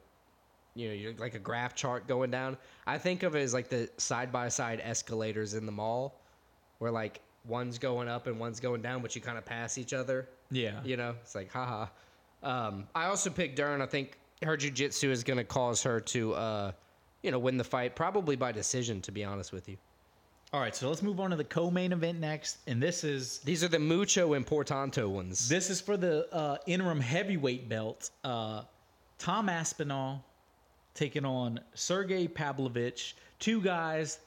you 0.75 0.89
know, 0.89 0.95
you're 0.95 1.15
like 1.15 1.35
a 1.35 1.39
graph 1.39 1.75
chart 1.75 2.07
going 2.07 2.31
down. 2.31 2.57
I 2.87 2.99
think 2.99 3.23
of 3.23 3.35
it 3.35 3.41
as 3.41 3.55
like 3.55 3.69
the 3.69 3.89
side 3.97 4.31
by 4.33 4.49
side 4.49 4.81
escalators 4.83 5.55
in 5.55 5.67
the 5.67 5.73
mall, 5.73 6.21
where 6.79 6.91
like 6.91 7.21
one's 7.45 7.79
going 7.79 8.09
up 8.09 8.27
and 8.27 8.39
one's 8.39 8.61
going 8.61 8.83
down, 8.83 9.03
but 9.03 9.15
you 9.15 9.21
kind 9.21 9.39
of 9.39 9.45
pass 9.45 9.79
each 9.79 9.93
other. 9.93 10.29
Yeah. 10.51 10.81
You 10.85 10.97
know, 10.97 11.15
it's 11.23 11.35
like 11.35 11.53
haha. 11.53 11.87
Um, 12.43 12.87
I 12.95 13.07
also 13.07 13.31
picked 13.31 13.57
Dern. 13.57 13.83
I 13.83 13.87
think 13.87 14.19
her 14.43 14.57
jujitsu 14.57 15.11
is 15.11 15.25
going 15.25 15.39
to 15.39 15.45
cause 15.45 15.83
her 15.83 16.01
to, 16.01 16.35
uh, 16.35 16.73
you 17.23 17.31
know, 17.31 17.39
win 17.39 17.57
the 17.57 17.65
fight, 17.65 17.97
probably 17.97 18.37
by 18.37 18.53
decision. 18.53 19.01
To 19.03 19.13
be 19.13 19.25
honest 19.25 19.53
with 19.53 19.69
you. 19.69 19.77
All 20.51 20.61
right, 20.61 20.75
so 20.75 20.89
let's 20.89 21.03
move 21.03 21.21
on 21.21 21.29
to 21.29 21.37
the 21.37 21.45
co-main 21.45 21.93
event 21.93 22.21
next, 22.21 22.57
and 22.67 22.83
this 22.83 23.05
is 23.05 23.41
These 23.41 23.63
are 23.63 23.69
the 23.69 23.79
mucho 23.79 24.31
importante 24.33 25.07
ones. 25.07 25.47
This 25.47 25.69
is 25.69 25.79
for 25.79 25.99
the 25.99 26.27
uh, 26.35 26.57
interim 26.67 27.01
heavyweight 27.01 27.69
belt. 27.69 28.11
Uh, 28.25 28.63
Tom 29.19 29.51
Aspinall 29.51 30.25
taking 30.99 31.25
on 31.25 31.61
Sergey 31.75 32.27
Pavlovich. 32.27 33.17
Two 33.39 33.63
guys, 33.63 34.19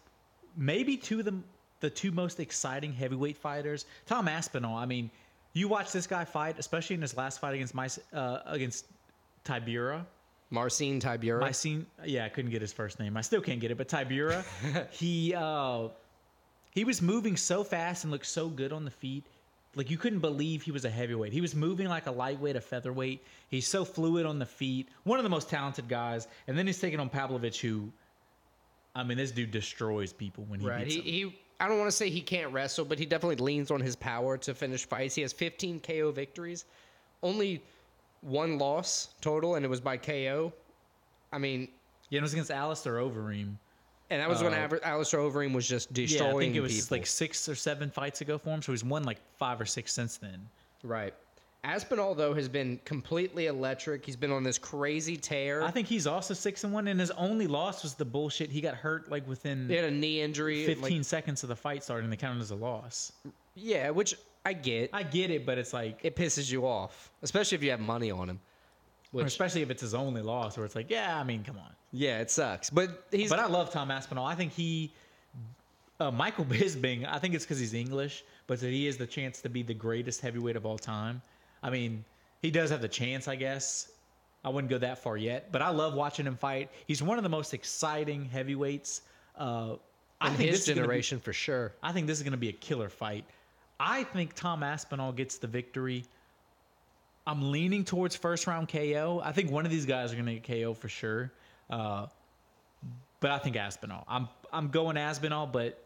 maybe 0.56 0.98
two 0.98 1.20
of 1.20 1.26
the 1.26 1.36
the 1.82 1.90
two 1.90 2.12
most 2.12 2.40
exciting 2.40 2.94
heavyweight 2.94 3.38
fighters. 3.38 3.86
Tom 4.06 4.28
Aspinall. 4.28 4.78
I 4.78 4.86
mean, 4.86 5.10
you 5.54 5.68
watch 5.68 5.92
this 5.92 6.08
guy 6.08 6.24
fight, 6.24 6.58
especially 6.60 6.94
in 6.94 7.02
his 7.02 7.18
last 7.18 7.40
fight 7.40 7.56
against 7.56 7.74
my 7.74 7.90
uh, 8.14 8.40
against 8.46 8.86
Tybura. 9.44 10.06
Marcin 10.50 11.00
Tybura. 11.00 11.40
My 11.40 11.52
scene, 11.52 11.86
yeah, 12.06 12.26
I 12.26 12.30
couldn't 12.30 12.52
get 12.52 12.62
his 12.62 12.74
first 12.74 13.00
name. 13.00 13.16
I 13.16 13.22
still 13.22 13.42
can't 13.42 13.60
get 13.60 13.72
it, 13.72 13.78
but 13.78 13.88
Tybura, 13.88 14.44
he 14.92 15.34
uh, 15.36 15.88
he 16.72 16.84
was 16.86 17.02
moving 17.02 17.36
so 17.36 17.64
fast 17.64 18.04
and 18.04 18.12
looked 18.12 18.28
so 18.28 18.48
good 18.48 18.72
on 18.72 18.86
the 18.86 18.92
feet. 18.92 19.26
Like 19.76 19.90
you 19.90 19.98
couldn't 19.98 20.20
believe 20.20 20.62
he 20.62 20.72
was 20.72 20.84
a 20.84 20.90
heavyweight. 20.90 21.32
He 21.32 21.40
was 21.40 21.56
moving 21.56 21.88
like 21.88 22.06
a 22.08 22.12
lightweight, 22.12 22.58
a 22.58 22.62
featherweight. 22.62 23.24
He's 23.48 23.68
so 23.68 23.86
fluid 23.86 24.26
on 24.26 24.38
the 24.38 24.46
feet. 24.46 24.90
One 25.04 25.18
of 25.18 25.24
the 25.24 25.30
most 25.30 25.50
talented 25.50 25.88
guys. 25.88 26.28
And 26.48 26.58
then 26.58 26.68
he's 26.68 26.80
taking 26.80 27.00
on 27.00 27.10
Pavlovich, 27.10 27.62
who, 27.62 27.90
I 28.96 29.04
mean, 29.04 29.18
this 29.18 29.32
dude 29.32 29.52
destroys 29.52 30.12
people 30.12 30.44
when 30.50 30.60
he 30.60 30.68
right. 30.68 30.84
beats 30.84 30.96
He, 30.96 31.02
he. 31.02 31.40
I 31.62 31.68
don't 31.68 31.78
want 31.78 31.90
to 31.90 31.96
say 31.96 32.10
he 32.10 32.22
can't 32.22 32.52
wrestle, 32.52 32.84
but 32.84 32.98
he 33.00 33.06
definitely 33.06 33.36
leans 33.36 33.72
on 33.72 33.80
his 33.80 33.96
power 33.96 34.38
to 34.40 34.54
finish 34.54 34.86
fights. 34.86 35.16
He 35.16 35.22
has 35.22 35.32
15 35.32 35.80
KO 35.80 36.12
victories, 36.12 36.66
only 37.22 37.62
one 38.22 38.58
loss 38.58 39.10
total, 39.22 39.56
and 39.56 39.64
it 39.64 39.70
was 39.70 39.80
by 39.80 39.96
KO. 39.96 40.52
I 41.32 41.38
mean, 41.38 41.68
Yeah, 42.10 42.20
it 42.20 42.24
was 42.24 42.34
against 42.34 42.52
Alistair 42.52 42.96
Overeem. 42.96 43.56
And 44.12 44.22
that 44.22 44.30
was 44.30 44.44
when 44.44 44.54
Uh, 44.54 44.58
Aver- 44.58 44.84
Alistair 44.86 45.20
Overeem 45.22 45.54
was 45.54 45.68
just 45.68 45.92
destroying 45.94 46.32
Yeah, 46.32 46.38
I 46.38 46.40
think 46.42 46.56
it 46.56 46.62
was 46.62 46.82
people. 46.82 46.98
like 46.98 47.08
six 47.08 47.50
or 47.50 47.56
seven 47.56 47.90
fights 47.90 48.22
ago 48.22 48.38
for 48.38 48.50
him. 48.50 48.62
So 48.62 48.72
he's 48.72 48.84
won 48.84 49.04
like 49.04 49.18
five 49.38 49.60
or 49.60 49.66
six 49.66 49.92
since 49.94 50.18
then. 50.18 50.48
right. 50.84 51.14
Aspinall 51.64 52.16
though 52.16 52.34
has 52.34 52.50
been 52.50 52.80
completely 52.86 53.46
electric. 53.46 54.04
He's 54.04 54.16
been 54.16 54.32
on 54.32 54.42
this 54.42 54.58
crazy 54.58 55.16
tear. 55.16 55.62
I 55.64 55.70
think 55.70 55.88
he's 55.88 56.08
also 56.08 56.34
six 56.34 56.64
and 56.64 56.74
one, 56.74 56.88
and 56.88 57.00
his 57.00 57.12
only 57.12 57.46
loss 57.46 57.84
was 57.84 57.94
the 57.94 58.04
bullshit. 58.06 58.50
He 58.50 58.62
got 58.62 58.74
hurt 58.74 59.12
like 59.12 59.28
within 59.28 59.70
he 59.70 59.76
had 59.76 59.86
a 59.86 59.92
knee 59.92 60.22
injury. 60.22 60.66
15 60.66 60.82
like- 60.98 61.06
seconds 61.06 61.44
of 61.44 61.50
the 61.50 61.56
fight 61.56 61.84
starting. 61.84 62.10
They 62.10 62.18
counted 62.18 62.42
as 62.42 62.50
a 62.50 62.56
loss. 62.56 63.12
yeah, 63.54 63.92
which 63.92 64.16
I 64.44 64.54
get. 64.54 64.90
I 64.92 65.04
get 65.04 65.30
it, 65.30 65.46
but 65.46 65.60
it's 65.60 65.72
like, 65.72 66.00
it 66.02 66.16
pisses 66.16 66.52
you 66.52 66.66
off, 66.66 67.12
especially 67.22 67.58
if 67.58 67.64
you 67.64 67.70
have 67.70 67.80
money 67.80 68.10
on 68.10 68.28
him. 68.28 68.40
Which, 69.12 69.26
especially 69.26 69.62
if 69.62 69.70
it's 69.70 69.82
his 69.82 69.94
only 69.94 70.22
loss, 70.22 70.58
where 70.58 70.66
it's 70.66 70.76
like, 70.76 70.90
yeah, 70.90 71.20
I 71.20 71.24
mean, 71.24 71.44
come 71.44 71.58
on. 71.58 71.72
yeah, 71.92 72.20
it 72.20 72.32
sucks. 72.32 72.70
But 72.70 73.06
he's 73.12 73.30
But 73.30 73.40
I 73.40 73.48
love 73.48 73.72
Tom 73.72 73.92
Aspinall. 73.92 74.26
I 74.26 74.36
think 74.36 74.54
he, 74.54 74.94
uh, 76.00 76.12
Michael 76.12 76.46
Bisping. 76.50 77.06
I 77.08 77.20
think 77.20 77.34
it's 77.36 77.44
because 77.44 77.60
he's 77.60 77.74
English, 77.74 78.24
but 78.48 78.60
that 78.62 78.70
he 78.70 78.88
is 78.88 78.98
the 78.98 79.08
chance 79.08 79.42
to 79.42 79.50
be 79.50 79.64
the 79.64 79.74
greatest 79.74 80.22
heavyweight 80.22 80.56
of 80.56 80.66
all 80.66 80.78
time. 80.78 81.22
I 81.62 81.70
mean, 81.70 82.04
he 82.42 82.52
does 82.52 82.70
have 82.70 82.82
the 82.82 82.88
chance, 82.88 83.28
I 83.28 83.36
guess. 83.36 83.92
I 84.44 84.50
wouldn't 84.50 84.72
go 84.72 84.80
that 84.80 84.98
far 84.98 85.18
yet, 85.18 85.52
but 85.52 85.62
I 85.62 85.70
love 85.70 85.94
watching 85.94 86.26
him 86.26 86.36
fight. 86.36 86.72
He's 86.88 87.04
one 87.04 87.18
of 87.18 87.24
the 87.24 87.30
most 87.30 87.54
exciting 87.54 88.26
heavyweights. 88.26 89.02
Uh, 89.38 89.76
I 90.20 90.30
in 90.30 90.36
think 90.36 90.50
his 90.50 90.66
this 90.66 90.68
be- 90.70 90.74
generation 90.82 91.20
for 91.20 91.34
sure. 91.34 91.74
I 91.84 91.92
think 91.92 92.08
this 92.08 92.18
is 92.18 92.24
going 92.24 92.32
to 92.32 92.38
be 92.38 92.50
a 92.50 92.54
killer 92.54 92.90
fight. 92.90 93.26
I 93.80 94.04
think 94.06 94.34
Tom 94.34 94.64
Aspinall 94.64 95.12
gets 95.12 95.38
the 95.38 95.48
victory. 95.48 96.06
I'm 97.28 97.52
leaning 97.52 97.84
towards 97.84 98.16
first 98.16 98.48
round 98.48 98.70
KO. 98.70 99.22
I 99.24 99.32
think 99.32 99.52
one 99.52 99.66
of 99.66 99.72
these 99.72 99.86
guys 99.86 100.12
are 100.12 100.16
going 100.16 100.26
to 100.26 100.40
get 100.40 100.64
KO 100.64 100.74
for 100.74 100.90
sure. 100.90 101.32
Uh, 101.70 102.08
but 103.20 103.32
I 103.32 103.38
think 103.38 103.56
Aspinall. 103.56 104.04
I'm 104.08 104.28
I'm 104.52 104.70
going 104.70 104.98
Aspinall, 104.98 105.48
but 105.48 105.82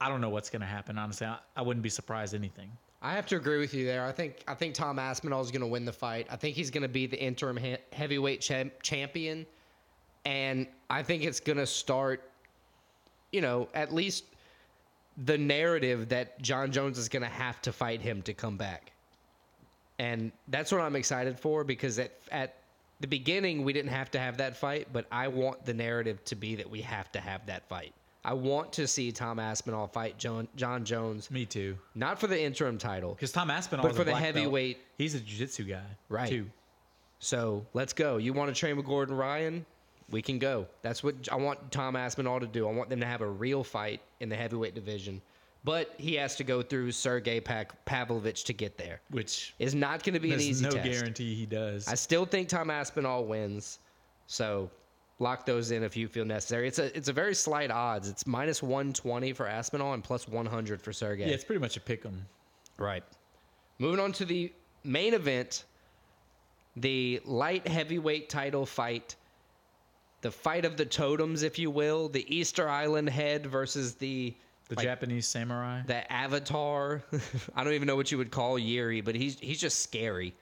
I 0.00 0.08
don't 0.08 0.20
know 0.20 0.30
what's 0.30 0.50
going 0.50 0.60
to 0.60 0.66
happen. 0.66 0.98
Honestly, 0.98 1.26
I, 1.26 1.38
I 1.54 1.62
wouldn't 1.62 1.82
be 1.82 1.90
surprised 1.90 2.34
anything. 2.34 2.70
I 3.02 3.12
have 3.12 3.26
to 3.26 3.36
agree 3.36 3.58
with 3.58 3.74
you 3.74 3.84
there. 3.84 4.06
I 4.06 4.12
think 4.12 4.42
I 4.48 4.54
think 4.54 4.74
Tom 4.74 4.98
Aspinall 4.98 5.42
is 5.42 5.50
going 5.50 5.60
to 5.60 5.66
win 5.66 5.84
the 5.84 5.92
fight. 5.92 6.26
I 6.30 6.36
think 6.36 6.56
he's 6.56 6.70
going 6.70 6.82
to 6.82 6.88
be 6.88 7.06
the 7.06 7.22
interim 7.22 7.58
he- 7.58 7.76
heavyweight 7.92 8.40
champ- 8.40 8.82
champion, 8.82 9.44
and 10.24 10.66
I 10.88 11.02
think 11.02 11.22
it's 11.22 11.40
going 11.40 11.58
to 11.58 11.66
start. 11.66 12.30
You 13.30 13.42
know, 13.42 13.68
at 13.74 13.92
least 13.92 14.24
the 15.26 15.36
narrative 15.36 16.08
that 16.08 16.40
Jon 16.40 16.72
Jones 16.72 16.98
is 16.98 17.10
going 17.10 17.22
to 17.22 17.28
have 17.28 17.60
to 17.62 17.72
fight 17.72 18.00
him 18.00 18.22
to 18.22 18.32
come 18.32 18.56
back, 18.56 18.92
and 19.98 20.32
that's 20.48 20.72
what 20.72 20.80
I'm 20.80 20.96
excited 20.96 21.38
for 21.38 21.64
because 21.64 21.98
at 21.98 22.12
at 22.32 22.54
the 23.00 23.06
beginning 23.06 23.64
we 23.64 23.72
didn't 23.72 23.90
have 23.90 24.10
to 24.12 24.18
have 24.18 24.36
that 24.38 24.56
fight, 24.56 24.88
but 24.92 25.06
I 25.12 25.28
want 25.28 25.64
the 25.66 25.74
narrative 25.74 26.24
to 26.26 26.34
be 26.36 26.54
that 26.56 26.68
we 26.70 26.80
have 26.82 27.10
to 27.12 27.20
have 27.20 27.44
that 27.46 27.68
fight. 27.68 27.92
I 28.26 28.32
want 28.32 28.72
to 28.74 28.86
see 28.86 29.12
Tom 29.12 29.38
Aspinall 29.38 29.86
fight 29.86 30.16
Jon 30.16 30.48
Jon 30.56 30.84
Jones, 30.84 31.30
Me 31.30 31.44
too. 31.44 31.76
not 31.94 32.18
for 32.18 32.26
the 32.26 32.40
interim 32.40 32.78
title, 32.78 33.12
Because 33.14 33.32
Tom 33.32 33.50
Aspinall, 33.50 33.82
But 33.82 33.90
is 33.92 33.96
for 33.96 34.02
a 34.02 34.04
the 34.06 34.10
black 34.12 34.22
belt. 34.22 34.34
heavyweight- 34.36 34.78
he's 34.96 35.14
a 35.14 35.20
jiu-jitsu 35.20 35.64
guy, 35.64 35.82
Right. 36.08 36.28
Too. 36.30 36.50
So 37.18 37.66
let's 37.74 37.92
go. 37.92 38.16
You 38.16 38.32
want 38.32 38.54
to 38.54 38.58
train 38.58 38.76
with 38.76 38.86
Gordon 38.86 39.14
Ryan? 39.16 39.64
We 40.10 40.20
can 40.22 40.38
go. 40.38 40.66
That's 40.82 41.02
what 41.02 41.14
I 41.32 41.36
want 41.36 41.72
Tom 41.72 41.96
Aspinall 41.96 42.40
to 42.40 42.46
do. 42.46 42.68
I 42.68 42.72
want 42.72 42.90
them 42.90 43.00
to 43.00 43.06
have 43.06 43.20
a 43.22 43.26
real 43.28 43.64
fight 43.64 44.00
in 44.20 44.28
the 44.28 44.36
heavyweight 44.36 44.74
division. 44.74 45.20
But 45.64 45.94
he 45.96 46.14
has 46.16 46.36
to 46.36 46.44
go 46.44 46.60
through 46.60 46.92
Sergey 46.92 47.40
Pavlovich 47.40 48.44
to 48.44 48.52
get 48.52 48.76
there. 48.76 49.00
Which 49.10 49.54
is 49.58 49.74
not 49.74 50.02
going 50.02 50.12
to 50.12 50.20
be 50.20 50.32
an 50.34 50.40
easy 50.40 50.62
thing. 50.62 50.74
there's 50.74 50.76
easy 50.76 50.76
no 50.78 50.82
test. 50.82 51.00
guarantee 51.00 51.34
he 51.34 51.46
does. 51.46 51.88
I 51.88 51.94
still 51.94 52.26
think 52.26 52.48
Tom 52.50 52.68
Aspinall 52.70 53.24
wins. 53.24 53.78
So 54.26 54.70
lock 55.20 55.46
those 55.46 55.70
in 55.70 55.82
if 55.82 55.96
you 55.96 56.06
feel 56.06 56.26
necessary. 56.26 56.68
It's 56.68 56.78
a 56.78 56.94
it's 56.96 57.08
a 57.08 57.12
very 57.14 57.34
slight 57.34 57.70
odds. 57.70 58.08
It's 58.10 58.26
minus 58.26 58.62
120 58.62 59.32
for 59.32 59.46
Aspinall 59.46 59.94
and 59.94 60.04
plus 60.04 60.28
100 60.28 60.82
for 60.82 60.92
Sergey. 60.92 61.26
yeah, 61.26 61.32
it's 61.32 61.44
pretty 61.44 61.60
much 61.60 61.78
a 61.78 61.80
pick 61.80 62.04
'em. 62.04 62.26
Right. 62.76 63.04
Moving 63.78 64.00
on 64.00 64.12
to 64.12 64.24
the 64.26 64.52
main 64.82 65.14
event, 65.14 65.64
the 66.76 67.22
light 67.24 67.66
heavyweight 67.66 68.28
title 68.28 68.66
fight, 68.66 69.16
the 70.20 70.30
fight 70.30 70.64
of 70.66 70.76
the 70.76 70.84
totems, 70.84 71.42
if 71.42 71.58
you 71.58 71.70
will, 71.70 72.08
the 72.10 72.24
Easter 72.34 72.68
Island 72.68 73.08
head 73.08 73.46
versus 73.46 73.94
the 73.94 74.34
The 74.68 74.76
like, 74.76 74.84
Japanese 74.84 75.26
samurai. 75.28 75.82
the 75.86 76.10
Avatar. 76.10 77.02
I 77.54 77.64
don't 77.64 77.74
even 77.74 77.86
know 77.86 77.96
what 77.96 78.10
you 78.10 78.18
would 78.18 78.30
call 78.30 78.58
Yuri, 78.58 79.00
but 79.02 79.14
he's 79.14 79.38
he's 79.38 79.60
just 79.60 79.80
scary. 79.80 80.34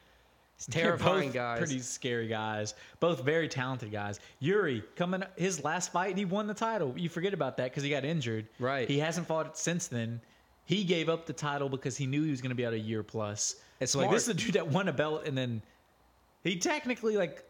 He's 0.56 0.66
terrifying 0.70 1.28
both 1.28 1.34
guys. 1.34 1.58
Pretty 1.58 1.80
scary 1.80 2.28
guys. 2.28 2.74
Both 3.00 3.24
very 3.24 3.48
talented 3.48 3.90
guys. 3.90 4.20
Yuri 4.38 4.84
coming 4.94 5.24
his 5.36 5.64
last 5.64 5.90
fight, 5.92 6.16
he 6.16 6.24
won 6.24 6.46
the 6.46 6.54
title. 6.54 6.94
You 6.96 7.08
forget 7.08 7.34
about 7.34 7.56
that 7.56 7.70
because 7.70 7.82
he 7.82 7.90
got 7.90 8.04
injured. 8.04 8.46
Right. 8.60 8.88
He 8.88 8.98
hasn't 9.00 9.26
fought 9.26 9.58
since 9.58 9.88
then. 9.88 10.20
He 10.64 10.84
gave 10.84 11.08
up 11.08 11.26
the 11.26 11.32
title 11.32 11.68
because 11.68 11.96
he 11.96 12.06
knew 12.06 12.22
he 12.22 12.30
was 12.30 12.40
going 12.40 12.50
to 12.50 12.54
be 12.56 12.64
out 12.64 12.72
a 12.72 12.78
year 12.78 13.02
plus. 13.02 13.56
It's 13.80 13.96
like 13.96 14.10
this 14.12 14.22
is 14.22 14.28
a 14.28 14.34
dude 14.34 14.52
that 14.52 14.68
won 14.68 14.86
a 14.86 14.92
belt 14.92 15.26
and 15.26 15.36
then 15.36 15.60
he 16.44 16.56
technically 16.56 17.16
like 17.16 17.42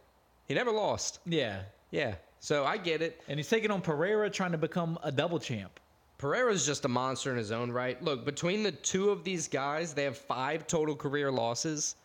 He 0.48 0.54
never 0.54 0.70
lost. 0.70 1.20
yeah. 1.26 1.60
Yeah. 1.90 2.14
So 2.40 2.64
I 2.64 2.78
get 2.78 3.02
it. 3.02 3.20
And 3.28 3.38
he's 3.38 3.48
taking 3.50 3.70
on 3.70 3.82
Pereira 3.82 4.30
trying 4.30 4.52
to 4.52 4.58
become 4.58 4.98
a 5.02 5.12
double 5.12 5.38
champ. 5.38 5.78
Pereira's 6.22 6.64
just 6.64 6.84
a 6.84 6.88
monster 6.88 7.32
in 7.32 7.36
his 7.36 7.50
own 7.50 7.72
right. 7.72 8.00
Look, 8.00 8.24
between 8.24 8.62
the 8.62 8.70
two 8.70 9.10
of 9.10 9.24
these 9.24 9.48
guys, 9.48 9.92
they 9.92 10.04
have 10.04 10.16
five 10.16 10.68
total 10.68 10.94
career 10.94 11.32
losses. 11.32 11.96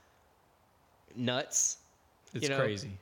Nuts. 1.16 1.78
It's 2.34 2.44
You 2.44 2.50
know, 2.50 2.58
crazy. 2.60 2.98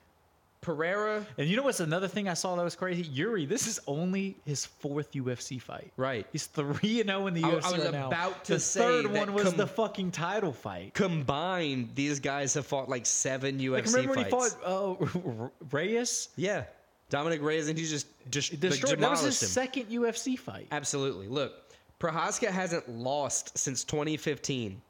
Pereira, 0.61 1.23
And 1.37 1.47
you 1.47 1.55
know 1.55 1.61
what's 1.63 1.79
another 1.79 2.07
thing 2.07 2.27
I 2.27 2.33
saw 2.33 2.55
that 2.55 2.63
was 2.63 2.75
crazy? 2.75 3.03
Yuri, 3.03 3.45
this 3.45 3.67
is 3.67 3.79
only 3.87 4.35
his 4.45 4.65
fourth 4.65 5.11
UFC 5.13 5.61
fight. 5.61 5.91
right? 5.95 6.25
He's 6.33 6.47
three 6.47 6.99
and 7.01 7.09
zero 7.09 7.27
in 7.27 7.33
the 7.35 7.43
I- 7.43 7.49
I 7.49 7.51
UFC 7.53 7.71
was 7.75 7.83
right 7.83 7.91
now. 7.93 8.07
about 8.07 8.43
to 8.45 8.59
say 8.59 8.79
the 8.79 9.03
third 9.09 9.13
one 9.17 9.33
was 9.33 9.43
com- 9.43 9.57
the 9.57 9.67
fucking 9.67 10.11
title 10.11 10.51
fight. 10.51 10.93
Combined, 10.95 11.91
these 11.93 12.19
guys 12.19 12.55
have 12.55 12.65
fought 12.65 12.89
like 12.89 13.05
seven 13.05 13.59
UFC 13.59 13.71
Like 13.71 13.85
remember 13.85 14.15
fights. 14.15 14.31
when 14.31 14.41
he 14.41 15.29
fought 15.29 15.43
uh, 15.45 15.47
Reyes? 15.71 16.29
Yeah, 16.35 16.63
Dominick 17.09 17.41
Reyes, 17.41 17.69
and 17.69 17.77
he 17.77 17.85
just 17.85 18.07
just 18.29 18.59
Destroyed. 18.59 18.99
That 18.99 19.11
was 19.11 19.21
his 19.21 19.41
him. 19.41 19.49
second 19.49 19.85
UFC 19.85 20.37
fight. 20.37 20.67
Absolutely. 20.71 21.27
Look, 21.27 21.53
Prochazka 21.99 22.47
hasn't 22.49 22.89
lost 22.89 23.57
since 23.57 23.83
2015. 23.83 24.81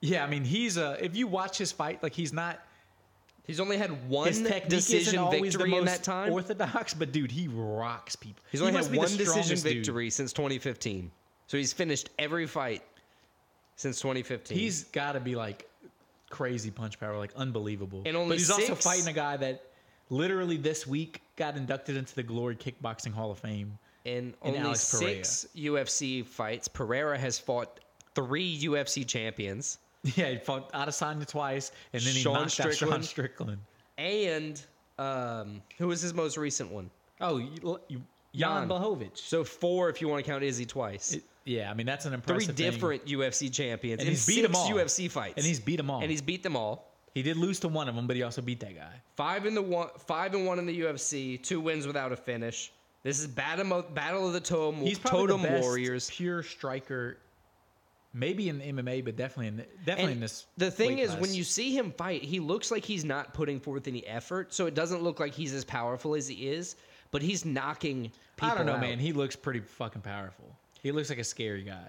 Yeah, 0.00 0.24
I 0.24 0.28
mean 0.28 0.44
he's 0.44 0.76
a. 0.76 1.02
if 1.04 1.16
you 1.16 1.26
watch 1.26 1.58
his 1.58 1.72
fight, 1.72 2.02
like 2.02 2.14
he's 2.14 2.32
not 2.32 2.60
He's 3.46 3.60
only 3.60 3.76
had 3.78 4.08
one 4.08 4.26
his 4.26 4.38
technique 4.42 4.66
isn't 4.66 4.70
decision 4.70 5.18
always 5.20 5.52
the 5.52 5.58
victory 5.58 5.78
in 5.78 5.84
that 5.84 6.02
time. 6.02 6.32
orthodox, 6.32 6.94
but 6.94 7.12
dude, 7.12 7.30
he 7.30 7.46
rocks 7.46 8.16
people. 8.16 8.42
He's 8.50 8.60
only 8.60 8.72
must 8.72 8.90
had 8.90 8.98
one 8.98 9.06
decision 9.06 9.26
strongest 9.26 9.64
dude. 9.64 9.74
victory 9.76 10.10
since 10.10 10.32
2015. 10.32 11.10
So 11.46 11.56
he's 11.56 11.72
finished 11.72 12.10
every 12.18 12.46
fight 12.48 12.82
since 13.76 14.00
2015. 14.00 14.58
He's 14.58 14.84
got 14.84 15.12
to 15.12 15.20
be 15.20 15.36
like 15.36 15.70
crazy 16.28 16.72
punch 16.72 16.98
power, 16.98 17.16
like 17.16 17.32
unbelievable. 17.36 18.02
And 18.04 18.16
only 18.16 18.30
but 18.30 18.38
he's 18.38 18.50
also 18.50 18.74
fighting 18.74 19.06
a 19.06 19.12
guy 19.12 19.36
that 19.36 19.62
literally 20.10 20.56
this 20.56 20.86
week 20.86 21.22
got 21.36 21.56
inducted 21.56 21.96
into 21.96 22.14
the 22.14 22.22
Glory 22.22 22.56
Kickboxing 22.56 23.12
Hall 23.12 23.30
of 23.30 23.38
Fame. 23.38 23.78
in 24.04 24.18
and 24.18 24.34
only 24.42 24.58
Alex 24.60 24.90
Pereira. 24.98 25.24
six 25.24 25.48
UFC 25.56 26.24
fights. 26.24 26.68
Pereira 26.68 27.18
has 27.18 27.38
fought 27.38 27.80
three 28.14 28.58
UFC 28.60 29.06
champions 29.06 29.78
Yeah, 30.14 30.30
he 30.30 30.36
fought 30.38 30.72
Adesanya 30.72 31.26
twice, 31.26 31.72
and 31.92 32.00
then 32.02 32.12
he 32.14 32.20
Sean 32.20 32.34
knocked 32.34 32.60
out 32.60 32.72
Sean 32.74 33.02
Strickland. 33.02 33.04
Strickland. 33.04 33.58
and 33.98 34.62
um, 34.98 35.62
who 35.78 35.88
was 35.88 36.00
his 36.00 36.14
most 36.14 36.36
recent 36.36 36.70
one? 36.70 36.88
Oh, 37.20 37.38
you, 37.38 37.80
you, 37.88 38.00
Jan 38.34 38.68
Jan. 38.68 39.10
So 39.14 39.42
four, 39.44 39.88
if 39.90 40.00
you 40.00 40.08
want 40.08 40.24
to 40.24 40.30
count 40.30 40.44
Izzy 40.44 40.64
twice. 40.66 41.14
It- 41.14 41.24
yeah, 41.44 41.70
I 41.70 41.74
mean 41.74 41.86
that's 41.86 42.06
an 42.06 42.10
Three 42.10 42.16
impressive 42.16 42.56
thing. 42.56 42.70
different 42.72 43.06
UFC 43.06 43.52
champions 43.52 44.00
And 44.00 44.08
in 44.08 44.14
he's 44.14 44.26
beat 44.26 44.34
six 44.42 44.48
'em 44.48 44.56
all. 44.56 44.68
UFC 44.68 45.08
fights, 45.08 45.34
and 45.36 45.46
he's 45.46 45.60
beat 45.60 45.76
them 45.76 45.90
all. 45.90 46.00
and 46.00 46.10
he's 46.10 46.20
beat 46.22 46.42
them 46.42 46.56
all. 46.56 46.90
He 47.16 47.22
did 47.22 47.38
lose 47.38 47.58
to 47.60 47.68
one 47.68 47.88
of 47.88 47.94
them, 47.94 48.06
but 48.06 48.14
he 48.14 48.22
also 48.22 48.42
beat 48.42 48.60
that 48.60 48.76
guy. 48.76 48.92
Five 49.14 49.46
in 49.46 49.54
the 49.54 49.62
one, 49.62 49.88
five 50.06 50.34
and 50.34 50.44
one 50.44 50.58
in 50.58 50.66
the 50.66 50.82
UFC, 50.82 51.42
two 51.42 51.62
wins 51.62 51.86
without 51.86 52.12
a 52.12 52.16
finish. 52.16 52.70
This 53.04 53.18
is 53.18 53.26
battle 53.26 53.72
of, 53.72 53.94
battle 53.94 54.26
of 54.26 54.34
the 54.34 54.40
totem, 54.40 54.82
He's 54.82 54.98
probably 54.98 55.28
totem 55.28 55.40
the 55.40 55.48
best 55.48 55.62
warriors. 55.62 56.10
pure 56.10 56.42
striker, 56.42 57.16
maybe 58.12 58.50
in 58.50 58.60
MMA, 58.60 59.02
but 59.02 59.16
definitely 59.16 59.46
in 59.46 59.64
definitely 59.86 60.12
in 60.12 60.20
this. 60.20 60.44
the 60.58 60.70
thing 60.70 60.98
is, 60.98 61.14
when 61.14 61.32
you 61.32 61.42
see 61.42 61.74
him 61.74 61.90
fight, 61.92 62.22
he 62.22 62.38
looks 62.38 62.70
like 62.70 62.84
he's 62.84 63.02
not 63.02 63.32
putting 63.32 63.60
forth 63.60 63.88
any 63.88 64.06
effort, 64.06 64.52
so 64.52 64.66
it 64.66 64.74
doesn't 64.74 65.02
look 65.02 65.18
like 65.18 65.32
he's 65.32 65.54
as 65.54 65.64
powerful 65.64 66.14
as 66.14 66.28
he 66.28 66.48
is. 66.50 66.76
But 67.12 67.22
he's 67.22 67.46
knocking 67.46 68.12
people 68.36 68.50
I 68.50 68.54
don't 68.56 68.66
know, 68.66 68.74
out. 68.74 68.80
man. 68.82 68.98
He 68.98 69.14
looks 69.14 69.36
pretty 69.36 69.60
fucking 69.60 70.02
powerful. 70.02 70.54
He 70.82 70.92
looks 70.92 71.08
like 71.08 71.18
a 71.18 71.24
scary 71.24 71.62
guy. 71.62 71.88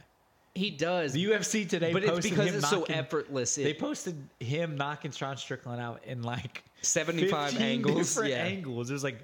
He 0.57 0.71
does, 0.71 1.13
The 1.13 1.25
UFC 1.25 1.67
today, 1.67 1.93
but 1.93 2.03
it's 2.03 2.27
because 2.27 2.49
him 2.49 2.55
it's 2.55 2.69
so 2.69 2.79
knocking- 2.79 2.95
effortless. 2.95 3.55
They 3.55 3.73
posted 3.73 4.15
him 4.39 4.75
knocking 4.75 5.11
Sean 5.11 5.37
Strickland 5.37 5.79
out 5.81 6.03
in 6.05 6.23
like 6.23 6.63
75 6.81 7.59
angles, 7.61 7.95
different 8.15 8.31
yeah. 8.31 8.43
angles. 8.43 8.89
It 8.89 8.93
was 8.93 9.03
like 9.03 9.19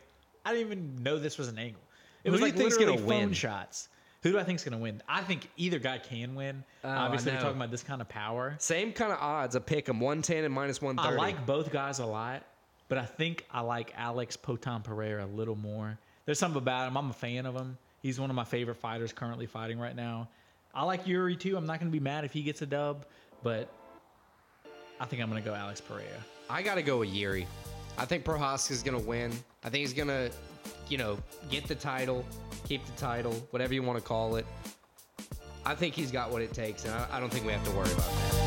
I 0.45 0.51
didn't 0.53 0.67
even 0.67 1.03
know 1.03 1.19
this 1.19 1.38
was 1.38 1.47
an 1.47 1.57
angle. 1.57 1.81
It 2.23 2.29
Who 2.29 2.34
was 2.34 2.41
like 2.41 2.55
literally 2.55 2.86
gonna 2.86 2.97
phone 2.97 3.07
win? 3.07 3.34
shots. 3.34 3.89
Who 4.21 4.31
do 4.31 4.39
I 4.39 4.43
think's 4.43 4.63
gonna 4.63 4.77
win? 4.77 5.01
I 5.07 5.21
think 5.21 5.49
either 5.57 5.79
guy 5.79 5.97
can 5.97 6.36
win. 6.36 6.63
Oh, 6.84 6.89
Obviously, 6.89 7.31
we're 7.34 7.39
talking 7.41 7.57
about 7.57 7.71
this 7.71 7.84
kind 7.84 7.99
of 8.01 8.07
power. 8.07 8.55
same 8.59 8.93
kind 8.93 9.11
of 9.11 9.19
odds. 9.19 9.55
A 9.55 9.59
pick 9.61 9.89
him 9.89 9.99
110 9.99 10.45
and 10.45 10.53
minus 10.53 10.81
one 10.81 10.95
thirty. 10.95 11.09
I 11.09 11.11
like 11.11 11.45
both 11.45 11.71
guys 11.71 11.99
a 11.99 12.05
lot, 12.05 12.43
but 12.88 12.97
I 12.97 13.05
think 13.05 13.45
I 13.51 13.61
like 13.61 13.93
Alex 13.97 14.38
Poatan 14.38 14.84
Pereira 14.84 15.25
a 15.25 15.27
little 15.27 15.57
more. 15.57 15.97
There's 16.25 16.39
something 16.39 16.57
about 16.61 16.88
him. 16.88 16.95
I'm 16.97 17.09
a 17.09 17.13
fan 17.13 17.45
of 17.45 17.55
him. 17.55 17.77
He's 18.01 18.19
one 18.19 18.29
of 18.29 18.36
my 18.36 18.45
favorite 18.45 18.75
fighters 18.77 19.11
currently 19.11 19.45
fighting 19.45 19.77
right 19.79 19.95
now. 19.95 20.29
I 20.76 20.84
like 20.84 21.05
Yuri 21.05 21.36
too. 21.36 21.55
I'm 21.55 21.67
not 21.67 21.80
going 21.80 21.91
to 21.91 21.95
be 21.95 22.03
mad 22.03 22.26
if 22.26 22.34
he 22.34 22.41
gets 22.41 22.63
a 22.63 22.65
dub, 22.65 23.05
but 23.43 23.69
I 24.99 25.05
think 25.05 25.21
I'm 25.21 25.30
going 25.30 25.41
to 25.41 25.47
go 25.47 25.53
Alex 25.53 25.80
Pereira. 25.80 26.07
I 26.49 26.63
got 26.63 26.76
to 26.76 26.82
go 26.82 26.97
with 26.99 27.09
Yuri. 27.09 27.45
I 27.97 28.05
think 28.05 28.26
Prochazka's 28.26 28.82
going 28.82 28.99
to 28.99 29.07
win. 29.07 29.32
I 29.63 29.69
think 29.69 29.82
he's 29.82 29.93
going 29.93 30.07
to, 30.07 30.32
you 30.89 30.97
know, 30.97 31.19
get 31.51 31.67
the 31.67 31.76
title, 31.76 32.26
keep 32.67 32.84
the 32.88 32.91
title, 32.93 33.34
whatever 33.51 33.76
you 33.76 33.84
want 33.84 33.99
to 33.99 34.03
call 34.03 34.36
it. 34.38 34.47
I 35.63 35.76
think 35.76 35.93
he's 35.93 36.11
got 36.11 36.32
what 36.32 36.41
it 36.41 36.53
takes, 36.53 36.86
and 36.86 36.93
I, 36.93 37.07
I 37.11 37.19
don't 37.19 37.32
think 37.32 37.45
we 37.45 37.53
have 37.53 37.63
to 37.65 37.71
worry 37.71 37.91
about 37.91 38.11
that. 38.11 38.39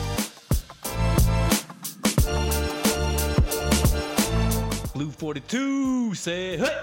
Blue 4.92 5.10
42 5.12 6.14
say, 6.14 6.56
hey! 6.56 6.80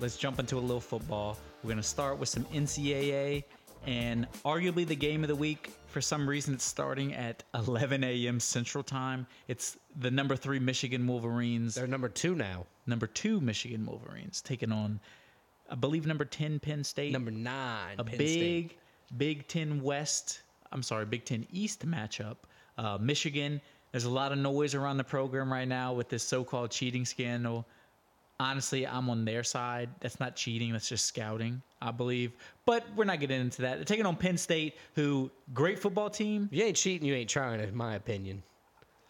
Let's 0.00 0.16
jump 0.16 0.40
into 0.40 0.56
a 0.56 0.58
little 0.58 0.80
football. 0.80 1.38
We're 1.62 1.68
going 1.68 1.76
to 1.76 1.82
start 1.82 2.18
with 2.18 2.28
some 2.28 2.44
NCAA 2.46 3.44
and 3.86 4.26
arguably 4.44 4.86
the 4.86 4.94
game 4.96 5.22
of 5.24 5.28
the 5.28 5.34
week. 5.36 5.72
For 5.86 6.00
some 6.00 6.28
reason, 6.28 6.54
it's 6.54 6.64
starting 6.64 7.14
at 7.14 7.42
11 7.54 8.02
a.m. 8.04 8.40
Central 8.40 8.82
Time. 8.82 9.26
It's 9.48 9.76
the 9.96 10.10
number 10.10 10.36
three 10.36 10.58
Michigan 10.58 11.06
Wolverines, 11.06 11.74
They're 11.74 11.86
number 11.86 12.08
two 12.08 12.34
now. 12.34 12.64
number 12.86 13.06
two 13.06 13.40
Michigan 13.40 13.84
Wolverines, 13.84 14.40
taking 14.40 14.72
on, 14.72 15.00
I 15.70 15.74
believe, 15.74 16.06
number 16.06 16.24
10 16.24 16.60
Penn 16.60 16.84
State. 16.84 17.12
Number 17.12 17.30
nine. 17.30 17.96
a 17.98 18.04
Penn 18.04 18.18
big 18.18 18.28
State. 18.70 18.78
Big 19.18 19.46
Ten 19.48 19.82
West, 19.82 20.40
I'm 20.70 20.82
sorry, 20.82 21.04
Big 21.04 21.24
Ten 21.26 21.46
East 21.52 21.86
matchup. 21.86 22.36
Uh, 22.78 22.96
Michigan, 22.98 23.60
there's 23.90 24.04
a 24.04 24.10
lot 24.10 24.32
of 24.32 24.38
noise 24.38 24.74
around 24.74 24.96
the 24.96 25.04
program 25.04 25.52
right 25.52 25.68
now 25.68 25.92
with 25.92 26.08
this 26.08 26.22
so-called 26.22 26.70
cheating 26.70 27.04
scandal. 27.04 27.66
Honestly, 28.42 28.86
I'm 28.86 29.08
on 29.08 29.24
their 29.24 29.44
side. 29.44 29.88
That's 30.00 30.18
not 30.18 30.34
cheating. 30.34 30.72
That's 30.72 30.88
just 30.88 31.04
scouting, 31.04 31.62
I 31.80 31.92
believe. 31.92 32.32
But 32.66 32.84
we're 32.96 33.04
not 33.04 33.20
getting 33.20 33.40
into 33.40 33.62
that. 33.62 33.76
They're 33.76 33.84
taking 33.84 34.04
on 34.04 34.16
Penn 34.16 34.36
State, 34.36 34.76
who 34.94 35.30
great 35.54 35.78
football 35.78 36.10
team. 36.10 36.48
You 36.50 36.64
ain't 36.64 36.76
cheating, 36.76 37.06
you 37.06 37.14
ain't 37.14 37.30
trying, 37.30 37.60
in 37.60 37.74
my 37.74 37.94
opinion. 37.94 38.42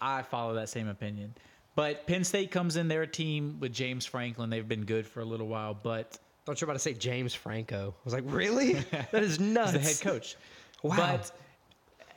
I 0.01 0.23
follow 0.23 0.55
that 0.55 0.69
same 0.69 0.89
opinion. 0.89 1.35
But 1.75 2.07
Penn 2.07 2.25
State 2.25 2.51
comes 2.51 2.77
in. 2.77 2.89
They're 2.89 3.03
a 3.03 3.07
team 3.07 3.57
with 3.59 3.73
James 3.73 4.05
Franklin. 4.05 4.51
They've 4.51 4.69
been 4.69 4.85
good 4.85 5.07
for 5.07 5.21
a 5.21 5.25
little 5.25 5.49
while, 5.49 5.73
but 5.73 6.19
Thought 6.45 6.61
you 6.61 6.67
were 6.67 6.73
about 6.73 6.79
to 6.79 6.83
say 6.83 6.95
James 6.95 7.35
Franco. 7.35 7.95
I 7.97 8.01
was 8.05 8.13
like, 8.13 8.25
really? 8.27 8.73
that 9.13 9.23
is 9.23 9.39
nuts. 9.39 9.73
He's 9.73 9.81
the 9.81 9.89
head 9.89 10.13
coach. 10.13 10.37
Wow. 10.83 10.97
But 10.97 11.31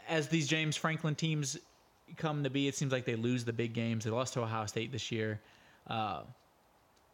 as 0.10 0.28
these 0.28 0.48
James 0.48 0.76
Franklin 0.76 1.14
teams 1.14 1.58
come 2.18 2.44
to 2.44 2.50
be, 2.50 2.68
it 2.68 2.76
seems 2.76 2.92
like 2.92 3.06
they 3.06 3.16
lose 3.16 3.46
the 3.46 3.54
big 3.54 3.74
games. 3.74 4.04
They 4.04 4.10
lost 4.10 4.34
to 4.34 4.42
Ohio 4.42 4.66
State 4.66 4.92
this 4.92 5.12
year. 5.12 5.40
Uh, 5.86 6.22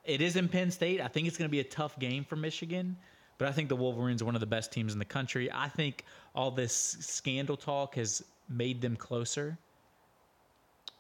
it 0.06 0.22
is 0.22 0.36
in 0.36 0.48
Penn 0.48 0.72
State. 0.72 1.02
I 1.02 1.08
think 1.08 1.28
it's 1.28 1.38
going 1.38 1.50
to 1.50 1.52
be 1.52 1.60
a 1.60 1.66
tough 1.66 1.98
game 2.00 2.24
for 2.24 2.36
Michigan, 2.36 2.98
but 3.38 3.48
I 3.48 3.52
think 3.52 3.70
the 3.70 3.76
Wolverines 3.76 4.22
are 4.22 4.26
one 4.26 4.36
of 4.36 4.42
the 4.42 4.48
best 4.48 4.72
teams 4.72 4.94
in 4.94 5.00
the 5.00 5.06
country. 5.06 5.50
I 5.52 5.68
think 5.68 6.06
all 6.36 6.52
this 6.52 6.98
scandal 7.00 7.58
talk 7.58 7.96
has 7.96 8.24
made 8.50 8.82
them 8.82 8.96
closer. 8.96 9.58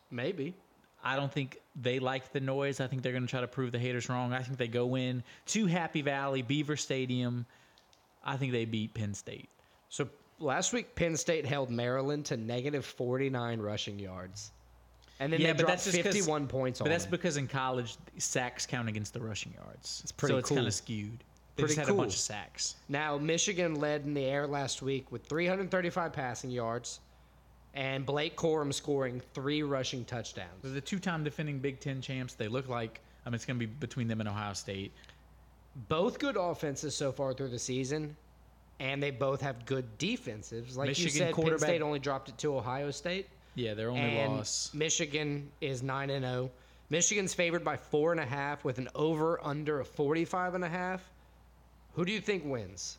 Maybe. 0.09 0.55
I 1.03 1.15
don't 1.15 1.31
think 1.31 1.59
they 1.81 1.99
like 1.99 2.31
the 2.31 2.39
noise. 2.39 2.79
I 2.79 2.87
think 2.87 3.01
they're 3.01 3.11
going 3.11 3.25
to 3.25 3.29
try 3.29 3.41
to 3.41 3.47
prove 3.47 3.71
the 3.71 3.79
haters 3.79 4.07
wrong. 4.07 4.33
I 4.33 4.43
think 4.43 4.57
they 4.57 4.67
go 4.67 4.95
in 4.95 5.23
to 5.47 5.65
Happy 5.65 6.01
Valley, 6.01 6.41
Beaver 6.41 6.77
Stadium. 6.77 7.45
I 8.23 8.37
think 8.37 8.51
they 8.51 8.65
beat 8.65 8.93
Penn 8.93 9.15
State. 9.15 9.49
So 9.89 10.07
last 10.39 10.73
week, 10.73 10.93
Penn 10.95 11.17
State 11.17 11.45
held 11.45 11.71
Maryland 11.71 12.25
to 12.25 12.37
negative 12.37 12.85
49 12.85 13.59
rushing 13.59 13.97
yards. 13.97 14.51
And 15.21 15.31
then 15.31 15.39
Yeah, 15.39 15.53
they 15.53 15.57
but 15.61 15.67
that's 15.67 15.83
just 15.85 15.95
'cause- 15.97 16.03
51 16.15 16.47
points 16.47 16.79
But 16.79 16.89
that's 16.89 17.03
them. 17.03 17.11
because 17.11 17.37
in 17.37 17.47
college 17.47 17.95
sacks 18.17 18.65
count 18.65 18.89
against 18.89 19.13
the 19.13 19.21
rushing 19.21 19.53
yards. 19.53 19.99
It's 20.03 20.11
pretty 20.11 20.33
so 20.33 20.37
it's 20.39 20.49
cool. 20.49 20.55
kind 20.57 20.67
of 20.67 20.73
skewed. 20.73 21.19
They 21.55 21.63
Pretty 21.63 21.75
just 21.75 21.77
had 21.79 21.87
cool. 21.89 21.99
a 21.99 22.03
bunch 22.03 22.13
of 22.15 22.19
sacks. 22.19 22.75
Now, 22.89 23.19
Michigan 23.19 23.75
led 23.75 24.03
in 24.05 24.15
the 24.15 24.25
air 24.25 24.47
last 24.47 24.81
week 24.81 25.11
with 25.11 25.23
335 25.27 26.11
passing 26.11 26.49
yards, 26.49 27.01
and 27.75 28.03
Blake 28.03 28.35
Corum 28.35 28.73
scoring 28.73 29.21
three 29.35 29.61
rushing 29.61 30.05
touchdowns. 30.05 30.63
They're 30.63 30.71
the 30.71 30.81
two-time 30.81 31.23
defending 31.23 31.59
Big 31.59 31.79
Ten 31.79 32.01
champs. 32.01 32.33
They 32.33 32.47
look 32.47 32.67
like 32.67 32.99
I 33.23 33.29
mean 33.29 33.35
it's 33.35 33.45
going 33.45 33.59
to 33.59 33.67
be 33.67 33.71
between 33.71 34.07
them 34.07 34.21
and 34.21 34.27
Ohio 34.27 34.53
State. 34.53 34.91
Both 35.87 36.17
good 36.17 36.35
offenses 36.35 36.95
so 36.95 37.11
far 37.11 37.33
through 37.35 37.49
the 37.49 37.59
season, 37.59 38.17
and 38.79 39.03
they 39.03 39.11
both 39.11 39.39
have 39.41 39.67
good 39.67 39.85
defenses. 39.99 40.75
Like 40.75 40.87
you 40.87 41.05
Michigan 41.05 41.27
said, 41.35 41.35
Penn 41.45 41.59
State 41.59 41.81
only 41.83 41.99
dropped 41.99 42.27
it 42.29 42.37
to 42.39 42.57
Ohio 42.57 42.89
State. 42.89 43.27
Yeah, 43.55 43.73
their 43.73 43.89
only 43.89 44.01
and 44.01 44.37
loss. 44.37 44.71
Michigan 44.73 45.49
is 45.59 45.83
9 45.83 46.09
and 46.09 46.23
0. 46.23 46.51
Michigan's 46.89 47.33
favored 47.33 47.63
by 47.63 47.77
four 47.77 48.11
and 48.11 48.19
a 48.19 48.25
half 48.25 48.65
with 48.65 48.77
an 48.77 48.89
over 48.95 49.39
under 49.43 49.79
of 49.79 49.87
45 49.87 50.55
and 50.55 50.63
a 50.63 50.69
half. 50.69 51.01
Who 51.93 52.05
do 52.05 52.11
you 52.11 52.21
think 52.21 52.43
wins? 52.45 52.97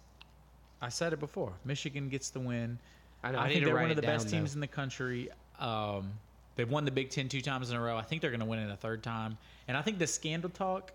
I 0.80 0.88
said 0.88 1.12
it 1.12 1.20
before. 1.20 1.52
Michigan 1.64 2.08
gets 2.08 2.30
the 2.30 2.40
win. 2.40 2.78
I 3.22 3.30
know, 3.30 3.38
I, 3.38 3.44
I 3.44 3.52
think 3.52 3.64
they're 3.64 3.74
one 3.74 3.90
of 3.90 3.96
the 3.96 4.02
best 4.02 4.28
teams 4.28 4.52
though. 4.52 4.56
in 4.56 4.60
the 4.60 4.66
country. 4.66 5.28
Um, 5.60 6.10
they've 6.56 6.68
won 6.68 6.84
the 6.84 6.90
Big 6.90 7.10
Ten 7.10 7.28
two 7.28 7.40
times 7.40 7.70
in 7.70 7.76
a 7.76 7.80
row. 7.80 7.96
I 7.96 8.02
think 8.02 8.20
they're 8.20 8.30
going 8.30 8.40
to 8.40 8.46
win 8.46 8.58
it 8.58 8.70
a 8.70 8.76
third 8.76 9.02
time. 9.02 9.38
And 9.68 9.76
I 9.76 9.82
think 9.82 9.98
the 9.98 10.06
scandal 10.06 10.50
talk, 10.50 10.92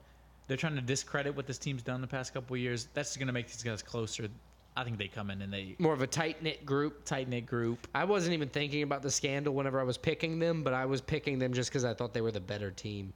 they're 0.48 0.58
trying 0.58 0.76
to 0.76 0.82
discredit 0.82 1.36
what 1.36 1.48
this 1.48 1.58
team's 1.58 1.84
done 1.84 2.02
the 2.02 2.08
past 2.08 2.34
couple 2.34 2.56
of 2.56 2.60
years. 2.60 2.90
That's 2.94 3.16
going 3.16 3.28
to 3.28 3.34
make 3.34 3.48
these 3.48 3.64
guys 3.64 3.82
closer. 3.82 4.28
I 4.78 4.84
think 4.84 5.00
they 5.00 5.08
come 5.08 5.32
in 5.32 5.42
and 5.42 5.52
they 5.52 5.76
More 5.80 5.94
of 5.94 6.02
a 6.02 6.08
tight 6.08 6.44
knit 6.44 6.66
group. 6.66 7.04
tight 7.04 7.28
knit 7.28 7.48
group. 7.48 7.88
I 7.96 8.04
wasn't 8.04 8.34
even 8.34 8.48
thinking 8.48 8.84
about 8.84 9.02
the 9.02 9.10
scandal 9.10 9.56
whenever 9.56 9.80
I 9.80 9.84
was 9.84 9.98
picking 9.98 10.38
them, 10.38 10.62
but 10.62 10.74
I 10.74 10.86
was 10.86 11.02
picking 11.02 11.40
them 11.40 11.52
just 11.52 11.72
because 11.72 11.84
I 11.84 11.96
thought 11.96 12.14
they 12.14 12.22
were 12.22 12.32
the 12.32 12.40
better 12.40 12.70
team. 12.70 13.12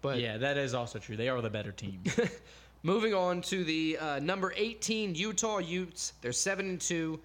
But 0.00 0.18
yeah, 0.18 0.38
that 0.38 0.56
is 0.56 0.72
also 0.72 0.98
true. 0.98 1.16
They 1.16 1.28
are 1.28 1.42
the 1.42 1.50
better 1.50 1.72
team. 1.72 2.00
moving 2.82 3.12
on 3.12 3.42
to 3.42 3.64
the 3.64 3.98
uh, 3.98 4.18
number 4.20 4.54
18 4.56 5.14
Utah 5.14 5.58
Utes. 5.58 6.14
They're 6.22 6.32
seven 6.32 6.70
and 6.70 6.80
two. 6.80 7.20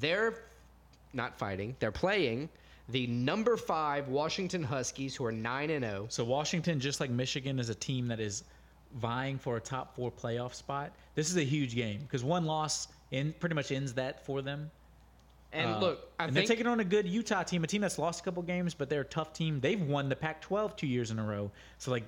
They're 0.00 0.34
not 1.14 1.38
fighting. 1.38 1.76
They're 1.78 1.90
playing 1.92 2.50
the 2.90 3.06
number 3.06 3.56
five 3.56 4.08
Washington 4.08 4.62
Huskies, 4.62 5.14
who 5.16 5.24
are 5.24 5.32
nine 5.32 5.70
and 5.70 5.84
oh. 5.84 5.88
zero. 5.88 6.06
so 6.10 6.24
Washington, 6.24 6.80
just 6.80 7.00
like 7.00 7.10
Michigan, 7.10 7.58
is 7.58 7.68
a 7.68 7.74
team 7.74 8.08
that 8.08 8.20
is 8.20 8.44
vying 8.96 9.38
for 9.38 9.56
a 9.56 9.60
top 9.60 9.94
four 9.94 10.10
playoff 10.10 10.54
spot. 10.54 10.92
This 11.14 11.30
is 11.30 11.36
a 11.36 11.44
huge 11.44 11.74
game 11.74 12.00
because 12.00 12.24
one 12.24 12.46
loss 12.46 12.88
in 13.10 13.32
pretty 13.40 13.54
much 13.54 13.72
ends 13.72 13.94
that 13.94 14.24
for 14.24 14.42
them. 14.42 14.70
And 15.52 15.70
Uh, 15.76 15.78
look, 15.78 16.10
I 16.18 16.24
and 16.24 16.34
think 16.34 16.46
they're 16.46 16.56
taking 16.56 16.66
on 16.66 16.80
a 16.80 16.84
good 16.84 17.06
Utah 17.06 17.42
team, 17.42 17.64
a 17.64 17.66
team 17.66 17.80
that's 17.80 17.98
lost 17.98 18.20
a 18.20 18.22
couple 18.24 18.42
games, 18.42 18.74
but 18.74 18.90
they're 18.90 19.00
a 19.00 19.04
tough 19.04 19.32
team. 19.32 19.60
They've 19.60 19.80
won 19.80 20.08
the 20.08 20.16
Pac-12 20.16 20.76
two 20.76 20.86
years 20.86 21.10
in 21.10 21.18
a 21.18 21.24
row, 21.24 21.50
so 21.78 21.90
like 21.90 22.04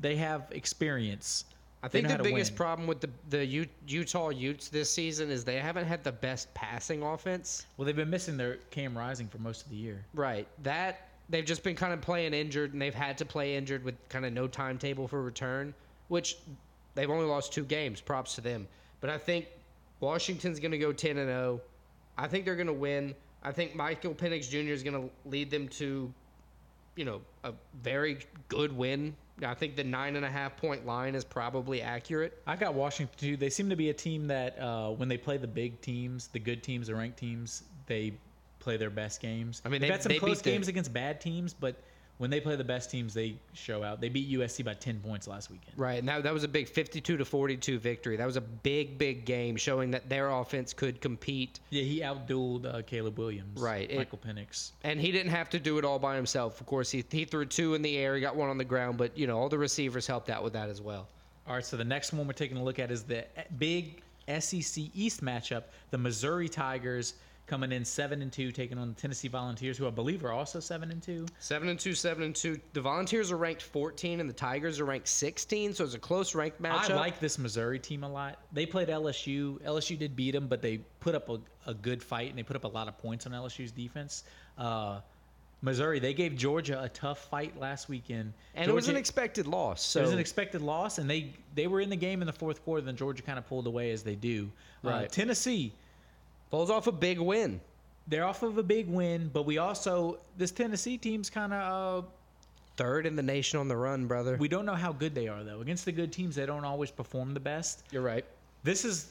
they 0.00 0.16
have 0.16 0.46
experience. 0.50 1.46
I 1.82 1.88
think 1.88 2.08
the 2.08 2.16
biggest 2.18 2.52
win. 2.52 2.56
problem 2.56 2.86
with 2.88 3.00
the 3.00 3.10
the 3.28 3.44
U- 3.44 3.68
Utah 3.86 4.30
Utes 4.30 4.68
this 4.68 4.90
season 4.90 5.30
is 5.30 5.44
they 5.44 5.60
haven't 5.60 5.84
had 5.86 6.02
the 6.02 6.12
best 6.12 6.52
passing 6.54 7.02
offense. 7.02 7.66
Well, 7.76 7.84
they've 7.86 7.94
been 7.96 8.08
missing 8.10 8.36
their 8.38 8.56
Cam 8.70 8.96
Rising 8.96 9.28
for 9.28 9.38
most 9.38 9.64
of 9.64 9.70
the 9.70 9.76
year. 9.76 10.04
Right. 10.14 10.46
That 10.62 11.08
they've 11.28 11.44
just 11.44 11.62
been 11.62 11.76
kind 11.76 11.92
of 11.92 12.00
playing 12.00 12.32
injured, 12.34 12.72
and 12.72 12.80
they've 12.80 12.94
had 12.94 13.16
to 13.18 13.24
play 13.26 13.56
injured 13.56 13.84
with 13.84 13.94
kind 14.08 14.24
of 14.24 14.32
no 14.32 14.46
timetable 14.48 15.08
for 15.08 15.22
return. 15.22 15.74
Which 16.08 16.36
they've 16.94 17.10
only 17.10 17.26
lost 17.26 17.52
two 17.52 17.64
games. 17.64 18.00
Props 18.00 18.34
to 18.36 18.40
them. 18.40 18.66
But 19.00 19.10
I 19.10 19.18
think 19.18 19.46
Washington's 20.00 20.60
going 20.60 20.72
to 20.72 20.78
go 20.78 20.92
ten 20.92 21.18
and 21.18 21.28
zero. 21.28 21.60
I 22.16 22.28
think 22.28 22.44
they're 22.44 22.56
going 22.56 22.66
to 22.68 22.72
win. 22.72 23.14
I 23.42 23.52
think 23.52 23.74
Michael 23.74 24.14
Penix 24.14 24.48
Jr. 24.48 24.72
is 24.72 24.82
going 24.82 25.00
to 25.00 25.10
lead 25.28 25.50
them 25.50 25.68
to, 25.68 26.12
you 26.96 27.04
know, 27.04 27.20
a 27.42 27.52
very 27.82 28.18
good 28.48 28.74
win. 28.76 29.14
I 29.44 29.54
think 29.54 29.74
the 29.74 29.84
nine 29.84 30.16
and 30.16 30.24
a 30.24 30.30
half 30.30 30.56
point 30.56 30.86
line 30.86 31.14
is 31.14 31.24
probably 31.24 31.82
accurate. 31.82 32.40
I 32.46 32.56
got 32.56 32.74
Washington 32.74 33.14
too. 33.18 33.36
They 33.36 33.50
seem 33.50 33.68
to 33.70 33.76
be 33.76 33.90
a 33.90 33.94
team 33.94 34.28
that 34.28 34.58
uh, 34.60 34.90
when 34.90 35.08
they 35.08 35.16
play 35.16 35.36
the 35.36 35.48
big 35.48 35.80
teams, 35.80 36.28
the 36.28 36.38
good 36.38 36.62
teams, 36.62 36.86
the 36.86 36.94
ranked 36.94 37.18
teams, 37.18 37.64
they 37.86 38.14
play 38.60 38.76
their 38.76 38.90
best 38.90 39.20
games. 39.20 39.60
I 39.64 39.68
mean, 39.68 39.80
they've 39.80 39.88
they- 39.88 39.92
had 39.92 40.02
some 40.02 40.12
they 40.12 40.18
close 40.18 40.40
games 40.40 40.68
against 40.68 40.92
bad 40.92 41.20
teams, 41.20 41.52
but 41.52 41.76
when 42.18 42.30
they 42.30 42.40
play 42.40 42.54
the 42.56 42.64
best 42.64 42.90
teams, 42.90 43.12
they 43.12 43.36
show 43.54 43.82
out. 43.82 44.00
They 44.00 44.08
beat 44.08 44.30
USC 44.30 44.64
by 44.64 44.74
ten 44.74 45.00
points 45.00 45.26
last 45.26 45.50
weekend. 45.50 45.76
Right, 45.76 45.98
and 45.98 46.08
that, 46.08 46.22
that 46.22 46.32
was 46.32 46.44
a 46.44 46.48
big 46.48 46.68
52 46.68 47.16
to 47.16 47.24
42 47.24 47.78
victory. 47.78 48.16
That 48.16 48.26
was 48.26 48.36
a 48.36 48.40
big, 48.40 48.98
big 48.98 49.24
game 49.24 49.56
showing 49.56 49.90
that 49.90 50.08
their 50.08 50.30
offense 50.30 50.72
could 50.72 51.00
compete. 51.00 51.58
Yeah, 51.70 51.82
he 51.82 52.00
outdueled 52.00 52.72
uh, 52.72 52.82
Caleb 52.82 53.18
Williams. 53.18 53.60
Right, 53.60 53.90
it- 53.90 53.96
Michael 53.96 54.18
Penix. 54.18 54.70
And 54.84 55.00
he 55.00 55.10
didn't 55.10 55.32
have 55.32 55.50
to 55.50 55.58
do 55.58 55.78
it 55.78 55.84
all 55.84 55.98
by 55.98 56.14
himself. 56.16 56.60
Of 56.60 56.66
course, 56.66 56.90
he, 56.90 57.04
he 57.10 57.24
threw 57.24 57.44
two 57.46 57.74
in 57.74 57.82
the 57.82 57.96
air, 57.96 58.14
he 58.14 58.20
got 58.20 58.36
one 58.36 58.48
on 58.48 58.58
the 58.58 58.64
ground, 58.64 58.96
but, 58.96 59.16
you 59.18 59.26
know, 59.26 59.38
all 59.38 59.48
the 59.48 59.58
receivers 59.58 60.06
helped 60.06 60.30
out 60.30 60.44
with 60.44 60.52
that 60.52 60.68
as 60.68 60.80
well. 60.80 61.08
All 61.46 61.54
right, 61.54 61.64
so 61.64 61.76
the 61.76 61.84
next 61.84 62.12
one 62.12 62.26
we're 62.26 62.32
taking 62.32 62.56
a 62.56 62.62
look 62.64 62.78
at 62.78 62.90
is 62.90 63.02
the 63.02 63.24
big 63.58 64.02
SEC 64.38 64.84
East 64.94 65.22
matchup. 65.22 65.64
The 65.90 65.98
Missouri 65.98 66.48
Tigers 66.48 67.14
coming 67.46 67.72
in 67.72 67.84
seven 67.84 68.22
and 68.22 68.32
two, 68.32 68.50
taking 68.52 68.78
on 68.78 68.88
the 68.88 68.94
Tennessee 68.94 69.28
Volunteers, 69.28 69.76
who 69.76 69.86
I 69.86 69.90
believe 69.90 70.24
are 70.24 70.32
also 70.32 70.60
seven 70.60 70.90
and 70.90 71.02
two. 71.02 71.26
Seven 71.40 71.68
and 71.68 71.78
two, 71.78 71.92
seven 71.94 72.22
and 72.24 72.34
two. 72.34 72.58
The 72.72 72.80
Volunteers 72.80 73.30
are 73.30 73.36
ranked 73.36 73.62
14, 73.62 74.20
and 74.20 74.28
the 74.28 74.32
Tigers 74.34 74.80
are 74.80 74.84
ranked 74.86 75.08
16, 75.08 75.74
so 75.74 75.84
it's 75.84 75.94
a 75.94 75.98
close 75.98 76.34
ranked 76.34 76.60
matchup. 76.62 76.90
I 76.90 76.94
like 76.94 77.20
this 77.20 77.38
Missouri 77.38 77.78
team 77.78 78.02
a 78.02 78.08
lot. 78.08 78.38
They 78.52 78.64
played 78.66 78.88
LSU. 78.88 79.60
LSU 79.62 79.98
did 79.98 80.16
beat 80.16 80.30
them, 80.32 80.46
but 80.46 80.62
they 80.62 80.78
put 81.00 81.14
up 81.14 81.28
a, 81.28 81.38
a 81.66 81.74
good 81.74 82.02
fight 82.02 82.30
and 82.30 82.38
they 82.38 82.42
put 82.42 82.56
up 82.56 82.64
a 82.64 82.68
lot 82.68 82.88
of 82.88 82.96
points 82.98 83.26
on 83.26 83.32
LSU's 83.32 83.72
defense. 83.72 84.24
Uh, 84.56 85.00
Missouri, 85.62 85.98
they 85.98 86.12
gave 86.12 86.36
Georgia 86.36 86.82
a 86.82 86.88
tough 86.90 87.26
fight 87.30 87.58
last 87.58 87.88
weekend. 87.88 88.34
and 88.54 88.68
it 88.70 88.74
was 88.74 88.88
an 88.88 88.96
expected 88.96 89.46
loss. 89.46 89.82
So 89.82 90.00
it 90.00 90.02
was 90.02 90.12
an 90.12 90.18
expected 90.18 90.60
loss, 90.60 90.98
and 90.98 91.08
they 91.08 91.32
they 91.54 91.66
were 91.68 91.80
in 91.80 91.88
the 91.88 91.96
game 91.96 92.20
in 92.20 92.26
the 92.26 92.32
fourth 92.34 92.62
quarter. 92.64 92.82
Then 92.82 92.96
Georgia 92.96 93.22
kind 93.22 93.38
of 93.38 93.46
pulled 93.48 93.66
away 93.66 93.90
as 93.90 94.02
they 94.02 94.14
do. 94.14 94.50
Uh, 94.84 94.88
Right. 94.90 95.10
Tennessee, 95.10 95.72
pulls 96.54 96.70
off 96.70 96.86
a 96.86 96.92
big 96.92 97.18
win. 97.18 97.60
they're 98.06 98.24
off 98.24 98.44
of 98.44 98.58
a 98.58 98.62
big 98.62 98.86
win, 98.86 99.28
but 99.32 99.44
we 99.44 99.58
also 99.58 100.18
this 100.36 100.52
Tennessee 100.52 100.96
team's 100.96 101.28
kind 101.28 101.52
of 101.52 102.04
uh, 102.04 102.06
Third 102.76 103.06
in 103.06 103.14
the 103.14 103.22
nation 103.22 103.60
on 103.60 103.68
the 103.68 103.76
run, 103.76 104.06
brother. 104.06 104.36
we 104.36 104.48
don't 104.48 104.66
know 104.66 104.74
how 104.74 104.92
good 104.92 105.14
they 105.14 105.28
are 105.28 105.42
though. 105.44 105.60
Against 105.60 105.84
the 105.84 105.92
good 105.92 106.12
teams, 106.12 106.36
they 106.36 106.46
don't 106.46 106.64
always 106.64 106.90
perform 106.90 107.34
the 107.34 107.40
best. 107.40 107.84
You're 107.90 108.02
right. 108.02 108.24
This 108.62 108.84
is 108.84 109.10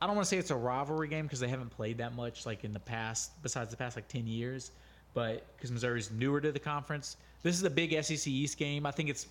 I 0.00 0.06
don't 0.06 0.14
want 0.16 0.26
to 0.26 0.30
say 0.30 0.38
it's 0.38 0.50
a 0.50 0.56
rivalry 0.56 1.08
game 1.08 1.24
because 1.24 1.40
they 1.40 1.48
haven't 1.48 1.70
played 1.70 1.98
that 1.98 2.14
much 2.14 2.46
like 2.46 2.64
in 2.64 2.72
the 2.72 2.80
past, 2.80 3.32
besides 3.42 3.70
the 3.70 3.76
past 3.76 3.96
like 3.96 4.08
ten 4.08 4.26
years. 4.26 4.70
But 5.12 5.44
because 5.56 5.70
Missouri's 5.70 6.10
newer 6.10 6.40
to 6.40 6.52
the 6.52 6.58
conference, 6.58 7.16
this 7.42 7.54
is 7.54 7.64
a 7.64 7.70
big 7.70 7.90
SEC 8.02 8.26
East 8.28 8.56
game. 8.56 8.86
I 8.86 8.92
think 8.92 9.08
it's 9.10 9.26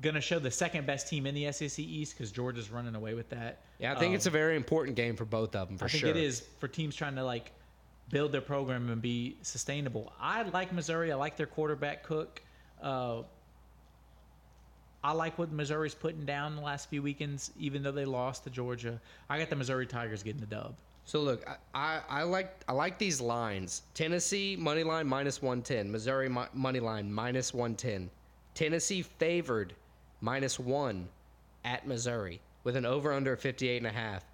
gonna 0.00 0.20
show 0.20 0.38
the 0.38 0.50
second 0.50 0.86
best 0.86 1.08
team 1.08 1.26
in 1.26 1.34
the 1.34 1.50
SEC 1.52 1.78
East 1.78 2.14
because 2.16 2.32
Georgia's 2.32 2.70
running 2.70 2.94
away 2.94 3.14
with 3.14 3.28
that. 3.30 3.60
Yeah, 3.78 3.92
I 3.92 3.98
think 3.98 4.10
Um, 4.10 4.14
it's 4.16 4.26
a 4.26 4.30
very 4.30 4.56
important 4.56 4.96
game 4.96 5.16
for 5.16 5.24
both 5.24 5.54
of 5.54 5.68
them, 5.68 5.78
for 5.78 5.84
I 5.84 5.88
think 5.88 6.00
sure. 6.02 6.10
it 6.10 6.16
is 6.16 6.40
for 6.58 6.68
teams 6.68 6.96
trying 6.96 7.14
to 7.16 7.24
like 7.24 7.52
build 8.10 8.32
their 8.32 8.40
program 8.40 8.90
and 8.90 9.00
be 9.00 9.36
sustainable. 9.42 10.12
I 10.20 10.42
like 10.42 10.72
Missouri. 10.72 11.10
I 11.12 11.14
like 11.16 11.36
their 11.36 11.46
quarterback 11.46 12.02
Cook. 12.02 12.42
Uh, 12.82 13.22
I 15.02 15.12
like 15.12 15.38
what 15.38 15.52
Missouri's 15.52 15.94
putting 15.94 16.24
down 16.24 16.56
the 16.56 16.62
last 16.62 16.88
few 16.88 17.02
weekends, 17.02 17.50
even 17.58 17.82
though 17.82 17.92
they 17.92 18.04
lost 18.06 18.44
to 18.44 18.50
Georgia. 18.50 19.00
I 19.28 19.38
got 19.38 19.50
the 19.50 19.56
Missouri 19.56 19.86
Tigers 19.86 20.22
getting 20.22 20.40
the 20.40 20.46
dub. 20.46 20.74
So 21.04 21.20
look, 21.20 21.46
I, 21.46 21.56
I, 21.74 22.00
I 22.08 22.22
like 22.22 22.62
I 22.66 22.72
like 22.72 22.98
these 22.98 23.20
lines. 23.20 23.82
Tennessee 23.92 24.56
money 24.58 24.82
line 24.82 25.06
minus 25.06 25.42
one 25.42 25.60
ten. 25.60 25.90
Missouri 25.92 26.28
mi- 26.30 26.46
money 26.54 26.80
line 26.80 27.12
minus 27.12 27.52
one 27.52 27.74
ten. 27.74 28.08
Tennessee 28.54 29.02
favored 29.02 29.74
minus 30.24 30.58
one 30.58 31.08
at 31.64 31.86
Missouri 31.86 32.40
with 32.64 32.76
an 32.76 32.86
over 32.86 33.12
under 33.12 33.36
58 33.36 33.76
and 33.76 33.86
a 33.86 33.92
half. 33.92 34.24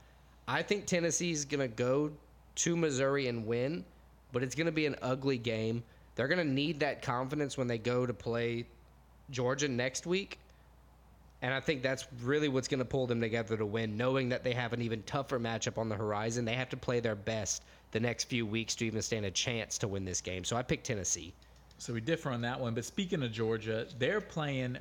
I 0.47 0.62
think 0.62 0.86
Tennessee's 0.86 1.45
gonna 1.45 1.68
go 1.68 2.12
to 2.57 2.76
Missouri 2.76 3.26
and 3.26 3.47
win, 3.47 3.84
but 4.32 4.43
it's 4.43 4.55
gonna 4.55 4.72
be 4.72 4.86
an 4.86 4.97
ugly 5.03 5.38
game. 5.38 5.82
They're 6.14 6.28
gonna 6.28 6.45
need 6.45 6.80
that 6.80 7.03
confidence 7.03 7.59
when 7.59 7.66
they 7.66 7.78
go 7.78 8.07
to 8.07 8.14
play 8.14 8.66
Georgia 9.30 9.68
next 9.68 10.07
week. 10.07 10.38
And 11.43 11.55
I 11.55 11.61
think 11.61 11.82
that's 11.82 12.07
really 12.22 12.49
what's 12.49 12.68
going 12.68 12.80
to 12.80 12.84
pull 12.84 13.07
them 13.07 13.20
together 13.20 13.57
to 13.57 13.64
win, 13.64 13.97
knowing 13.97 14.28
that 14.28 14.45
they 14.45 14.53
have 14.53 14.74
an 14.74 14.82
even 14.82 15.03
tougher 15.05 15.41
matchup 15.41 15.78
on 15.78 15.88
the 15.88 15.97
horizon. 15.97 16.45
They 16.45 16.55
have 16.55 16.68
to 16.68 16.76
play 16.76 17.01
their 17.01 17.14
best 17.14 17.62
the 17.93 18.01
next 18.01 18.24
few 18.24 18.45
weeks 18.45 18.74
to 18.76 18.86
even 18.86 19.01
stand 19.01 19.24
a 19.24 19.30
chance 19.30 19.78
to 19.78 19.88
win 19.88 20.05
this 20.05 20.20
game. 20.20 20.45
So 20.45 20.57
I 20.57 20.62
picked 20.62 20.84
Tennessee. 20.84 21.32
So 21.78 21.95
we 21.95 22.03
differ 22.03 22.30
on 22.30 22.43
that 22.43 22.61
one. 22.61 22.74
But 22.74 22.84
speaking 22.84 23.22
of 23.22 23.32
Georgia, 23.32 23.86
they're 23.99 24.20
playing 24.20 24.76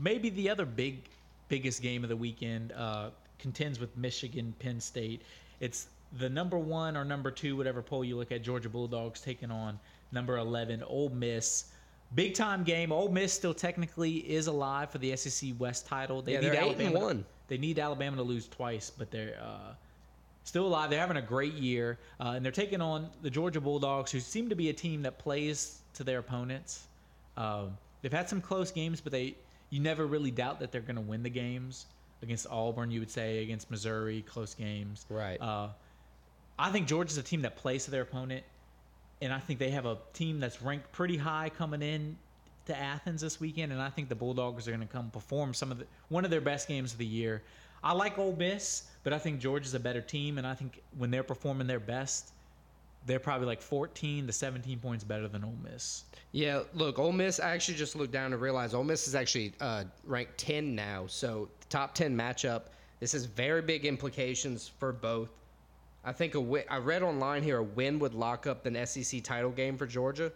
maybe 0.00 0.30
the 0.30 0.48
other 0.50 0.64
big, 0.66 1.04
biggest 1.48 1.82
game 1.82 2.02
of 2.02 2.08
the 2.08 2.16
weekend. 2.16 2.72
Uh, 2.72 3.10
contends 3.38 3.78
with 3.78 3.94
Michigan, 3.96 4.54
Penn 4.58 4.80
State. 4.80 5.22
It's 5.60 5.88
the 6.18 6.28
number 6.28 6.58
one 6.58 6.96
or 6.96 7.04
number 7.04 7.30
two, 7.30 7.56
whatever 7.56 7.82
poll 7.82 8.04
you 8.04 8.16
look 8.16 8.32
at. 8.32 8.42
Georgia 8.42 8.68
Bulldogs 8.68 9.20
taking 9.20 9.50
on 9.50 9.78
number 10.12 10.38
eleven, 10.38 10.82
Ole 10.82 11.10
Miss. 11.10 11.66
Big 12.14 12.34
time 12.34 12.62
game. 12.62 12.92
Ole 12.92 13.08
Miss 13.10 13.32
still 13.32 13.52
technically 13.54 14.18
is 14.30 14.46
alive 14.46 14.90
for 14.90 14.98
the 14.98 15.14
SEC 15.16 15.50
West 15.58 15.86
title. 15.86 16.22
They 16.22 16.32
Yeah, 16.34 16.40
need 16.40 16.46
they're 16.46 16.54
eight 16.54 16.58
and 16.72 16.80
Alabama. 16.80 16.98
to- 16.98 17.04
one. 17.04 17.24
they 17.48 17.58
need 17.58 17.78
Alabama 17.78 18.16
to 18.16 18.22
lose 18.22 18.46
twice, 18.48 18.90
but 18.96 19.10
they're 19.10 19.38
uh, 19.42 19.74
still 20.44 20.66
alive. 20.66 20.88
They're 20.88 21.00
having 21.00 21.16
a 21.16 21.22
great 21.22 21.54
year, 21.54 21.98
uh, 22.20 22.30
and 22.36 22.44
they're 22.44 22.52
taking 22.52 22.80
on 22.80 23.10
the 23.22 23.30
Georgia 23.30 23.60
Bulldogs, 23.60 24.10
who 24.12 24.20
seem 24.20 24.48
to 24.48 24.54
be 24.54 24.68
a 24.68 24.72
team 24.72 25.02
that 25.02 25.18
plays 25.18 25.80
to 25.94 26.04
their 26.04 26.20
opponents. 26.20 26.86
Um, 27.36 27.76
they've 28.02 28.12
had 28.12 28.28
some 28.28 28.40
close 28.40 28.70
games, 28.70 29.00
but 29.00 29.10
they 29.12 29.34
you 29.70 29.80
never 29.80 30.06
really 30.06 30.30
doubt 30.30 30.60
that 30.60 30.72
they're 30.72 30.80
going 30.80 30.96
to 30.96 31.02
win 31.02 31.22
the 31.22 31.30
games 31.30 31.86
against 32.22 32.46
Auburn. 32.48 32.90
You 32.90 33.00
would 33.00 33.10
say 33.10 33.42
against 33.42 33.70
Missouri, 33.70 34.22
close 34.22 34.54
games. 34.54 35.06
Right. 35.08 35.40
Uh, 35.40 35.68
I 36.58 36.70
think 36.70 36.86
Georgia's 36.86 37.18
a 37.18 37.22
team 37.22 37.42
that 37.42 37.56
plays 37.56 37.84
to 37.84 37.90
their 37.90 38.02
opponent, 38.02 38.44
and 39.20 39.32
I 39.32 39.38
think 39.38 39.58
they 39.58 39.70
have 39.70 39.86
a 39.86 39.98
team 40.12 40.40
that's 40.40 40.62
ranked 40.62 40.90
pretty 40.92 41.16
high 41.16 41.50
coming 41.50 41.82
in 41.82 42.16
to 42.66 42.76
Athens 42.76 43.20
this 43.20 43.40
weekend, 43.40 43.72
and 43.72 43.80
I 43.80 43.90
think 43.90 44.08
the 44.08 44.14
Bulldogs 44.14 44.66
are 44.66 44.70
going 44.70 44.86
to 44.86 44.92
come 44.92 45.10
perform 45.10 45.54
some 45.54 45.70
of 45.70 45.78
the 45.78 45.86
one 46.08 46.24
of 46.24 46.30
their 46.30 46.40
best 46.40 46.68
games 46.68 46.92
of 46.92 46.98
the 46.98 47.06
year. 47.06 47.42
I 47.84 47.92
like 47.92 48.18
Ole 48.18 48.34
Miss, 48.34 48.84
but 49.04 49.12
I 49.12 49.18
think 49.18 49.38
Georgia's 49.38 49.74
a 49.74 49.80
better 49.80 50.00
team, 50.00 50.38
and 50.38 50.46
I 50.46 50.54
think 50.54 50.82
when 50.98 51.10
they're 51.10 51.22
performing 51.22 51.66
their 51.66 51.78
best, 51.78 52.32
they're 53.06 53.20
probably 53.20 53.46
like 53.46 53.62
14 53.62 54.26
to 54.26 54.32
17 54.32 54.78
points 54.80 55.04
better 55.04 55.28
than 55.28 55.44
Ole 55.44 55.56
Miss. 55.62 56.04
Yeah, 56.32 56.62
look, 56.74 56.98
Ole 56.98 57.12
Miss. 57.12 57.40
I 57.40 57.50
actually 57.50 57.76
just 57.76 57.96
looked 57.96 58.12
down 58.12 58.32
and 58.32 58.42
realized 58.42 58.74
Ole 58.74 58.84
Miss 58.84 59.06
is 59.06 59.14
actually 59.14 59.52
uh, 59.60 59.84
ranked 60.04 60.36
10 60.38 60.74
now. 60.74 61.06
So 61.06 61.48
top 61.68 61.94
10 61.94 62.16
matchup. 62.16 62.62
This 63.00 63.12
has 63.12 63.26
very 63.26 63.62
big 63.62 63.84
implications 63.84 64.68
for 64.68 64.92
both. 64.92 65.30
I 66.04 66.12
think 66.12 66.34
a 66.34 66.40
win, 66.40 66.64
I 66.70 66.78
read 66.78 67.02
online 67.02 67.42
here 67.42 67.58
a 67.58 67.62
win 67.62 67.98
would 67.98 68.14
lock 68.14 68.46
up 68.46 68.66
an 68.66 68.86
SEC 68.86 69.22
title 69.22 69.50
game 69.50 69.76
for 69.76 69.86
Georgia. 69.86 70.32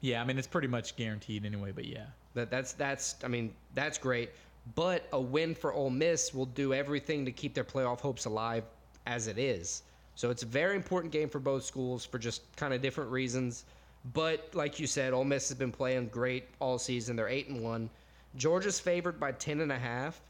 Yeah, 0.00 0.20
I 0.20 0.24
mean 0.24 0.38
it's 0.38 0.46
pretty 0.46 0.68
much 0.68 0.94
guaranteed 0.96 1.44
anyway, 1.44 1.72
but 1.72 1.86
yeah. 1.86 2.06
That 2.34 2.50
that's 2.50 2.74
that's 2.74 3.16
I 3.24 3.28
mean 3.28 3.54
that's 3.74 3.96
great, 3.96 4.30
but 4.74 5.08
a 5.12 5.20
win 5.20 5.54
for 5.54 5.72
Ole 5.72 5.88
Miss 5.90 6.34
will 6.34 6.46
do 6.46 6.74
everything 6.74 7.24
to 7.24 7.32
keep 7.32 7.54
their 7.54 7.64
playoff 7.64 8.00
hopes 8.00 8.26
alive 8.26 8.64
as 9.06 9.26
it 9.26 9.38
is. 9.38 9.82
So 10.16 10.30
it's 10.30 10.42
a 10.42 10.46
very 10.46 10.76
important 10.76 11.12
game 11.12 11.28
for 11.28 11.38
both 11.38 11.62
schools 11.62 12.04
for 12.04 12.18
just 12.18 12.42
kind 12.56 12.72
of 12.72 12.80
different 12.80 13.10
reasons. 13.10 13.66
But 14.14 14.48
like 14.54 14.80
you 14.80 14.86
said, 14.86 15.12
Ole 15.12 15.24
Miss 15.24 15.48
has 15.50 15.58
been 15.58 15.70
playing 15.70 16.08
great 16.08 16.48
all 16.58 16.78
season. 16.78 17.16
They're 17.16 17.28
eight 17.28 17.48
and 17.48 17.62
one. 17.62 17.90
Georgia's 18.34 18.80
favored 18.80 19.20
by 19.20 19.32
10 19.32 19.60
and 19.60 19.70
a 19.70 19.78
half 19.78 20.20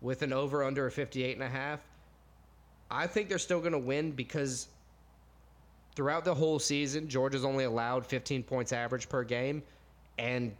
with 0.00 0.22
an 0.22 0.32
over 0.32 0.64
under 0.64 0.86
of 0.86 0.94
58 0.94 1.34
and 1.34 1.42
a 1.42 1.48
half. 1.48 1.80
I 2.90 3.06
think 3.06 3.28
they're 3.28 3.38
still 3.38 3.60
going 3.60 3.72
to 3.72 3.78
win 3.78 4.12
because 4.12 4.68
throughout 5.94 6.24
the 6.24 6.34
whole 6.34 6.58
season, 6.58 7.08
Georgia's 7.08 7.44
only 7.44 7.64
allowed 7.64 8.06
15 8.06 8.42
points 8.42 8.72
average 8.72 9.08
per 9.08 9.22
game 9.22 9.62
and 10.18 10.54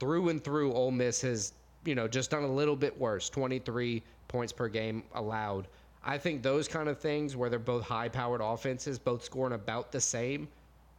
through 0.00 0.30
and 0.30 0.42
through 0.42 0.72
Ole 0.72 0.90
Miss 0.90 1.20
has, 1.22 1.52
you 1.84 1.94
know, 1.94 2.08
just 2.08 2.30
done 2.30 2.42
a 2.42 2.52
little 2.52 2.76
bit 2.76 2.98
worse, 2.98 3.30
23 3.30 4.02
points 4.26 4.52
per 4.52 4.68
game 4.68 5.04
allowed. 5.14 5.68
I 6.04 6.18
think 6.18 6.42
those 6.42 6.68
kind 6.68 6.88
of 6.88 6.98
things 6.98 7.36
where 7.36 7.50
they're 7.50 7.58
both 7.58 7.84
high-powered 7.84 8.40
offenses, 8.40 8.98
both 8.98 9.24
scoring 9.24 9.52
about 9.52 9.92
the 9.92 10.00
same, 10.00 10.48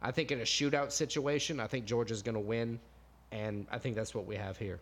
I 0.02 0.10
think 0.10 0.30
in 0.30 0.40
a 0.40 0.44
shootout 0.44 0.92
situation, 0.92 1.60
I 1.60 1.66
think 1.66 1.84
Georgia's 1.84 2.22
going 2.22 2.34
to 2.34 2.40
win 2.40 2.78
and 3.32 3.66
I 3.70 3.78
think 3.78 3.96
that's 3.96 4.14
what 4.14 4.26
we 4.26 4.36
have 4.36 4.56
here. 4.56 4.80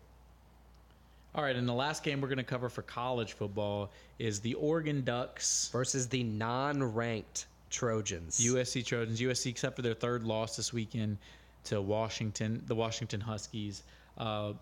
All 1.34 1.44
right, 1.44 1.54
and 1.54 1.68
the 1.68 1.74
last 1.74 2.02
game 2.02 2.20
we're 2.20 2.28
going 2.28 2.38
to 2.38 2.44
cover 2.44 2.68
for 2.68 2.82
college 2.82 3.34
football 3.34 3.90
is 4.18 4.40
the 4.40 4.54
Oregon 4.54 5.02
Ducks 5.04 5.68
versus 5.70 6.08
the 6.08 6.22
non-ranked 6.22 7.46
Trojans. 7.70 8.40
USC 8.40 8.84
Trojans. 8.84 9.20
USC 9.20 9.50
except 9.50 9.76
for 9.76 9.82
their 9.82 9.94
third 9.94 10.24
loss 10.24 10.56
this 10.56 10.72
weekend 10.72 11.18
to 11.64 11.82
Washington, 11.82 12.62
the 12.66 12.74
Washington 12.74 13.20
Huskies. 13.20 13.82
Uh, 14.16 14.54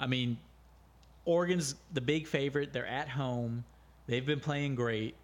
I 0.00 0.06
mean, 0.06 0.38
Oregon's 1.26 1.74
the 1.92 2.00
big 2.00 2.26
favorite. 2.26 2.72
They're 2.72 2.86
at 2.86 3.08
home. 3.08 3.62
They've 4.06 4.24
been 4.24 4.40
playing 4.40 4.74
great. 4.74 5.14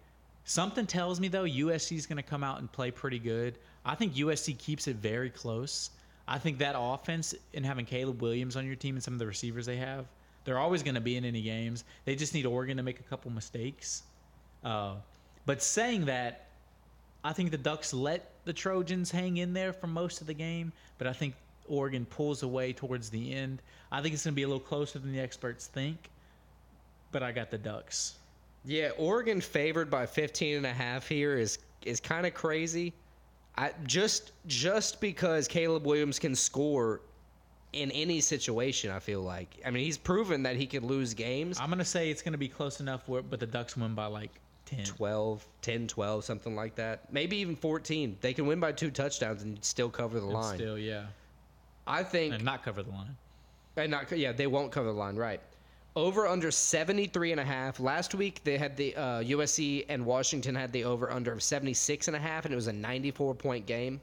Something 0.45 0.87
tells 0.87 1.19
me 1.19 1.27
though 1.27 1.43
USC 1.43 1.97
is 1.97 2.05
going 2.05 2.17
to 2.17 2.23
come 2.23 2.43
out 2.43 2.59
and 2.59 2.71
play 2.71 2.91
pretty 2.91 3.19
good. 3.19 3.57
I 3.85 3.95
think 3.95 4.15
USC 4.15 4.57
keeps 4.57 4.87
it 4.87 4.95
very 4.97 5.29
close. 5.29 5.91
I 6.27 6.37
think 6.37 6.59
that 6.59 6.75
offense 6.77 7.33
and 7.53 7.65
having 7.65 7.85
Caleb 7.85 8.21
Williams 8.21 8.55
on 8.55 8.65
your 8.65 8.75
team 8.75 8.95
and 8.95 9.03
some 9.03 9.13
of 9.13 9.19
the 9.19 9.25
receivers 9.25 9.65
they 9.65 9.77
have, 9.77 10.05
they're 10.45 10.59
always 10.59 10.83
going 10.83 10.95
to 10.95 11.01
be 11.01 11.17
in 11.17 11.25
any 11.25 11.41
games. 11.41 11.83
They 12.05 12.15
just 12.15 12.33
need 12.33 12.45
Oregon 12.45 12.77
to 12.77 12.83
make 12.83 12.99
a 12.99 13.03
couple 13.03 13.31
mistakes. 13.31 14.03
Uh, 14.63 14.95
but 15.45 15.61
saying 15.61 16.05
that, 16.05 16.47
I 17.23 17.33
think 17.33 17.51
the 17.51 17.57
Ducks 17.57 17.93
let 17.93 18.31
the 18.45 18.53
Trojans 18.53 19.11
hang 19.11 19.37
in 19.37 19.53
there 19.53 19.73
for 19.73 19.87
most 19.87 20.21
of 20.21 20.27
the 20.27 20.33
game, 20.33 20.71
but 20.97 21.07
I 21.07 21.13
think 21.13 21.35
Oregon 21.67 22.05
pulls 22.05 22.43
away 22.43 22.73
towards 22.73 23.09
the 23.09 23.33
end. 23.33 23.61
I 23.91 24.01
think 24.01 24.13
it's 24.13 24.23
going 24.23 24.33
to 24.33 24.35
be 24.35 24.43
a 24.43 24.47
little 24.47 24.59
closer 24.59 24.99
than 24.99 25.11
the 25.11 25.19
experts 25.19 25.67
think, 25.67 26.09
but 27.11 27.23
I 27.23 27.31
got 27.31 27.51
the 27.51 27.57
Ducks. 27.57 28.15
Yeah, 28.65 28.89
Oregon 28.97 29.41
favored 29.41 29.89
by 29.89 30.05
15 30.05 30.57
and 30.57 30.65
a 30.65 30.73
half 30.73 31.07
here 31.07 31.37
is 31.37 31.59
is 31.85 31.99
kind 31.99 32.25
of 32.25 32.33
crazy. 32.33 32.93
I 33.57 33.71
just 33.85 34.31
just 34.47 35.01
because 35.01 35.47
Caleb 35.47 35.85
Williams 35.85 36.19
can 36.19 36.35
score 36.35 37.01
in 37.73 37.91
any 37.91 38.19
situation, 38.19 38.91
I 38.91 38.99
feel 38.99 39.21
like. 39.21 39.59
I 39.65 39.69
mean, 39.69 39.83
he's 39.83 39.97
proven 39.97 40.43
that 40.43 40.55
he 40.55 40.65
can 40.65 40.85
lose 40.85 41.13
games. 41.13 41.59
I'm 41.59 41.67
going 41.67 41.79
to 41.79 41.85
say 41.85 42.09
it's 42.09 42.21
going 42.21 42.31
to 42.33 42.39
be 42.39 42.47
close 42.47 42.79
enough 42.79 43.07
where 43.07 43.21
but 43.21 43.39
the 43.39 43.45
Ducks 43.45 43.77
win 43.77 43.93
by 43.93 44.07
like 44.07 44.31
10. 44.65 44.85
12, 44.85 45.45
10, 45.61 45.87
12, 45.87 46.23
something 46.23 46.55
like 46.55 46.75
that. 46.75 47.11
Maybe 47.11 47.37
even 47.37 47.55
14. 47.55 48.17
They 48.21 48.33
can 48.33 48.45
win 48.45 48.59
by 48.59 48.71
two 48.71 48.91
touchdowns 48.91 49.43
and 49.43 49.63
still 49.63 49.89
cover 49.89 50.19
the 50.19 50.25
And 50.25 50.33
line. 50.33 50.57
Still, 50.57 50.77
yeah. 50.77 51.05
I 51.87 52.03
think 52.03 52.35
And 52.35 52.43
not 52.43 52.63
cover 52.63 52.83
the 52.83 52.91
line. 52.91 53.15
And 53.77 53.91
not 53.91 54.11
yeah, 54.11 54.31
they 54.31 54.47
won't 54.47 54.71
cover 54.71 54.87
the 54.87 54.97
line, 54.97 55.15
right? 55.15 55.41
Over 55.95 56.27
under 56.27 56.51
73 56.51 57.31
and 57.31 57.41
a 57.41 57.43
half. 57.43 57.79
Last 57.79 58.13
week 58.13 58.43
they 58.43 58.59
had 58.59 58.77
the 58.77 58.95
uh, 58.95 59.23
USC 59.23 59.85
and 59.89 60.05
Washington 60.05 60.53
had 60.53 60.71
the 60.71 60.83
over 60.83 61.11
under 61.11 61.31
of 61.31 61.41
76 61.41 62.07
and 62.07 62.15
a 62.15 62.19
half 62.19 62.45
and 62.45 62.53
it 62.53 62.55
was 62.55 62.67
a 62.67 62.73
94 62.73 63.33
point 63.33 63.65
game. 63.65 63.99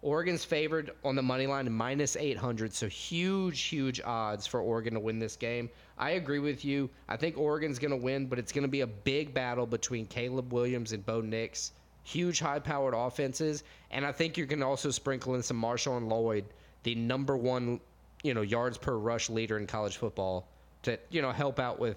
Oregon's 0.00 0.46
favored 0.46 0.92
on 1.04 1.14
the 1.14 1.22
money 1.22 1.46
line 1.46 1.70
minus 1.70 2.16
800, 2.16 2.72
so 2.72 2.88
huge 2.88 3.60
huge 3.60 4.00
odds 4.00 4.46
for 4.46 4.60
Oregon 4.60 4.94
to 4.94 5.00
win 5.00 5.18
this 5.18 5.36
game. 5.36 5.68
I 5.98 6.12
agree 6.12 6.38
with 6.38 6.64
you. 6.64 6.88
I 7.06 7.18
think 7.18 7.36
Oregon's 7.36 7.78
going 7.78 7.90
to 7.90 7.96
win, 7.98 8.26
but 8.26 8.38
it's 8.38 8.52
going 8.52 8.64
to 8.64 8.68
be 8.68 8.80
a 8.80 8.86
big 8.86 9.34
battle 9.34 9.66
between 9.66 10.06
Caleb 10.06 10.54
Williams 10.54 10.92
and 10.92 11.04
Bo 11.04 11.20
Nix. 11.20 11.72
Huge 12.04 12.38
high-powered 12.38 12.94
offenses, 12.94 13.62
and 13.90 14.06
I 14.06 14.12
think 14.12 14.38
you 14.38 14.46
can 14.46 14.62
also 14.62 14.90
sprinkle 14.90 15.34
in 15.34 15.42
some 15.42 15.60
Marshawn 15.60 16.08
Lloyd, 16.08 16.46
the 16.82 16.94
number 16.94 17.36
one 17.36 17.80
you 18.22 18.32
know 18.32 18.42
yards 18.42 18.78
per 18.78 18.96
rush 18.96 19.28
leader 19.28 19.58
in 19.58 19.66
college 19.66 19.98
football 19.98 20.48
to 20.84 20.98
you 21.10 21.22
know 21.22 21.32
help 21.32 21.58
out 21.58 21.78
with 21.78 21.96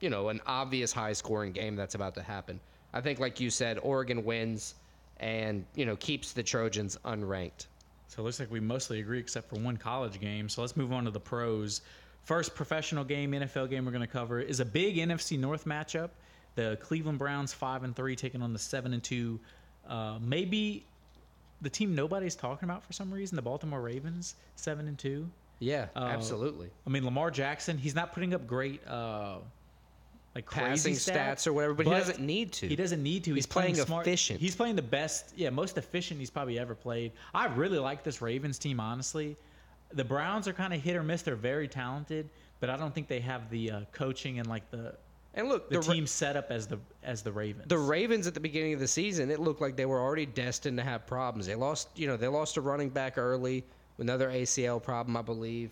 you 0.00 0.10
know 0.10 0.28
an 0.28 0.40
obvious 0.46 0.92
high 0.92 1.12
scoring 1.12 1.52
game 1.52 1.76
that's 1.76 1.94
about 1.94 2.14
to 2.14 2.22
happen. 2.22 2.60
I 2.92 3.00
think 3.00 3.18
like 3.18 3.40
you 3.40 3.50
said 3.50 3.78
Oregon 3.82 4.24
wins 4.24 4.74
and 5.18 5.64
you 5.74 5.86
know 5.86 5.96
keeps 5.96 6.32
the 6.32 6.42
Trojans 6.42 6.98
unranked. 7.04 7.66
So 8.08 8.20
it 8.20 8.24
looks 8.24 8.40
like 8.40 8.50
we 8.50 8.60
mostly 8.60 9.00
agree 9.00 9.18
except 9.18 9.48
for 9.48 9.56
one 9.56 9.78
college 9.78 10.20
game. 10.20 10.48
So 10.48 10.60
let's 10.60 10.76
move 10.76 10.92
on 10.92 11.04
to 11.04 11.10
the 11.10 11.20
pros. 11.20 11.80
First 12.24 12.54
professional 12.54 13.04
game, 13.04 13.32
NFL 13.32 13.70
game 13.70 13.86
we're 13.86 13.90
going 13.90 14.06
to 14.06 14.06
cover 14.06 14.38
is 14.38 14.60
a 14.60 14.64
big 14.64 14.96
NFC 14.96 15.38
North 15.38 15.64
matchup. 15.64 16.10
The 16.54 16.76
Cleveland 16.82 17.18
Browns 17.18 17.54
5 17.54 17.84
and 17.84 17.96
3 17.96 18.14
taking 18.14 18.42
on 18.42 18.52
the 18.52 18.58
7 18.58 18.92
and 18.92 19.02
2. 19.02 19.40
Uh, 19.88 20.18
maybe 20.20 20.84
the 21.62 21.70
team 21.70 21.94
nobody's 21.94 22.36
talking 22.36 22.68
about 22.68 22.84
for 22.84 22.92
some 22.92 23.10
reason, 23.10 23.34
the 23.34 23.42
Baltimore 23.42 23.80
Ravens 23.80 24.34
7 24.56 24.86
and 24.86 24.98
2. 24.98 25.28
Yeah, 25.62 25.86
Uh, 25.94 26.00
absolutely. 26.00 26.70
I 26.86 26.90
mean, 26.90 27.04
Lamar 27.04 27.30
Jackson, 27.30 27.78
he's 27.78 27.94
not 27.94 28.12
putting 28.12 28.34
up 28.34 28.46
great 28.46 28.86
uh, 28.86 29.36
like 30.34 30.46
crazy 30.46 30.90
Passing 30.90 31.14
stats 31.14 31.46
or 31.46 31.52
whatever, 31.52 31.74
but, 31.74 31.86
he 31.86 31.92
doesn't 31.92 32.20
need 32.20 32.52
to. 32.54 32.66
He 32.66 32.74
doesn't 32.74 33.02
need 33.02 33.24
to. 33.24 33.34
He's 33.34 33.46
playing 33.46 33.76
smart. 33.76 34.06
efficient. 34.06 34.40
He's 34.40 34.56
playing 34.56 34.76
the 34.76 34.82
best, 34.82 35.32
yeah, 35.36 35.50
most 35.50 35.78
efficient 35.78 36.18
he's 36.18 36.30
probably 36.30 36.58
ever 36.58 36.74
played. 36.74 37.12
I 37.34 37.46
really 37.46 37.78
like 37.78 38.02
this 38.02 38.20
Ravens 38.22 38.58
team, 38.58 38.80
honestly. 38.80 39.36
The 39.92 40.04
Browns 40.04 40.48
are 40.48 40.54
kind 40.54 40.72
of 40.72 40.80
hit 40.80 40.96
or 40.96 41.02
miss. 41.02 41.22
They're 41.22 41.36
very 41.36 41.68
talented, 41.68 42.28
but 42.60 42.70
I 42.70 42.76
don't 42.76 42.94
think 42.94 43.08
they 43.08 43.20
have 43.20 43.50
the 43.50 43.70
uh, 43.70 43.80
coaching 43.92 44.38
and 44.38 44.48
like 44.48 44.68
the 44.70 44.94
And 45.34 45.48
look, 45.48 45.68
the, 45.68 45.78
the, 45.78 45.86
Ra- 45.86 45.94
team 45.94 46.06
set 46.06 46.34
up 46.36 46.50
as 46.50 46.66
the 46.66 46.78
as 47.04 47.22
the 47.22 47.30
Ravens. 47.30 47.68
the 47.68 47.78
Ravens 47.78 48.26
at 48.26 48.32
the 48.34 48.40
beginning 48.40 48.72
of 48.72 48.80
the 48.80 48.88
season, 48.88 49.30
it 49.30 49.38
looked 49.38 49.60
like 49.60 49.76
they 49.76 49.86
were 49.86 50.00
already 50.00 50.26
destined 50.26 50.78
to 50.78 50.84
have 50.84 51.06
problems. 51.06 51.46
They 51.46 51.54
lost, 51.54 51.88
you 51.94 52.06
know, 52.06 52.16
they 52.16 52.28
lost 52.28 52.56
a 52.56 52.62
running 52.62 52.88
back 52.88 53.18
early, 53.18 53.64
another 53.98 54.28
ACL 54.28 54.82
problem, 54.82 55.16
I 55.16 55.22
believe. 55.22 55.70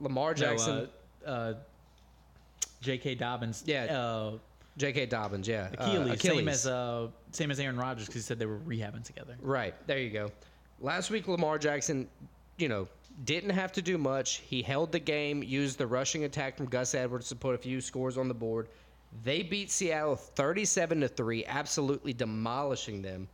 Lamar 0.00 0.30
No, 0.30 0.34
Jackson, 0.34 0.88
uh, 1.26 1.30
uh, 1.30 1.54
J.K. 2.80 3.14
Dobbins, 3.14 3.62
Yeah. 3.66 3.84
uh, 3.84 4.32
J.K. 4.76 5.06
Dobbins, 5.06 5.46
yeah, 5.46 5.68
uh, 5.78 5.84
Achilles, 6.10 6.20
same 6.22 6.48
as 6.48 6.66
uh, 6.66 7.08
same 7.30 7.50
as 7.50 7.60
Aaron 7.60 7.76
Rodgers 7.76 8.06
because 8.06 8.22
he 8.22 8.26
said 8.26 8.38
they 8.38 8.46
were 8.46 8.58
rehabbing 8.60 9.04
together. 9.04 9.36
Right. 9.42 9.74
There 9.86 9.98
you 9.98 10.10
go. 10.10 10.30
Last 10.80 11.10
week, 11.10 11.28
Lamar 11.28 11.58
Jackson, 11.58 12.08
you 12.56 12.68
know, 12.68 12.88
didn't 13.24 13.50
have 13.50 13.72
to 13.72 13.82
do 13.82 13.98
much. 13.98 14.36
He 14.38 14.62
held 14.62 14.90
the 14.90 14.98
game, 14.98 15.42
used 15.42 15.76
the 15.78 15.86
rushing 15.86 16.24
attack 16.24 16.56
from 16.56 16.66
Gus 16.66 16.94
Edwards 16.94 17.28
to 17.28 17.36
put 17.36 17.54
a 17.54 17.58
few 17.58 17.80
scores 17.82 18.16
on 18.16 18.28
the 18.28 18.34
board. 18.34 18.68
They 19.22 19.42
beat 19.42 19.70
Seattle 19.70 20.16
37 20.16 21.02
to 21.02 21.08
3, 21.08 21.44
absolutely 21.44 22.14
demolishing 22.14 23.02
them. 23.02 23.28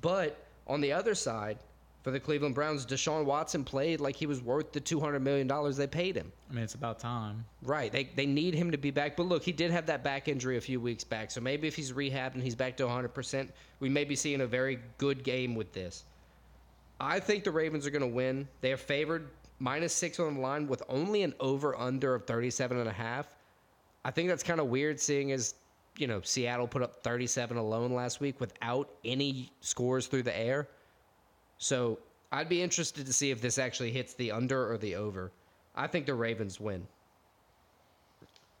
But 0.00 0.46
on 0.68 0.80
the 0.80 0.92
other 0.92 1.16
side, 1.16 1.58
for 2.04 2.10
the 2.10 2.20
Cleveland 2.20 2.54
Browns, 2.54 2.84
Deshaun 2.84 3.24
Watson 3.24 3.64
played 3.64 3.98
like 3.98 4.14
he 4.14 4.26
was 4.26 4.42
worth 4.42 4.72
the 4.72 4.80
$200 4.80 5.22
million 5.22 5.48
they 5.72 5.86
paid 5.86 6.14
him. 6.14 6.30
I 6.50 6.52
mean, 6.52 6.62
it's 6.62 6.74
about 6.74 6.98
time. 6.98 7.46
Right. 7.62 7.90
They, 7.90 8.10
they 8.14 8.26
need 8.26 8.52
him 8.54 8.70
to 8.72 8.76
be 8.76 8.90
back. 8.90 9.16
But 9.16 9.24
look, 9.24 9.42
he 9.42 9.52
did 9.52 9.70
have 9.70 9.86
that 9.86 10.04
back 10.04 10.28
injury 10.28 10.58
a 10.58 10.60
few 10.60 10.78
weeks 10.80 11.02
back. 11.02 11.30
So 11.30 11.40
maybe 11.40 11.66
if 11.66 11.74
he's 11.74 11.92
rehabbed 11.92 12.34
and 12.34 12.42
he's 12.42 12.54
back 12.54 12.76
to 12.76 12.82
100%, 12.82 13.48
we 13.80 13.88
may 13.88 14.04
be 14.04 14.14
seeing 14.14 14.42
a 14.42 14.46
very 14.46 14.80
good 14.98 15.24
game 15.24 15.54
with 15.54 15.72
this. 15.72 16.04
I 17.00 17.20
think 17.20 17.42
the 17.42 17.50
Ravens 17.50 17.86
are 17.86 17.90
going 17.90 18.02
to 18.02 18.06
win. 18.06 18.48
They 18.60 18.72
are 18.72 18.76
favored 18.76 19.30
minus 19.58 19.94
six 19.94 20.20
on 20.20 20.34
the 20.34 20.40
line 20.40 20.68
with 20.68 20.82
only 20.90 21.22
an 21.22 21.32
over 21.40 21.74
under 21.74 22.14
of 22.14 22.26
37 22.26 22.76
and 22.78 22.88
a 22.88 22.92
half. 22.92 23.34
I 24.04 24.10
think 24.10 24.28
that's 24.28 24.42
kind 24.42 24.60
of 24.60 24.66
weird 24.66 25.00
seeing 25.00 25.32
as, 25.32 25.54
you 25.96 26.06
know, 26.06 26.20
Seattle 26.20 26.68
put 26.68 26.82
up 26.82 27.02
37 27.02 27.56
alone 27.56 27.94
last 27.94 28.20
week 28.20 28.38
without 28.40 28.90
any 29.06 29.50
scores 29.62 30.06
through 30.06 30.24
the 30.24 30.38
air. 30.38 30.68
So 31.58 31.98
I'd 32.32 32.48
be 32.48 32.62
interested 32.62 33.06
to 33.06 33.12
see 33.12 33.30
if 33.30 33.40
this 33.40 33.58
actually 33.58 33.90
hits 33.90 34.14
the 34.14 34.32
under 34.32 34.70
or 34.70 34.78
the 34.78 34.94
over. 34.96 35.30
I 35.76 35.86
think 35.86 36.06
the 36.06 36.14
Ravens 36.14 36.60
win. 36.60 36.86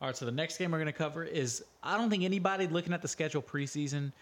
All 0.00 0.08
right, 0.08 0.16
so 0.16 0.26
the 0.26 0.32
next 0.32 0.58
game 0.58 0.72
we're 0.72 0.78
going 0.78 0.86
to 0.86 0.92
cover 0.92 1.24
is 1.24 1.64
I 1.82 1.96
don't 1.96 2.10
think 2.10 2.24
anybody 2.24 2.66
looking 2.66 2.92
at 2.92 3.02
the 3.02 3.08
schedule 3.08 3.42
preseason 3.42 4.12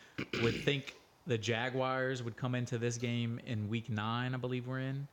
would 0.42 0.62
think 0.64 0.94
the 1.26 1.38
Jaguars 1.38 2.22
would 2.22 2.36
come 2.36 2.54
into 2.54 2.78
this 2.78 2.96
game 2.96 3.40
in 3.46 3.68
week 3.68 3.88
nine, 3.88 4.34
I 4.34 4.36
believe 4.36 4.66
we're 4.66 4.80
in, 4.80 5.08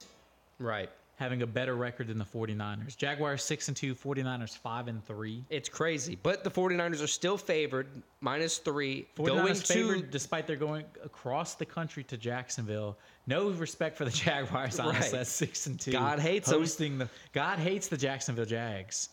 Right. 0.60 0.90
Having 1.20 1.42
a 1.42 1.48
better 1.48 1.76
record 1.76 2.08
than 2.08 2.18
the 2.18 2.26
49ers. 2.26 2.96
Jaguars 2.96 3.44
6 3.44 3.68
and 3.68 3.78
2, 3.78 3.94
49ers 3.94 4.58
5 4.58 4.88
and 4.88 5.06
3. 5.06 5.44
It's 5.50 5.68
crazy. 5.68 6.18
But 6.24 6.46
the 6.46 6.50
49ers 6.50 7.04
are 7.04 7.08
still 7.08 7.38
favored, 7.38 7.88
minus 8.22 8.58
three. 8.58 9.06
49ers 9.18 9.36
going 9.36 9.56
favored 9.56 10.02
to. 10.04 10.08
despite 10.12 10.48
their 10.48 10.56
going 10.56 10.86
across 11.04 11.56
the 11.56 11.66
country 11.66 12.06
to 12.06 12.16
Jacksonville. 12.16 12.98
No 13.28 13.50
respect 13.50 13.98
for 13.98 14.06
the 14.06 14.12
Jaguars, 14.26 14.80
honestly. 14.80 15.02
Right. 15.02 15.12
That's 15.12 15.30
6 15.32 15.68
and 15.68 15.80
2. 15.80 15.92
God 15.92 16.20
hates 16.20 16.50
hosting 16.50 16.98
the 16.98 17.10
God 17.34 17.60
hates 17.60 17.90
the 17.90 17.98
Jacksonville 17.98 18.46
Jags. 18.46 19.10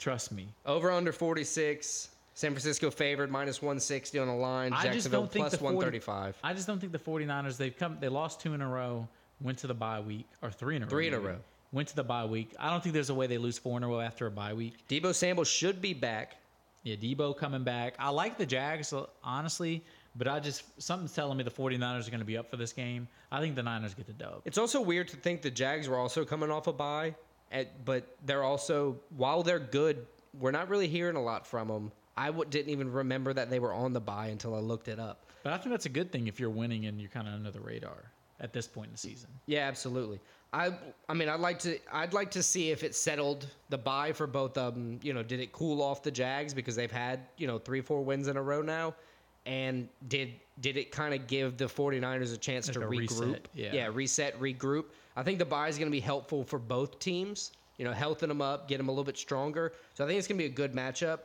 Trust 0.00 0.32
me. 0.32 0.48
Over 0.66 0.90
under 0.90 1.12
46. 1.12 2.08
San 2.36 2.50
Francisco 2.50 2.90
favored, 2.90 3.30
minus 3.30 3.62
160 3.62 4.18
on 4.18 4.26
the 4.26 4.34
line. 4.34 4.72
I 4.72 4.82
Jacksonville 4.82 5.28
plus 5.28 5.52
the 5.52 5.58
40 5.58 5.76
135. 5.76 6.36
I 6.42 6.52
just 6.52 6.66
don't 6.66 6.80
think 6.80 6.90
the 6.90 6.98
49ers 6.98 7.56
they've 7.56 7.76
come 7.76 7.96
they 8.00 8.08
lost 8.08 8.40
two 8.40 8.54
in 8.54 8.60
a 8.60 8.68
row, 8.68 9.06
went 9.44 9.58
to 9.58 9.68
the 9.68 9.74
bye 9.74 10.00
week 10.00 10.26
or 10.42 10.50
three 10.50 10.74
in 10.74 10.82
a 10.82 10.86
row. 10.86 10.90
Three 10.90 11.06
in 11.06 11.14
a 11.14 11.18
maybe. 11.18 11.28
row. 11.28 11.38
went 11.70 11.86
to 11.88 11.96
the 11.96 12.02
bye 12.02 12.24
week. 12.24 12.52
I 12.58 12.70
don't 12.70 12.82
think 12.82 12.92
there's 12.94 13.10
a 13.10 13.14
way 13.14 13.28
they 13.28 13.38
lose 13.38 13.58
four 13.58 13.76
in 13.76 13.84
a 13.84 13.88
row 13.88 14.00
after 14.00 14.26
a 14.26 14.30
bye 14.30 14.54
week. 14.54 14.74
Debo 14.88 15.14
Samuel 15.14 15.44
should 15.44 15.80
be 15.80 15.94
back. 15.94 16.38
Yeah, 16.82 16.96
Debo 16.96 17.36
coming 17.36 17.62
back. 17.62 17.94
I 17.98 18.10
like 18.10 18.36
the 18.38 18.44
Jags, 18.46 18.92
honestly, 19.22 19.82
but 20.16 20.26
I 20.28 20.40
just 20.40 20.64
something's 20.82 21.12
telling 21.14 21.36
me 21.38 21.44
the 21.44 21.50
49ers 21.50 22.06
are 22.06 22.10
going 22.10 22.18
to 22.20 22.26
be 22.26 22.36
up 22.36 22.50
for 22.50 22.56
this 22.56 22.72
game. 22.72 23.06
I 23.32 23.40
think 23.40 23.54
the 23.54 23.62
Niners 23.62 23.94
get 23.94 24.06
the 24.06 24.12
dub. 24.12 24.42
It's 24.44 24.58
also 24.58 24.80
weird 24.80 25.08
to 25.08 25.16
think 25.16 25.42
the 25.42 25.50
Jags 25.50 25.88
were 25.88 25.96
also 25.96 26.24
coming 26.24 26.50
off 26.50 26.66
a 26.66 26.72
bye, 26.72 27.14
at, 27.52 27.84
but 27.84 28.16
they're 28.24 28.42
also 28.44 28.96
while 29.16 29.42
they're 29.42 29.58
good, 29.58 30.06
we're 30.38 30.50
not 30.50 30.68
really 30.68 30.88
hearing 30.88 31.16
a 31.16 31.22
lot 31.22 31.46
from 31.46 31.68
them. 31.68 31.92
I 32.16 32.26
w- 32.26 32.48
didn't 32.48 32.70
even 32.70 32.92
remember 32.92 33.32
that 33.32 33.50
they 33.50 33.58
were 33.58 33.72
on 33.72 33.92
the 33.92 34.00
bye 34.00 34.28
until 34.28 34.54
I 34.54 34.58
looked 34.60 34.88
it 34.88 35.00
up. 35.00 35.24
But 35.42 35.52
I 35.52 35.58
think 35.58 35.70
that's 35.70 35.86
a 35.86 35.90
good 35.90 36.12
thing 36.12 36.26
if 36.28 36.38
you're 36.38 36.50
winning 36.50 36.86
and 36.86 37.00
you're 37.00 37.10
kind 37.10 37.26
of 37.26 37.34
under 37.34 37.50
the 37.50 37.60
radar 37.60 38.12
at 38.40 38.52
this 38.52 38.66
point 38.66 38.88
in 38.88 38.92
the 38.92 38.98
season. 38.98 39.30
Yeah, 39.46 39.60
absolutely. 39.68 40.20
I 40.52 40.72
I 41.08 41.14
mean, 41.14 41.28
I'd 41.28 41.40
like 41.40 41.58
to 41.60 41.78
I'd 41.92 42.12
like 42.12 42.30
to 42.32 42.42
see 42.42 42.70
if 42.70 42.84
it 42.84 42.94
settled 42.94 43.46
the 43.70 43.78
buy 43.78 44.12
for 44.12 44.26
both 44.26 44.56
of 44.58 44.74
them. 44.74 45.00
You 45.02 45.12
know, 45.12 45.22
did 45.22 45.40
it 45.40 45.52
cool 45.52 45.82
off 45.82 46.02
the 46.02 46.10
Jags 46.10 46.54
because 46.54 46.76
they've 46.76 46.90
had 46.90 47.20
you 47.36 47.46
know 47.46 47.58
three 47.58 47.80
four 47.80 48.02
wins 48.04 48.28
in 48.28 48.36
a 48.36 48.42
row 48.42 48.62
now, 48.62 48.94
and 49.46 49.88
did 50.08 50.34
did 50.60 50.76
it 50.76 50.92
kind 50.92 51.12
of 51.14 51.26
give 51.26 51.56
the 51.56 51.64
49ers 51.64 52.32
a 52.32 52.36
chance 52.36 52.68
Like 52.68 52.74
to 52.74 52.82
a 52.82 52.86
regroup? 52.86 53.20
reset, 53.20 53.48
yeah. 53.54 53.72
yeah, 53.72 53.90
reset, 53.92 54.38
regroup. 54.38 54.84
I 55.16 55.24
think 55.24 55.40
the 55.40 55.44
buy 55.44 55.68
is 55.68 55.78
going 55.78 55.88
to 55.90 55.92
be 55.92 56.00
helpful 56.00 56.44
for 56.44 56.58
both 56.60 56.98
teams. 57.00 57.50
You 57.76 57.84
know, 57.84 57.92
healthing 57.92 58.28
them 58.28 58.40
up, 58.40 58.68
get 58.68 58.76
them 58.76 58.88
a 58.88 58.92
little 58.92 59.02
bit 59.02 59.18
stronger. 59.18 59.72
So 59.94 60.04
I 60.04 60.06
think 60.06 60.18
it's 60.18 60.28
going 60.28 60.38
to 60.38 60.42
be 60.44 60.46
a 60.46 60.54
good 60.54 60.72
matchup. 60.74 61.18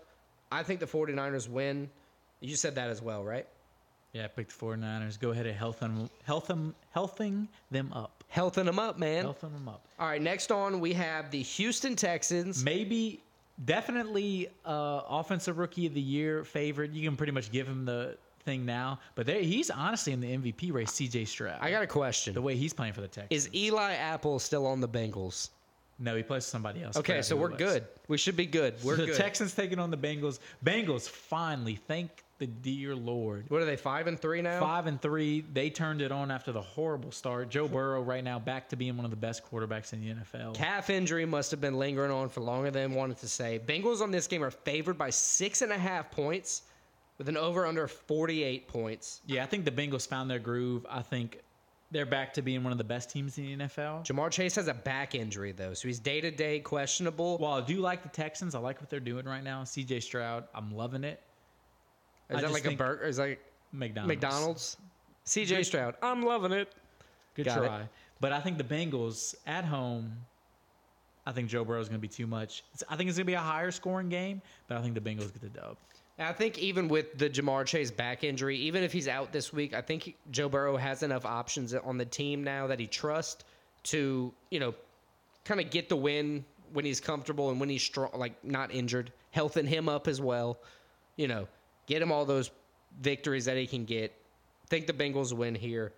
I 0.51 0.63
think 0.63 0.79
the 0.79 0.87
49ers 0.87 1.47
win. 1.47 1.91
You 2.39 2.55
said 2.55 2.73
that 2.73 2.89
as 2.89 3.03
well, 3.03 3.23
right? 3.23 3.45
Yeah, 4.13 4.27
pick 4.27 4.47
the 4.47 4.53
49ers. 4.53 5.19
Go 5.19 5.29
ahead 5.29 5.45
and 5.45 5.55
health 5.55 5.79
them, 5.79 6.09
health 6.23 6.47
them, 6.47 6.75
healthing 6.95 7.47
them 7.69 7.93
up. 7.93 8.23
Healthing 8.33 8.65
them 8.65 8.79
up, 8.79 8.97
man. 8.97 9.23
Healthing 9.23 9.53
them 9.53 9.67
up. 9.67 9.85
All 9.99 10.07
right, 10.07 10.21
next 10.21 10.51
on 10.51 10.79
we 10.79 10.93
have 10.93 11.29
the 11.29 11.41
Houston 11.41 11.95
Texans. 11.95 12.63
Maybe, 12.63 13.21
definitely, 13.65 14.49
uh, 14.65 15.01
offensive 15.07 15.57
rookie 15.57 15.85
of 15.85 15.93
the 15.93 16.01
year 16.01 16.43
favorite. 16.43 16.91
You 16.91 17.07
can 17.07 17.17
pretty 17.17 17.31
much 17.31 17.51
give 17.51 17.67
him 17.67 17.85
the 17.85 18.17
thing 18.45 18.65
now, 18.65 18.99
but 19.15 19.27
they, 19.27 19.43
he's 19.43 19.69
honestly 19.69 20.13
in 20.13 20.21
the 20.21 20.37
MVP 20.37 20.73
race. 20.73 20.91
C.J. 20.91 21.25
Stroud. 21.25 21.59
I 21.61 21.69
got 21.69 21.83
a 21.83 21.87
question. 21.87 22.33
the 22.33 22.41
way 22.41 22.55
he's 22.55 22.73
playing 22.73 22.93
for 22.93 23.01
the 23.01 23.07
Texans. 23.07 23.45
Is 23.47 23.53
Eli 23.53 23.93
Apple 23.93 24.39
still 24.39 24.65
on 24.65 24.81
the 24.81 24.89
Bengals? 24.89 25.49
no, 25.99 26.15
he 26.15 26.23
plays 26.23 26.45
somebody 26.45 26.81
else. 26.81 26.95
Okay, 26.97 27.21
so 27.21 27.35
we're 27.35 27.49
was. 27.49 27.57
good. 27.57 27.85
We 28.07 28.17
should 28.17 28.37
be 28.37 28.45
good. 28.45 28.75
We're 28.83 28.95
the 28.95 29.07
good. 29.07 29.17
Texans 29.17 29.53
taking 29.53 29.79
on 29.79 29.91
the 29.91 29.97
Bengals. 29.97 30.39
Bengals 30.65 31.07
finally, 31.09 31.75
thank 31.75 32.23
the 32.39 32.47
dear 32.47 32.95
Lord. 32.95 33.45
what 33.49 33.61
are 33.61 33.65
they? 33.65 33.75
Five 33.75 34.07
and 34.07 34.19
three 34.19 34.41
now. 34.41 34.59
Five 34.59 34.87
and 34.87 35.01
three, 35.01 35.41
they 35.41 35.69
turned 35.69 36.01
it 36.01 36.11
on 36.11 36.31
after 36.31 36.51
the 36.51 36.61
horrible 36.61 37.11
start. 37.11 37.49
Joe 37.49 37.67
Burrow 37.67 38.01
right 38.01 38.23
now 38.23 38.39
back 38.39 38.69
to 38.69 38.75
being 38.75 38.95
one 38.95 39.05
of 39.05 39.11
the 39.11 39.17
best 39.17 39.43
quarterbacks 39.49 39.93
in 39.93 40.01
the 40.01 40.13
NFL. 40.13 40.55
Calf 40.55 40.89
injury 40.89 41.25
must 41.25 41.51
have 41.51 41.61
been 41.61 41.77
lingering 41.77 42.11
on 42.11 42.29
for 42.29 42.41
longer 42.41 42.71
than 42.71 42.93
wanted 42.93 43.17
to 43.19 43.27
say. 43.27 43.59
Bengals 43.63 44.01
on 44.01 44.09
this 44.11 44.25
game 44.25 44.43
are 44.43 44.51
favored 44.51 44.97
by 44.97 45.09
six 45.09 45.61
and 45.61 45.71
a 45.71 45.77
half 45.77 46.09
points, 46.11 46.63
with 47.17 47.27
an 47.29 47.37
over 47.37 47.65
under 47.65 47.87
forty 47.87 48.43
eight 48.43 48.67
points. 48.67 49.21
Yeah, 49.27 49.43
I 49.43 49.45
think 49.45 49.65
the 49.65 49.71
Bengals 49.71 50.07
found 50.07 50.31
their 50.31 50.39
groove. 50.39 50.85
I 50.89 51.01
think 51.01 51.41
they're 51.91 52.05
back 52.05 52.33
to 52.35 52.41
being 52.41 52.63
one 52.63 52.71
of 52.71 52.77
the 52.77 52.83
best 52.83 53.09
teams 53.09 53.37
in 53.37 53.45
the 53.45 53.65
NFL. 53.65 54.05
Ja'Marr 54.05 54.31
Chase 54.31 54.55
has 54.55 54.67
a 54.67 54.73
back 54.73 55.15
injury 55.15 55.51
though, 55.51 55.73
so 55.73 55.87
he's 55.87 55.99
day 55.99 56.21
to 56.21 56.31
day 56.31 56.59
questionable. 56.59 57.37
While 57.37 57.61
I 57.61 57.65
do 57.65 57.77
like 57.81 58.03
the 58.03 58.09
Texans, 58.09 58.55
I 58.55 58.59
like 58.59 58.79
what 58.79 58.89
they're 58.89 58.99
doing 58.99 59.25
right 59.25 59.43
now. 59.43 59.63
CJ 59.63 60.03
Stroud, 60.03 60.45
I'm 60.53 60.71
loving 60.73 61.03
it. 61.03 61.21
Is 62.29 62.37
I 62.37 62.41
that 62.41 62.51
like 62.51 62.65
a 62.65 62.75
burger? 62.75 63.05
Is 63.05 63.17
that 63.17 63.23
like 63.29 63.41
McDonald's. 63.71 64.07
McDonald's? 64.09 64.77
CJ 65.25 65.65
Stroud, 65.65 65.95
I'm 66.01 66.23
loving 66.23 66.51
it. 66.51 66.71
Good 67.35 67.45
Got 67.45 67.63
it. 67.63 67.67
try. 67.67 67.89
But 68.19 68.33
I 68.33 68.41
think 68.41 68.57
the 68.57 68.63
Bengals 68.63 69.35
at 69.47 69.63
home, 69.63 70.11
I 71.25 71.31
think 71.31 71.49
Joe 71.49 71.63
Burrow 71.63 71.79
is 71.79 71.87
going 71.87 71.99
to 71.99 72.01
be 72.01 72.07
too 72.13 72.27
much. 72.27 72.63
It's- 72.73 72.83
I 72.89 72.95
think 72.97 73.09
it's 73.09 73.17
going 73.17 73.25
to 73.25 73.31
be 73.31 73.35
a 73.35 73.39
higher 73.39 73.71
scoring 73.71 74.09
game, 74.09 74.41
but 74.67 74.77
I 74.77 74.81
think 74.81 74.95
the 74.95 75.01
Bengals 75.01 75.31
get 75.31 75.41
the 75.41 75.49
dub. 75.49 75.77
I 76.17 76.33
think 76.33 76.57
even 76.57 76.89
with 76.89 77.17
the 77.17 77.29
Ja'Marr 77.29 77.65
Chase 77.65 77.91
back 77.91 78.25
injury, 78.25 78.57
even 78.57 78.83
if 78.83 78.91
he's 78.91 79.07
out 79.07 79.31
this 79.31 79.53
week, 79.53 79.73
I 79.73 79.81
think 79.81 80.03
he- 80.03 80.15
Joe 80.31 80.49
Burrow 80.49 80.75
has 80.75 81.01
enough 81.01 81.25
options 81.25 81.73
on 81.73 81.97
the 81.97 82.05
team 82.05 82.43
now 82.43 82.67
that 82.67 82.79
he 82.79 82.87
trusts 82.87 83.45
to, 83.83 84.33
you 84.49 84.59
know, 84.59 84.73
kind 85.45 85.61
of 85.61 85.69
get 85.69 85.87
the 85.87 85.95
win 85.95 86.43
when 86.73 86.83
he's 86.83 86.99
comfortable 86.99 87.51
and 87.51 87.59
when 87.59 87.69
he's 87.69 87.83
strong, 87.83 88.09
like 88.13 88.43
not 88.43 88.71
injured, 88.73 89.13
healthing 89.31 89.65
him 89.65 89.87
up 89.87 90.07
as 90.09 90.19
well. 90.19 90.59
You 91.15 91.29
know, 91.29 91.47
get 91.89 92.01
him 92.01 92.11
all 92.11 92.23
those 92.23 92.51
victories 93.01 93.45
that 93.45 93.57
he 93.57 93.67
can 93.67 93.83
get. 93.83 94.13
think 94.67 94.85
the 94.87 94.93
Bengals 94.93 95.33
win 95.33 95.55
here. 95.55 95.91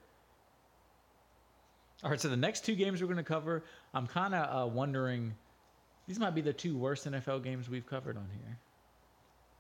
All 2.04 2.10
right, 2.10 2.20
so 2.20 2.30
the 2.30 2.38
next 2.38 2.66
two 2.66 2.74
games 2.74 3.00
we're 3.02 3.08
going 3.08 3.18
to 3.18 3.24
cover, 3.24 3.64
I'm 3.94 4.08
kind 4.08 4.34
of 4.34 4.64
uh, 4.64 4.68
wondering, 4.68 5.34
these 6.08 6.18
might 6.18 6.34
be 6.34 6.42
the 6.42 6.54
two 6.54 6.76
worst 6.76 7.06
NFL 7.06 7.44
games 7.44 7.70
we've 7.70 7.86
covered 7.86 8.18
on 8.18 8.28
here. 8.34 8.58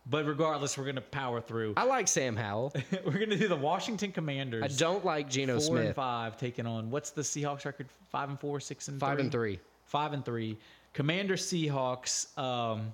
But 0.09 0.25
regardless, 0.25 0.75
we're 0.77 0.85
going 0.85 0.95
to 0.95 1.01
power 1.01 1.39
through. 1.41 1.75
I 1.77 1.83
like 1.83 2.07
Sam 2.07 2.35
Howell. 2.35 2.73
we're 3.05 3.11
going 3.11 3.29
to 3.29 3.37
do 3.37 3.47
the 3.47 3.55
Washington 3.55 4.11
Commanders. 4.11 4.63
I 4.63 4.67
don't 4.79 5.05
like 5.05 5.29
Geno 5.29 5.59
four 5.59 5.77
and 5.77 5.85
Smith. 5.85 5.95
five 5.95 6.37
taking 6.37 6.65
on 6.65 6.89
what's 6.89 7.11
the 7.11 7.21
Seahawks 7.21 7.65
record? 7.65 7.87
Five 8.09 8.29
and 8.29 8.39
four, 8.39 8.59
six 8.59 8.87
and 8.87 8.99
Five 8.99 9.17
three? 9.17 9.21
and 9.23 9.31
three. 9.31 9.59
Five 9.85 10.13
and 10.13 10.25
three. 10.25 10.57
Commander 10.93 11.35
Seahawks. 11.35 12.35
Um, 12.39 12.93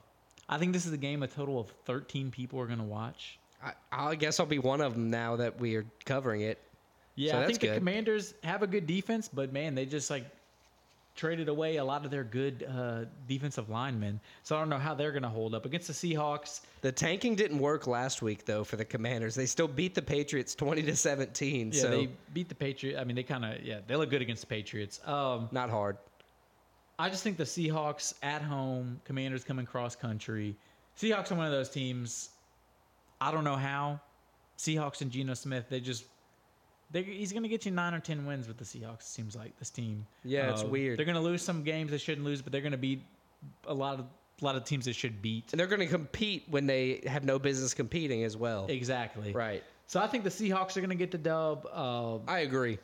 I 0.50 0.58
think 0.58 0.74
this 0.74 0.86
is 0.86 0.94
a 0.94 0.98
game 0.98 1.24
a 1.24 1.28
total 1.28 1.60
of 1.60 1.70
13 1.86 2.32
people 2.32 2.60
are 2.60 2.68
going 2.68 2.80
to 2.80 2.86
watch. 2.86 3.40
I, 3.64 3.74
I 3.92 4.16
guess 4.16 4.40
I'll 4.40 4.46
be 4.46 4.60
one 4.60 4.82
of 4.82 4.94
them 4.94 5.10
now 5.10 5.36
that 5.36 5.60
we 5.60 5.76
are 5.76 5.86
covering 6.06 6.42
it. 6.42 6.60
Yeah, 7.16 7.34
So 7.34 7.40
I 7.40 7.46
think 7.48 7.60
the. 7.60 7.74
Commanders 7.74 8.34
have 8.44 8.62
a 8.62 8.68
good 8.68 8.86
defense, 8.86 9.28
but 9.28 9.52
man, 9.52 9.74
they 9.76 9.86
just 9.86 10.10
like 10.10 10.26
traded 11.16 11.50
away 11.50 11.78
a 11.78 11.84
lot 11.84 12.06
of 12.06 12.12
their 12.12 12.24
good 12.24 12.66
uh, 12.72 13.06
defensive 13.28 13.70
linemen. 13.70 14.20
So 14.44 14.56
I 14.56 14.60
don't 14.60 14.70
know 14.70 14.78
how 14.78 14.94
they're 14.94 15.12
going 15.12 15.24
to 15.24 15.30
hold 15.30 15.56
up 15.56 15.66
against 15.66 15.88
the 15.88 15.94
Seahawks. 15.94 16.62
The 16.82 16.92
tanking 16.92 17.36
didn't 17.36 17.58
work 17.58 17.88
last 17.88 18.22
week 18.22 18.46
though 18.46 18.64
for 18.64 18.76
the 18.78 18.86
Commanders. 18.86 19.34
They 19.36 19.48
still 19.48 19.68
beat 19.68 19.96
the 19.96 20.02
Patriots 20.02 20.54
20 20.56 20.84
to 20.84 20.96
17. 20.96 21.72
Yeah, 21.74 21.82
so 21.82 21.90
they 21.90 22.10
beat 22.34 22.48
the 22.48 22.56
Patriots. 22.56 23.00
I 23.02 23.04
mean, 23.04 23.16
they 23.16 23.24
kind 23.24 23.44
of 23.44 23.62
yeah, 23.64 23.80
they 23.86 23.96
look 23.96 24.12
good 24.12 24.22
against 24.22 24.42
the 24.42 24.48
Patriots. 24.48 25.02
Um, 25.06 25.50
not 25.52 25.72
hard. 25.72 25.98
I 27.00 27.10
just 27.10 27.24
think 27.24 27.38
the 27.38 27.44
Seahawks 27.44 28.14
at 28.24 28.42
home, 28.42 29.00
Commanders 29.06 29.44
coming 29.44 29.66
cross 29.66 29.96
country. 29.96 30.56
Seahawks 31.00 31.32
are 31.32 31.36
one 31.36 31.46
of 31.46 31.52
those 31.52 31.70
teams. 31.70 32.30
I 33.22 33.32
don't 33.32 33.44
know 33.44 33.56
how. 33.56 34.00
Seahawks 34.58 35.02
and 35.02 35.12
Geno 35.12 35.36
Smith, 35.36 35.66
they 35.70 35.80
just 35.80 36.06
they, 36.90 37.04
he's 37.04 37.32
going 37.32 37.44
to 37.44 37.50
get 37.50 37.66
you 37.66 37.72
nine 37.72 37.94
or 37.94 38.00
ten 38.00 38.26
wins 38.26 38.48
with 38.48 38.58
the 38.58 38.64
Seahawks. 38.64 39.02
It 39.02 39.04
seems 39.04 39.36
like 39.36 39.58
this 39.60 39.70
team. 39.70 40.06
Yeah, 40.24 40.50
it's 40.52 40.64
Uh, 40.64 40.68
weird. 40.68 40.98
They're 40.98 41.06
going 41.06 41.16
to 41.16 41.22
lose 41.22 41.42
some 41.44 41.62
games 41.64 41.92
they 41.92 41.98
shouldn't 41.98 42.26
lose, 42.26 42.42
but 42.42 42.52
they're 42.52 42.62
going 42.62 42.72
to 42.72 42.78
beat 42.78 43.02
a 43.68 43.74
lot 43.74 44.00
of 44.00 44.06
a 44.42 44.46
lot 44.46 44.56
of 44.56 44.64
teams 44.66 44.86
they 44.86 44.92
should 44.92 45.22
beat. 45.22 45.46
And 45.52 45.60
they're 45.60 45.68
going 45.68 45.80
to 45.82 45.88
compete 45.88 46.44
when 46.50 46.66
they 46.68 47.02
have 47.08 47.24
no 47.24 47.38
business 47.40 47.74
competing 47.74 48.24
as 48.24 48.38
well. 48.38 48.68
Exactly. 48.70 49.32
Right. 49.34 49.64
So 49.88 50.00
I 50.00 50.06
think 50.08 50.24
the 50.24 50.30
Seahawks 50.30 50.78
are 50.78 50.80
going 50.82 50.90
to 50.92 50.96
get 50.96 51.10
the 51.12 51.18
dub. 51.18 51.68
Uh, 51.72 52.18
I 52.28 52.40
agree. 52.40 52.78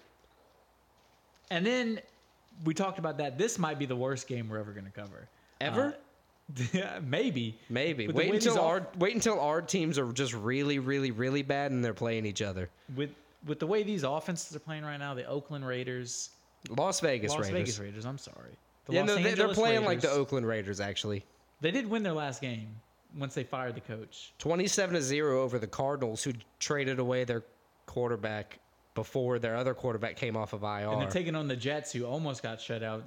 and 1.52 1.66
then 1.66 2.00
we 2.66 2.74
talked 2.74 3.00
about 3.00 3.18
that. 3.18 3.38
This 3.38 3.60
might 3.60 3.80
be 3.80 3.86
the 3.86 3.96
worst 3.96 4.28
game 4.28 4.50
we're 4.50 4.60
ever 4.60 4.72
going 4.72 4.86
to 4.86 4.92
cover. 4.92 5.28
Ever? 5.62 5.96
Uh, 6.76 7.00
maybe. 7.04 7.58
Maybe. 7.70 8.08
With 8.08 8.16
Wait 8.16 8.34
until 8.34 8.54
these 8.54 8.62
our 8.62 8.82
off- 8.82 8.96
wait 8.98 9.16
until 9.16 9.40
our 9.40 9.62
teams 9.62 9.98
are 9.98 10.12
just 10.12 10.34
really 10.34 10.80
really 10.80 11.12
really 11.12 11.42
bad 11.42 11.72
and 11.72 11.84
they're 11.84 11.94
playing 11.94 12.26
each 12.26 12.42
other. 12.42 12.70
with 12.96 13.12
with 13.46 13.60
the 13.60 13.68
way 13.68 13.84
these 13.84 14.04
offenses 14.04 14.56
are 14.56 14.60
playing 14.60 14.84
right 14.84 14.98
now, 14.98 15.14
the 15.14 15.26
Oakland 15.26 15.66
Raiders, 15.66 16.30
Las 16.70 17.00
Vegas 17.00 17.32
Las 17.32 17.40
Raiders. 17.40 17.54
Las 17.54 17.60
Vegas 17.60 17.80
Raiders. 17.80 18.06
I'm 18.06 18.18
sorry. 18.18 18.52
The 18.86 18.94
Yeah, 18.94 19.02
Los 19.02 19.08
no, 19.08 19.16
they, 19.24 19.34
they're 19.34 19.54
playing 19.54 19.86
like 19.86 20.02
the 20.02 20.12
Oakland 20.12 20.46
Raiders 20.46 20.80
actually. 20.80 21.26
They 21.62 21.72
did 21.72 21.90
win 21.90 22.04
their 22.04 22.14
last 22.14 22.42
game 22.42 22.68
once 23.18 23.34
they 23.34 23.44
fired 23.44 23.76
the 23.76 23.82
coach. 23.82 24.34
27 24.40 24.96
to 24.96 25.02
0 25.02 25.42
over 25.42 25.60
the 25.60 25.68
Cardinals 25.68 26.24
who 26.24 26.34
traded 26.60 27.00
away 27.00 27.24
their 27.24 27.44
quarterback 27.86 28.60
before 28.96 29.40
their 29.40 29.56
other 29.56 29.74
quarterback 29.74 30.16
came 30.16 30.36
off 30.38 30.54
of 30.54 30.64
IR. 30.64 30.90
And 30.90 31.02
they're 31.02 31.10
taking 31.10 31.36
on 31.36 31.48
the 31.48 31.56
Jets, 31.56 31.92
who 31.92 32.06
almost 32.06 32.44
got 32.44 32.62
shut 32.62 32.84
out. 32.84 33.04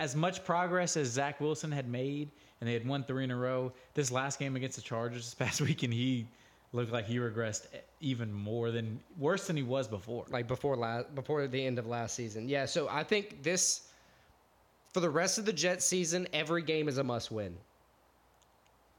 As 0.00 0.16
much 0.16 0.44
progress 0.44 0.96
as 0.96 1.08
Zach 1.08 1.40
Wilson 1.40 1.70
had 1.70 1.88
made, 1.88 2.30
and 2.60 2.68
they 2.68 2.72
had 2.72 2.86
won 2.86 3.04
three 3.04 3.24
in 3.24 3.30
a 3.30 3.36
row. 3.36 3.72
This 3.94 4.10
last 4.10 4.38
game 4.38 4.56
against 4.56 4.76
the 4.76 4.82
Chargers 4.82 5.24
this 5.24 5.34
past 5.46 5.60
week, 5.60 5.82
and 5.82 5.92
he 5.92 6.26
looked 6.72 6.92
like 6.92 7.04
he 7.04 7.16
regressed 7.16 7.66
even 8.00 8.32
more 8.32 8.70
than 8.70 8.98
worse 9.18 9.46
than 9.46 9.56
he 9.56 9.62
was 9.62 9.86
before. 9.86 10.24
like 10.30 10.48
before 10.48 10.76
last 10.76 11.14
before 11.14 11.46
the 11.46 11.66
end 11.66 11.78
of 11.78 11.86
last 11.86 12.14
season. 12.14 12.48
Yeah, 12.48 12.64
so 12.64 12.88
I 12.88 13.04
think 13.04 13.42
this 13.42 13.88
for 14.92 15.00
the 15.00 15.10
rest 15.10 15.38
of 15.38 15.44
the 15.44 15.52
Jets 15.52 15.84
season, 15.84 16.26
every 16.32 16.62
game 16.62 16.88
is 16.88 16.98
a 16.98 17.04
must 17.04 17.30
win. 17.30 17.56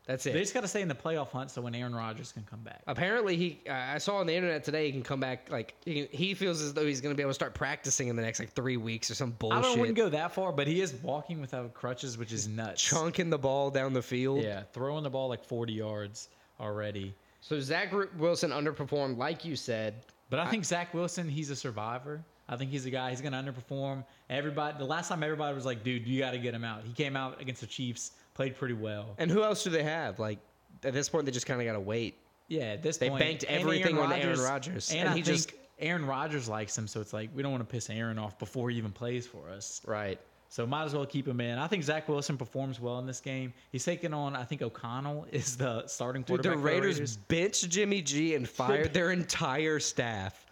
That's 0.05 0.25
it. 0.25 0.33
They 0.33 0.39
just 0.39 0.53
got 0.53 0.61
to 0.61 0.67
stay 0.67 0.81
in 0.81 0.89
the 0.89 0.95
playoff 0.95 1.29
hunt 1.29 1.49
so 1.49 1.61
when 1.61 1.73
Aaron 1.73 1.95
Rodgers 1.95 2.33
can 2.33 2.43
come 2.43 2.59
back. 2.59 2.81
Apparently, 2.87 3.37
he 3.37 3.61
uh, 3.69 3.73
I 3.73 3.97
saw 3.99 4.17
on 4.17 4.27
the 4.27 4.35
internet 4.35 4.63
today 4.63 4.87
he 4.87 4.91
can 4.91 5.01
come 5.03 5.21
back 5.21 5.49
like 5.49 5.75
he, 5.85 6.07
he 6.11 6.33
feels 6.33 6.61
as 6.61 6.73
though 6.73 6.85
he's 6.85 6.99
going 6.99 7.13
to 7.13 7.17
be 7.17 7.21
able 7.21 7.29
to 7.29 7.35
start 7.35 7.53
practicing 7.53 8.09
in 8.09 8.15
the 8.15 8.21
next 8.21 8.39
like 8.39 8.51
three 8.51 8.75
weeks 8.75 9.09
or 9.09 9.15
some 9.15 9.31
bullshit. 9.31 9.59
I 9.59 9.61
don't 9.61 9.79
wouldn't 9.79 9.97
go 9.97 10.09
that 10.09 10.33
far, 10.33 10.51
but 10.51 10.67
he 10.67 10.81
is 10.81 10.93
walking 10.95 11.39
without 11.39 11.73
crutches, 11.73 12.17
which 12.17 12.33
is 12.33 12.47
nuts. 12.47 12.81
chunking 12.81 13.29
the 13.29 13.37
ball 13.37 13.69
down 13.71 13.93
the 13.93 14.01
field. 14.01 14.43
Yeah, 14.43 14.63
throwing 14.73 15.03
the 15.03 15.09
ball 15.09 15.29
like 15.29 15.43
40 15.43 15.71
yards 15.71 16.27
already. 16.59 17.13
So 17.39 17.59
Zach 17.59 17.93
Wilson 18.17 18.51
underperformed, 18.51 19.17
like 19.17 19.45
you 19.45 19.55
said. 19.55 20.05
But 20.29 20.39
I 20.39 20.49
think 20.49 20.65
Zach 20.65 20.93
Wilson, 20.93 21.29
he's 21.29 21.49
a 21.49 21.55
survivor. 21.55 22.23
I 22.49 22.57
think 22.57 22.71
he's 22.71 22.85
a 22.85 22.89
guy. 22.89 23.09
He's 23.09 23.21
going 23.21 23.33
to 23.33 23.37
underperform. 23.37 24.03
Everybody. 24.29 24.77
The 24.77 24.85
last 24.85 25.07
time 25.07 25.23
everybody 25.23 25.55
was 25.55 25.65
like, 25.65 25.83
"Dude, 25.83 26.05
you 26.05 26.19
got 26.19 26.31
to 26.31 26.39
get 26.39 26.53
him 26.53 26.63
out." 26.63 26.83
He 26.83 26.93
came 26.93 27.15
out 27.15 27.39
against 27.41 27.61
the 27.61 27.67
Chiefs, 27.67 28.11
played 28.33 28.55
pretty 28.55 28.73
well. 28.73 29.15
And 29.17 29.29
who 29.31 29.43
else 29.43 29.63
do 29.63 29.69
they 29.69 29.83
have? 29.83 30.19
Like 30.19 30.39
at 30.83 30.93
this 30.93 31.09
point, 31.09 31.25
they 31.25 31.31
just 31.31 31.45
kind 31.45 31.59
of 31.61 31.65
got 31.67 31.73
to 31.73 31.79
wait. 31.79 32.17
Yeah, 32.49 32.63
at 32.63 32.83
this 32.83 32.97
point 32.97 32.99
They 32.99 33.09
point, 33.09 33.19
banked 33.21 33.43
everything 33.45 33.97
on 33.97 34.11
Aaron 34.11 34.39
Rodgers, 34.39 34.91
and, 34.91 35.07
and 35.09 35.15
he 35.17 35.21
just- 35.23 35.53
Aaron 35.79 36.05
Rodgers 36.05 36.47
likes 36.47 36.77
him, 36.77 36.87
so 36.87 37.01
it's 37.01 37.13
like 37.13 37.29
we 37.33 37.41
don't 37.41 37.51
want 37.51 37.67
to 37.67 37.71
piss 37.71 37.89
Aaron 37.89 38.19
off 38.19 38.37
before 38.37 38.69
he 38.69 38.77
even 38.77 38.91
plays 38.91 39.25
for 39.25 39.49
us. 39.49 39.81
Right. 39.85 40.19
So 40.49 40.67
might 40.67 40.83
as 40.83 40.93
well 40.93 41.05
keep 41.05 41.27
him 41.27 41.41
in. 41.41 41.57
I 41.57 41.65
think 41.65 41.83
Zach 41.83 42.07
Wilson 42.07 42.37
performs 42.37 42.79
well 42.79 42.99
in 42.99 43.07
this 43.07 43.19
game. 43.19 43.51
He's 43.71 43.83
taking 43.83 44.13
on, 44.13 44.35
I 44.35 44.43
think 44.43 44.61
O'Connell 44.61 45.25
is 45.31 45.57
the 45.57 45.87
starting 45.87 46.21
Dude, 46.21 46.43
quarterback. 46.43 46.57
the 46.57 46.61
for 46.61 46.67
Raiders 46.67 47.17
benched 47.17 47.67
Jimmy 47.69 48.03
G 48.03 48.35
and 48.35 48.47
fired 48.59 48.93
their 48.93 49.09
entire 49.11 49.79
staff. 49.79 50.45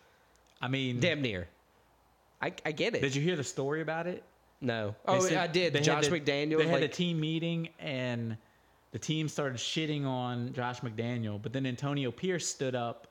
I 0.60 0.68
mean, 0.70 1.00
Damn 1.00 1.22
near. 1.22 1.48
I, 2.42 2.52
I 2.66 2.72
get 2.72 2.96
it. 2.96 3.02
did 3.02 3.14
you 3.16 3.22
hear 3.22 3.36
the 3.36 3.44
story 3.44 3.82
about 3.82 4.08
it? 4.08 4.24
No. 4.62 4.96
Oh, 5.06 5.14
they 5.14 5.18
Oh, 5.18 5.22
said 5.30 5.38
I 5.38 5.48
did. 5.48 5.74
they 5.74 5.80
had 5.80 5.86
Josh 5.86 6.08
the- 6.08 6.20
McDaniel. 6.20 6.58
They 6.60 6.68
had 6.68 6.84
a 6.84 6.88
team 6.88 7.20
meeting 7.20 7.70
and 7.80 8.38
the 8.92 9.00
team 9.00 9.28
started 9.28 9.58
shitting 9.58 10.06
on 10.06 10.54
Josh 10.54 10.82
McDaniel, 10.82 11.42
but 11.42 11.54
then 11.54 11.66
Antonio 11.66 12.12
Pierce 12.12 12.48
stood 12.48 12.76
up 12.76 13.08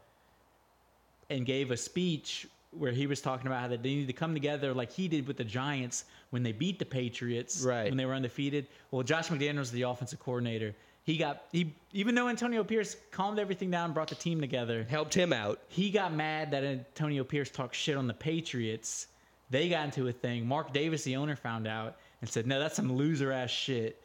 and 1.30 1.46
gave 1.46 1.70
a 1.70 1.76
speech 1.76 2.46
where 2.72 2.92
he 2.92 3.06
was 3.06 3.20
talking 3.20 3.46
about 3.46 3.60
how 3.62 3.68
they 3.68 3.76
needed 3.78 4.06
to 4.06 4.12
come 4.12 4.32
together 4.32 4.72
like 4.72 4.92
he 4.92 5.08
did 5.08 5.26
with 5.26 5.36
the 5.36 5.44
Giants 5.44 6.04
when 6.30 6.42
they 6.42 6.52
beat 6.52 6.78
the 6.78 6.84
Patriots 6.84 7.62
Right. 7.62 7.84
when 7.88 7.96
they 7.96 8.04
were 8.04 8.14
undefeated. 8.14 8.66
Well, 8.90 9.02
Josh 9.02 9.28
McDaniel 9.28 9.58
was 9.58 9.72
the 9.72 9.82
offensive 9.82 10.20
coordinator. 10.20 10.74
He 11.02 11.16
got 11.16 11.44
he 11.50 11.74
even 11.92 12.14
though 12.14 12.28
Antonio 12.28 12.62
Pierce 12.62 12.96
calmed 13.10 13.38
everything 13.40 13.70
down, 13.70 13.92
brought 13.92 14.08
the 14.08 14.14
team 14.14 14.40
together. 14.40 14.84
helped 14.88 15.14
him 15.14 15.32
out. 15.32 15.60
He 15.68 15.90
got 15.90 16.12
mad 16.14 16.50
that 16.52 16.62
Antonio 16.62 17.24
Pierce 17.24 17.50
talked 17.50 17.74
shit 17.74 17.96
on 17.96 18.06
the 18.06 18.14
Patriots. 18.14 19.08
They 19.50 19.68
got 19.68 19.84
into 19.84 20.06
a 20.08 20.12
thing. 20.12 20.46
Mark 20.46 20.72
Davis, 20.72 21.02
the 21.02 21.16
owner, 21.16 21.36
found 21.36 21.66
out 21.66 21.96
and 22.20 22.30
said, 22.30 22.46
"No, 22.46 22.58
that's 22.60 22.76
some 22.76 22.92
loser 22.92 23.32
ass 23.32 23.50
shit. 23.50 24.00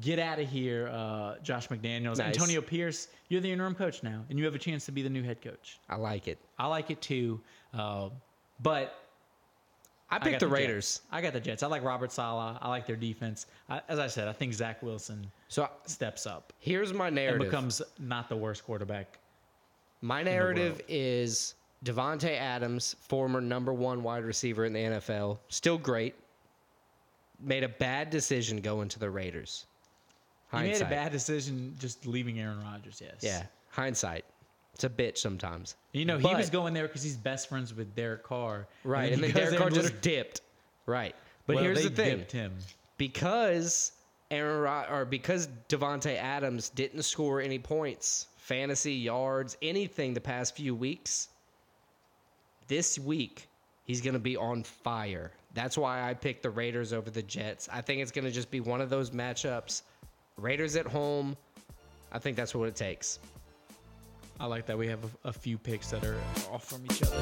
Get 0.00 0.18
out 0.18 0.38
of 0.38 0.48
here, 0.48 0.88
uh, 0.88 1.36
Josh 1.42 1.68
McDaniels. 1.68 2.16
Nice. 2.18 2.28
Antonio 2.34 2.60
Pierce, 2.62 3.08
you're 3.28 3.40
the 3.42 3.50
interim 3.52 3.74
coach 3.74 4.02
now, 4.02 4.24
and 4.30 4.38
you 4.38 4.44
have 4.46 4.54
a 4.54 4.58
chance 4.58 4.86
to 4.86 4.92
be 4.92 5.02
the 5.02 5.10
new 5.10 5.22
head 5.22 5.42
coach. 5.42 5.78
I 5.88 5.96
like 5.96 6.28
it. 6.28 6.38
I 6.58 6.66
like 6.66 6.90
it 6.90 7.00
too, 7.02 7.40
uh, 7.74 8.08
but 8.62 8.94
I 10.10 10.16
I 10.16 10.18
picked 10.18 10.32
got 10.32 10.40
the 10.40 10.46
Jets. 10.46 10.52
Raiders. 10.52 11.00
I 11.10 11.20
got 11.20 11.32
the 11.34 11.40
Jets. 11.40 11.62
I 11.62 11.66
like 11.66 11.82
Robert 11.84 12.10
Saleh. 12.12 12.56
I 12.60 12.68
like 12.68 12.86
their 12.86 12.96
defense. 12.96 13.46
I, 13.68 13.80
as 13.88 13.98
I 13.98 14.06
said, 14.06 14.28
I 14.28 14.32
think 14.32 14.52
Zach 14.54 14.82
Wilson 14.82 15.30
So 15.48 15.68
steps 15.86 16.26
up 16.26 16.52
here's 16.58 16.92
my 16.92 17.06
and 17.08 17.16
narrative. 17.16 17.50
becomes 17.50 17.80
not 17.98 18.28
the 18.30 18.36
worst 18.36 18.64
quarterback. 18.64 19.18
My 20.00 20.22
narrative 20.22 20.80
is 20.88 21.54
Davante 21.84 22.36
Adams, 22.38 22.94
former 23.00 23.40
number 23.40 23.72
one 23.72 24.02
wide 24.02 24.24
receiver 24.24 24.64
in 24.64 24.72
the 24.72 24.80
NFL, 24.80 25.38
still 25.48 25.78
great. 25.78 26.14
Made 27.40 27.64
a 27.64 27.68
bad 27.68 28.10
decision 28.10 28.60
going 28.60 28.88
to 28.90 28.98
the 29.00 29.10
Raiders. 29.10 29.66
He 30.52 30.58
made 30.58 30.80
a 30.80 30.84
bad 30.84 31.10
decision 31.12 31.74
just 31.80 32.06
leaving 32.06 32.38
Aaron 32.38 32.60
Rodgers. 32.62 33.00
Yes. 33.02 33.14
Yeah, 33.20 33.44
hindsight. 33.70 34.24
It's 34.74 34.84
a 34.84 34.88
bitch 34.90 35.18
sometimes. 35.18 35.76
You 35.92 36.04
know, 36.04 36.18
he 36.18 36.22
But- 36.22 36.36
was 36.36 36.50
going 36.50 36.72
there 36.74 36.86
because 36.86 37.02
he's 37.02 37.16
best 37.16 37.48
friends 37.48 37.74
with 37.74 37.94
Derek 37.96 38.22
Carr. 38.22 38.68
Right, 38.84 39.10
then 39.10 39.14
and 39.14 39.24
he 39.26 39.32
then 39.32 39.44
Derek 39.44 39.58
Carr 39.58 39.70
just 39.70 40.00
dipped. 40.02 40.42
Right, 40.86 41.14
but 41.46 41.56
Well, 41.56 41.64
here's 41.64 41.82
the 41.82 41.90
thing: 41.90 42.18
dipped 42.18 42.32
him. 42.32 42.56
because 42.96 43.92
Aaron 44.30 44.60
Rod- 44.60 44.90
or 44.90 45.04
because 45.04 45.48
Davante 45.68 46.16
Adams 46.16 46.68
didn't 46.70 47.02
score 47.02 47.40
any 47.40 47.58
points, 47.58 48.28
fantasy 48.36 48.94
yards, 48.94 49.56
anything 49.62 50.14
the 50.14 50.20
past 50.20 50.54
few 50.54 50.74
weeks. 50.74 51.28
This 52.72 52.98
week, 52.98 53.48
he's 53.84 54.00
going 54.00 54.14
to 54.14 54.18
be 54.18 54.34
on 54.34 54.62
fire. 54.62 55.30
That's 55.52 55.76
why 55.76 56.08
I 56.08 56.14
picked 56.14 56.42
the 56.42 56.48
Raiders 56.48 56.94
over 56.94 57.10
the 57.10 57.20
Jets. 57.20 57.68
I 57.70 57.82
think 57.82 58.00
it's 58.00 58.10
going 58.10 58.24
to 58.24 58.30
just 58.30 58.50
be 58.50 58.60
one 58.60 58.80
of 58.80 58.88
those 58.88 59.10
matchups. 59.10 59.82
Raiders 60.38 60.74
at 60.76 60.86
home. 60.86 61.36
I 62.12 62.18
think 62.18 62.34
that's 62.34 62.54
what 62.54 62.66
it 62.66 62.74
takes. 62.74 63.18
I 64.40 64.46
like 64.46 64.64
that 64.64 64.78
we 64.78 64.86
have 64.86 65.04
a, 65.04 65.28
a 65.28 65.32
few 65.34 65.58
picks 65.58 65.90
that 65.90 66.02
are 66.02 66.16
off 66.50 66.64
from 66.64 66.82
each 66.86 67.02
other. 67.02 67.18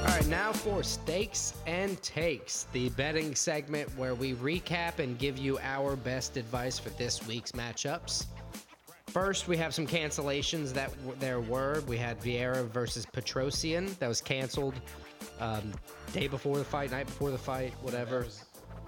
All 0.00 0.04
right, 0.04 0.26
now 0.26 0.50
for 0.52 0.82
stakes 0.82 1.54
and 1.68 2.02
takes, 2.02 2.66
the 2.72 2.88
betting 2.88 3.36
segment 3.36 3.96
where 3.96 4.16
we 4.16 4.34
recap 4.34 4.98
and 4.98 5.16
give 5.16 5.38
you 5.38 5.60
our 5.62 5.94
best 5.94 6.36
advice 6.36 6.76
for 6.76 6.88
this 6.98 7.24
week's 7.28 7.52
matchups. 7.52 8.26
First, 9.12 9.48
we 9.48 9.56
have 9.56 9.74
some 9.74 9.86
cancellations 9.86 10.72
that 10.74 10.90
w- 11.02 11.16
there 11.18 11.40
were. 11.40 11.82
We 11.88 11.96
had 11.96 12.20
Vieira 12.20 12.68
versus 12.68 13.04
Petrosian 13.06 13.98
that 13.98 14.06
was 14.08 14.20
canceled 14.20 14.74
um, 15.40 15.72
day 16.12 16.28
before 16.28 16.58
the 16.58 16.64
fight, 16.64 16.90
night 16.92 17.06
before 17.06 17.30
the 17.30 17.38
fight, 17.38 17.72
whatever, 17.82 18.20
was- 18.20 18.44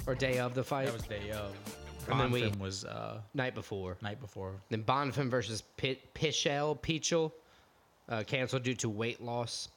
or 0.07 0.15
day 0.15 0.39
of 0.39 0.55
the 0.55 0.63
fight, 0.63 0.87
That 0.87 0.95
was 0.95 1.03
day 1.03 1.31
of. 1.33 1.53
And 2.09 2.21
then 2.21 2.31
we- 2.31 2.43
Bonfim 2.43 2.59
was 2.61 2.85
uh, 2.85 3.21
night 3.35 3.55
before. 3.55 3.97
night 4.01 4.21
before. 4.21 4.53
Then 4.71 4.85
Bonfim 4.85 5.29
versus 5.29 5.63
Pit- 5.77 6.15
Pichel, 6.15 6.79
Pichel, 6.81 7.33
uh, 8.09 8.23
canceled 8.25 8.63
due 8.63 8.75
to 8.75 8.89
weight 8.89 9.21
loss. 9.23 9.69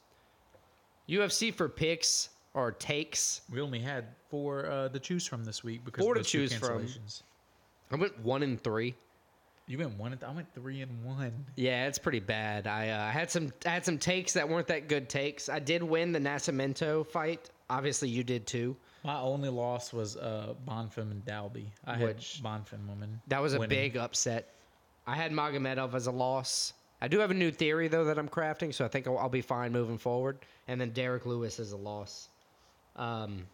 UFC 1.08 1.52
for 1.54 1.68
picks 1.68 2.28
or 2.54 2.72
takes. 2.72 3.42
We 3.50 3.60
only 3.60 3.78
had 3.80 4.06
four 4.28 4.66
uh, 4.70 4.88
to 4.90 4.98
choose 4.98 5.26
from 5.26 5.44
this 5.44 5.62
week 5.64 5.84
because 5.84 6.04
Four 6.04 6.12
of 6.16 6.18
to 6.18 6.22
those 6.22 6.30
two 6.30 6.48
choose 6.48 6.54
from. 6.54 6.82
cancellations. 6.84 7.22
I 7.92 7.96
went 7.96 8.18
one 8.20 8.42
and 8.42 8.60
three. 8.60 8.94
You 9.68 9.78
went 9.78 9.98
one. 9.98 10.12
And 10.12 10.22
I 10.22 10.32
went 10.32 10.52
three 10.54 10.80
and 10.82 11.04
one. 11.04 11.32
Yeah, 11.56 11.86
it's 11.86 11.98
pretty 11.98 12.20
bad. 12.20 12.66
I 12.66 12.88
uh, 12.90 13.10
had 13.10 13.30
some 13.30 13.52
I 13.64 13.70
had 13.70 13.84
some 13.84 13.98
takes 13.98 14.32
that 14.34 14.48
weren't 14.48 14.68
that 14.68 14.88
good 14.88 15.08
takes. 15.08 15.48
I 15.48 15.58
did 15.58 15.82
win 15.82 16.12
the 16.12 16.20
Nascimento 16.20 17.06
fight. 17.06 17.50
Obviously, 17.68 18.08
you 18.08 18.22
did 18.22 18.46
too. 18.46 18.76
My 19.02 19.18
only 19.20 19.48
loss 19.48 19.92
was 19.92 20.16
uh, 20.16 20.54
Bonfim 20.66 21.10
and 21.10 21.24
Dalby. 21.24 21.70
I 21.84 21.96
Which- 22.02 22.40
had 22.42 22.44
Bonfim 22.44 22.86
woman. 22.88 23.20
That 23.28 23.42
was 23.42 23.54
a 23.54 23.58
winning. 23.58 23.76
big 23.76 23.96
upset. 23.96 24.52
I 25.06 25.14
had 25.14 25.32
Magomedov 25.32 25.94
as 25.94 26.06
a 26.06 26.12
loss. 26.12 26.72
I 27.00 27.08
do 27.08 27.18
have 27.18 27.30
a 27.30 27.34
new 27.34 27.50
theory 27.50 27.88
though 27.88 28.04
that 28.04 28.18
I'm 28.18 28.28
crafting, 28.28 28.72
so 28.72 28.84
I 28.84 28.88
think 28.88 29.06
I'll, 29.06 29.18
I'll 29.18 29.28
be 29.28 29.42
fine 29.42 29.72
moving 29.72 29.98
forward. 29.98 30.38
And 30.68 30.80
then 30.80 30.90
Derrick 30.90 31.26
Lewis 31.26 31.58
is 31.58 31.72
a 31.72 31.76
loss. 31.76 32.28
Um, 32.96 33.46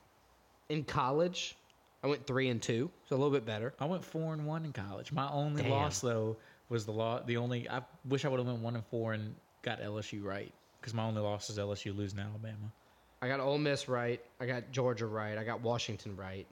in 0.69 0.85
college, 0.85 1.57
I 2.03 2.09
went 2.09 2.27
three 2.27 2.49
and 2.49 2.61
two, 2.61 2.91
so 3.09 3.15
a 3.15 3.19
little 3.19 3.33
bit 3.33 3.47
better. 3.47 3.75
I 3.79 3.85
went 3.85 4.05
four 4.05 4.33
and 4.33 4.47
one 4.47 4.65
in 4.65 4.73
college. 4.73 5.13
My 5.13 5.31
only 5.31 5.63
Damn. 5.63 5.71
loss 5.71 6.01
though 6.01 6.37
was 6.69 6.85
the 6.85 6.93
law. 6.93 7.23
The 7.25 7.37
only 7.37 7.69
I 7.69 7.83
wish 8.05 8.25
I 8.25 8.29
would 8.29 8.39
have 8.39 8.47
went 8.47 8.61
one 8.61 8.75
and 8.75 8.85
four 8.87 9.13
and 9.13 9.35
got 9.63 9.81
LSU 9.81 10.25
right 10.25 10.53
because 10.81 10.95
my 10.95 11.05
only 11.05 11.21
loss 11.23 11.49
is 11.49 11.59
LSU 11.59 11.97
losing 11.97 12.19
to 12.19 12.25
Alabama. 12.25 12.73
I 13.21 13.29
got 13.29 13.39
Ole 13.39 13.59
Miss 13.59 13.89
right. 13.89 14.21
I 14.41 14.47
got 14.47 14.73
Georgia 14.73 15.07
right. 15.07 15.39
I 15.39 15.45
got 15.45 15.61
Washington 15.61 16.17
right. 16.17 16.47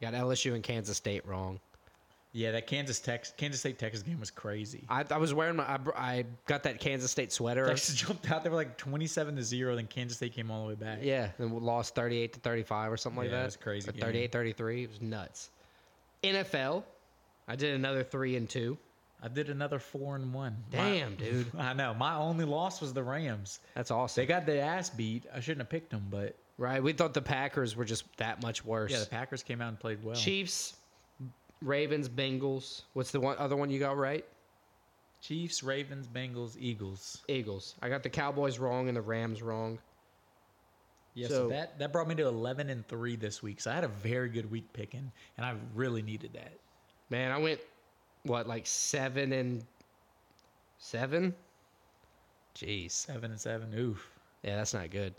Got 0.00 0.14
LSU 0.14 0.54
and 0.54 0.62
Kansas 0.62 0.96
State 0.96 1.26
wrong. 1.26 1.60
Yeah, 2.38 2.52
that 2.52 2.66
Kansas 2.66 3.00
Tex 3.00 3.32
Kansas 3.36 3.60
State 3.60 3.78
Texas 3.78 4.02
game 4.02 4.20
was 4.20 4.30
crazy. 4.30 4.84
I, 4.88 5.04
I 5.10 5.16
was 5.18 5.34
wearing 5.34 5.56
my. 5.56 5.70
I, 5.70 5.76
br- 5.76 5.90
I 5.96 6.24
got 6.46 6.62
that 6.62 6.78
Kansas 6.80 7.10
State 7.10 7.32
sweater. 7.32 7.66
Texas 7.66 7.94
jumped 8.06 8.30
out. 8.30 8.44
They 8.44 8.50
were 8.50 8.56
like 8.56 8.76
twenty-seven 8.76 9.34
to 9.36 9.42
zero. 9.42 9.74
Then 9.76 9.86
Kansas 9.86 10.16
State 10.18 10.34
came 10.34 10.50
all 10.50 10.62
the 10.62 10.68
way 10.68 10.74
back. 10.74 10.98
Yeah, 11.02 11.30
and 11.38 11.52
we 11.52 11.60
lost 11.60 11.94
38 11.94 12.32
to 12.34 12.40
35 12.40 12.92
or 12.92 12.96
something 12.96 13.18
like 13.22 13.30
Yeah, 13.30 13.42
that. 13.42 13.54
a 13.54 13.58
crazy 13.58 13.88
Or 13.88 13.92
game. 13.92 14.02
38 14.02 14.32
33. 14.32 14.84
It 14.84 14.88
was 14.90 15.00
nuts. 15.02 15.50
NFL, 16.22 16.84
I 17.46 17.56
did 17.56 17.74
another 17.74 18.02
3 18.02 18.36
and 18.36 18.48
2. 18.48 18.76
I 19.22 19.26
did 19.28 19.50
another 19.50 19.80
four 19.80 20.14
and 20.14 20.32
one. 20.32 20.56
My- 20.72 20.78
Damn, 20.78 21.14
dude. 21.16 21.46
I 21.58 21.72
know. 21.72 21.92
My 21.94 22.14
only 22.14 22.44
loss 22.44 22.80
was 22.80 22.92
the 22.92 23.02
Rams. 23.02 23.58
That's 23.74 23.90
awesome. 23.90 24.22
They 24.22 24.26
got 24.26 24.46
their 24.46 24.62
ass 24.62 24.90
beat. 24.90 25.24
I 25.34 25.40
shouldn't 25.40 25.62
have 25.62 25.70
picked 25.70 25.90
them, 25.90 26.06
but 26.08 26.36
right? 26.56 26.80
We 26.82 26.92
thought 26.92 27.14
the 27.14 27.22
Packers 27.22 27.74
were 27.74 27.84
just 27.84 28.04
that 28.18 28.40
much 28.42 28.64
worse. 28.64 28.92
yeah, 28.92 29.00
the 29.00 29.06
Packers 29.06 29.42
came 29.42 29.60
out 29.60 29.68
and 29.70 29.80
played 29.80 30.04
well. 30.04 30.14
Chiefs, 30.14 30.74
Ravens, 31.62 32.08
Bengals. 32.08 32.82
What's 32.92 33.10
the 33.10 33.20
one 33.20 33.36
other 33.38 33.56
one 33.56 33.70
you 33.70 33.78
got 33.78 33.96
right? 33.96 34.24
Chiefs, 35.20 35.62
Ravens, 35.62 36.06
Bengals, 36.06 36.56
Eagles. 36.60 37.22
Eagles. 37.28 37.74
I 37.82 37.88
got 37.88 38.02
the 38.02 38.08
Cowboys 38.10 38.58
wrong 38.58 38.88
and 38.88 38.96
the 38.96 39.02
Rams 39.02 39.42
wrong. 39.42 39.78
Yeah, 41.14 41.26
so, 41.28 41.34
So- 41.34 41.48
that 41.48 41.78
that 41.78 41.92
brought 41.92 42.06
me 42.08 42.14
to 42.16 42.26
eleven 42.28 42.70
and 42.70 42.86
three 42.86 43.16
this 43.16 43.42
week. 43.42 43.60
So 43.60 43.70
I 43.70 43.74
had 43.74 43.84
a 43.84 43.88
very 43.88 44.28
good 44.28 44.50
week 44.50 44.72
picking, 44.72 45.10
and 45.36 45.44
I 45.44 45.54
really 45.74 46.02
needed 46.02 46.32
that. 46.34 46.52
Man, 47.10 47.32
I 47.32 47.38
went 47.38 47.60
what 48.24 48.46
like 48.46 48.66
7 48.66 49.32
and 49.32 49.64
7? 50.78 51.34
Jeez. 52.54 52.90
Seven 52.90 53.30
and 53.30 53.40
seven. 53.40 53.72
Oof. 53.74 54.10
Yeah, 54.42 54.56
that's 54.56 54.74
not 54.74 54.90
good. 54.90 55.14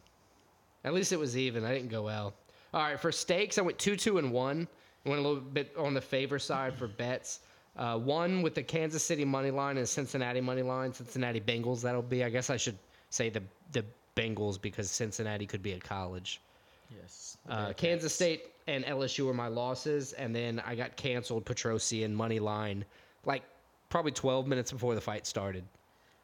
At 0.83 0.93
least 0.93 1.11
it 1.11 1.17
was 1.19 1.35
even. 1.37 1.63
I 1.65 1.73
didn't 1.73 1.89
go 1.89 2.03
well. 2.03 2.33
All 2.73 2.81
right, 2.83 2.99
for 2.99 3.11
stakes, 3.11 3.57
I 3.57 3.61
went 3.61 3.79
two, 3.79 3.95
two, 3.95 4.17
and 4.17 4.31
one. 4.31 4.67
Went 5.05 5.19
a 5.19 5.21
little 5.21 5.41
bit 5.41 5.73
on 5.77 5.93
the 5.93 6.01
favor 6.01 6.39
side 6.39 6.75
for 6.77 6.87
bets. 6.87 7.39
Uh, 7.77 7.97
one 7.97 8.41
with 8.41 8.55
the 8.55 8.63
Kansas 8.63 9.03
City 9.03 9.23
money 9.23 9.51
line 9.51 9.77
and 9.77 9.87
Cincinnati 9.87 10.41
money 10.41 10.61
line. 10.61 10.93
Cincinnati 10.93 11.39
Bengals. 11.39 11.81
That'll 11.81 12.01
be. 12.01 12.23
I 12.23 12.29
guess 12.29 12.49
I 12.49 12.57
should 12.57 12.77
say 13.09 13.29
the 13.29 13.41
the 13.71 13.85
Bengals 14.15 14.61
because 14.61 14.91
Cincinnati 14.91 15.45
could 15.45 15.63
be 15.63 15.73
a 15.73 15.79
college. 15.79 16.41
Yes. 16.89 17.37
Uh, 17.47 17.71
Kansas 17.73 18.13
State 18.13 18.47
and 18.67 18.83
LSU 18.83 19.25
were 19.25 19.33
my 19.33 19.47
losses, 19.47 20.13
and 20.13 20.35
then 20.35 20.61
I 20.65 20.75
got 20.75 20.95
canceled 20.95 21.45
Petrosian 21.45 22.13
money 22.13 22.39
line, 22.39 22.83
like 23.25 23.43
probably 23.89 24.11
12 24.11 24.47
minutes 24.47 24.71
before 24.71 24.95
the 24.95 25.01
fight 25.01 25.25
started. 25.25 25.63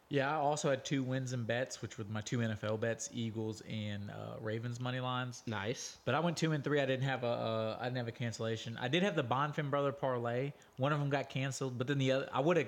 Yeah, 0.10 0.32
I 0.32 0.36
also 0.36 0.70
had 0.70 0.86
two 0.86 1.02
wins 1.02 1.34
and 1.34 1.48
bets, 1.48 1.82
which 1.82 1.98
were 1.98 2.06
my 2.10 2.22
two 2.22 2.40
NFL 2.40 2.80
bets: 2.80 3.10
Eagles 3.14 3.62
and 3.70 4.12
uh, 4.12 4.36
Ravens 4.40 4.80
money 4.80 5.00
lines. 5.00 5.42
Nice. 5.48 5.98
But 6.06 6.14
I 6.14 6.20
went 6.20 6.38
two 6.38 6.52
and 6.52 6.64
three. 6.64 6.80
I 6.80 6.86
didn't 6.86 7.06
have 7.06 7.24
a 7.24 7.28
uh, 7.28 7.78
I 7.80 7.86
didn't 7.86 7.98
have 7.98 8.08
a 8.08 8.12
cancellation. 8.12 8.78
I 8.80 8.88
did 8.88 9.04
have 9.04 9.16
the 9.16 9.24
Bonfim 9.24 9.70
brother 9.70 9.92
parlay. 9.92 10.54
One 10.78 10.94
of 10.94 11.00
them 11.00 11.10
got 11.10 11.30
canceled, 11.30 11.78
but 11.78 11.88
then 11.88 11.98
the 11.98 12.12
other 12.12 12.30
I 12.32 12.40
would 12.40 12.58
have. 12.58 12.68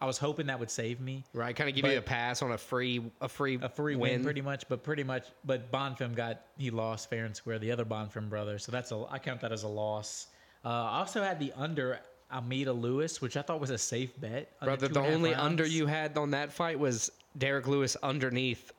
I 0.00 0.06
was 0.06 0.16
hoping 0.16 0.46
that 0.46 0.60
would 0.60 0.70
save 0.70 1.00
me 1.00 1.24
Right, 1.34 1.56
kind 1.56 1.68
of 1.68 1.74
give 1.74 1.84
you 1.84 1.98
a 1.98 2.00
pass 2.00 2.40
on 2.40 2.52
a 2.52 2.58
free 2.58 3.02
a 3.20 3.28
free 3.28 3.58
a 3.60 3.68
free 3.68 3.96
win, 3.96 4.22
pretty 4.22 4.40
much. 4.42 4.68
But 4.68 4.84
pretty 4.84 5.02
much, 5.02 5.26
but 5.44 5.72
Bonfim 5.72 6.14
got 6.14 6.42
he 6.56 6.70
lost 6.70 7.10
fair 7.10 7.24
and 7.24 7.34
square. 7.34 7.58
The 7.58 7.72
other 7.72 7.84
Bonfim 7.84 8.30
brother, 8.30 8.58
so 8.58 8.72
that's 8.72 8.92
a 8.92 9.04
I 9.10 9.18
count 9.18 9.40
that 9.40 9.52
as 9.52 9.64
a 9.64 9.68
loss. 9.68 10.28
Uh, 10.64 10.68
I 10.68 10.98
also 11.00 11.22
had 11.22 11.38
the 11.40 11.52
under 11.56 11.98
Almeida 12.32 12.72
Lewis, 12.72 13.20
which 13.22 13.36
I 13.36 13.42
thought 13.42 13.60
was 13.60 13.70
a 13.70 13.78
safe 13.78 14.18
bet. 14.20 14.58
Brother, 14.60 14.88
the 14.88 14.98
and 15.00 15.06
a 15.06 15.08
half 15.08 15.14
only 15.16 15.34
under 15.34 15.66
you 15.66 15.86
had 15.86 16.16
on 16.18 16.30
that 16.32 16.52
fight 16.52 16.78
was 16.78 17.10
Derrick 17.38 17.66
Lewis 17.66 17.96
underneath 18.02 18.72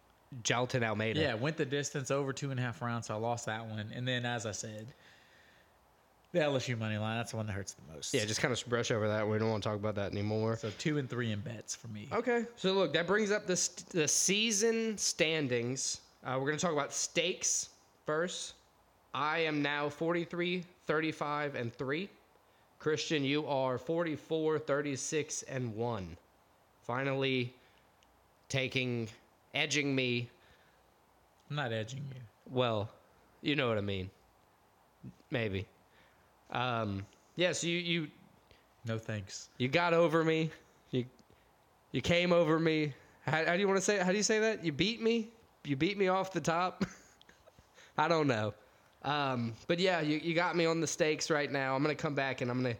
Jailton 0.43 0.83
Almeida. 0.83 1.19
Yeah, 1.19 1.33
went 1.33 1.57
the 1.57 1.65
distance 1.65 2.11
over 2.11 2.31
two 2.31 2.51
and 2.51 2.59
a 2.59 2.63
half 2.63 2.81
rounds, 2.81 3.07
so 3.07 3.15
I 3.15 3.17
lost 3.17 3.47
that 3.47 3.65
one. 3.65 3.91
And 3.93 4.07
then, 4.07 4.25
as 4.25 4.45
I 4.45 4.51
said, 4.51 4.85
the 6.31 6.39
LSU 6.39 6.77
money 6.77 6.97
line, 6.97 7.17
that's 7.17 7.31
the 7.31 7.37
one 7.37 7.47
that 7.47 7.53
hurts 7.53 7.73
the 7.73 7.93
most. 7.93 8.13
Yeah, 8.13 8.23
just 8.25 8.39
kind 8.39 8.53
of 8.53 8.63
brush 8.69 8.91
over 8.91 9.07
that. 9.07 9.27
We 9.27 9.39
don't 9.39 9.49
want 9.49 9.63
to 9.63 9.69
talk 9.69 9.79
about 9.79 9.95
that 9.95 10.11
anymore. 10.11 10.57
so 10.57 10.69
two 10.77 10.99
and 10.99 11.09
three 11.09 11.31
in 11.31 11.39
bets 11.39 11.75
for 11.75 11.87
me. 11.87 12.07
Okay, 12.13 12.45
so 12.55 12.71
look, 12.73 12.93
that 12.93 13.07
brings 13.07 13.31
up 13.31 13.47
the 13.47 13.55
st- 13.55 13.89
the 13.89 14.07
season 14.07 14.95
standings. 14.97 16.01
Uh, 16.23 16.35
we're 16.39 16.45
going 16.45 16.57
to 16.57 16.61
talk 16.61 16.73
about 16.73 16.93
stakes 16.93 17.69
first. 18.05 18.53
I 19.13 19.39
am 19.39 19.63
now 19.63 19.89
43, 19.89 20.63
35, 20.85 21.55
and 21.55 21.73
3. 21.73 22.07
Christian, 22.79 23.25
you 23.25 23.45
are 23.45 23.77
44, 23.77 24.57
36, 24.59 25.43
and 25.43 25.75
1. 25.75 26.17
Finally 26.81 27.53
taking, 28.47 29.09
edging 29.53 29.93
me. 29.93 30.29
I'm 31.49 31.57
not 31.57 31.73
edging 31.73 32.03
you. 32.15 32.21
Well, 32.49 32.89
you 33.41 33.55
know 33.55 33.67
what 33.67 33.77
I 33.77 33.81
mean. 33.81 34.09
Maybe. 35.29 35.65
Um, 36.51 37.05
yeah, 37.35 37.51
so 37.51 37.67
you, 37.67 37.77
you 37.77 38.07
No 38.85 38.97
thanks. 38.97 39.49
You 39.57 39.67
got 39.67 39.93
over 39.93 40.23
me. 40.23 40.49
You 40.91 41.05
you 41.91 42.01
came 42.01 42.31
over 42.31 42.59
me. 42.59 42.93
How, 43.25 43.45
how 43.45 43.53
do 43.53 43.59
you 43.59 43.67
want 43.67 43.77
to 43.77 43.83
say? 43.85 43.97
How 43.99 44.11
do 44.11 44.17
you 44.17 44.23
say 44.23 44.39
that? 44.39 44.63
You 44.63 44.71
beat 44.71 45.01
me. 45.01 45.29
You 45.65 45.75
beat 45.75 45.97
me 45.97 46.07
off 46.07 46.31
the 46.31 46.41
top. 46.41 46.85
I 47.97 48.07
don't 48.07 48.27
know. 48.27 48.53
Um, 49.03 49.53
but 49.67 49.79
yeah, 49.79 50.01
you, 50.01 50.19
you 50.21 50.33
got 50.33 50.55
me 50.55 50.65
on 50.65 50.81
the 50.81 50.87
stakes 50.87 51.29
right 51.29 51.51
now. 51.51 51.75
I'm 51.75 51.81
gonna 51.81 51.95
come 51.95 52.15
back 52.15 52.41
and 52.41 52.51
I'm 52.51 52.61
gonna 52.61 52.75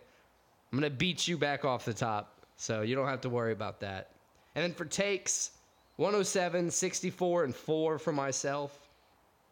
I'm 0.72 0.78
gonna 0.80 0.90
beat 0.90 1.28
you 1.28 1.38
back 1.38 1.66
off 1.66 1.86
the 1.86 1.94
top. 1.94 2.36
So 2.58 2.82
you 2.82 2.96
don't 2.96 3.08
have 3.08 3.22
to 3.22 3.30
worry 3.30 3.54
about 3.54 3.80
that. 3.80 4.10
And 4.56 4.64
then 4.64 4.74
for 4.74 4.86
takes, 4.86 5.52
107, 5.96 6.70
64, 6.72 7.44
and 7.46 7.56
four 7.56 7.98
for 7.98 8.12
myself. 8.12 8.90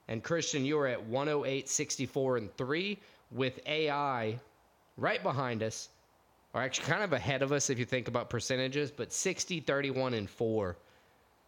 And 0.10 0.24
Christian, 0.24 0.66
you 0.66 0.78
are 0.80 0.88
at 0.88 1.02
108, 1.06 1.70
64, 1.70 2.38
and 2.38 2.58
three 2.58 2.98
with 3.32 3.60
AI 3.66 4.40
right 4.98 5.22
behind 5.24 5.64
us 5.64 5.90
are 6.54 6.64
actually 6.64 6.88
kind 6.88 7.04
of 7.04 7.14
ahead 7.14 7.42
of 7.42 7.52
us 7.52 7.70
if 7.70 7.78
you 7.78 7.86
think 7.86 8.08
about 8.08 8.30
percentages, 8.30 8.90
but 8.90 9.12
60, 9.12 9.62
31, 9.62 10.14
and 10.14 10.30
4. 10.30 10.78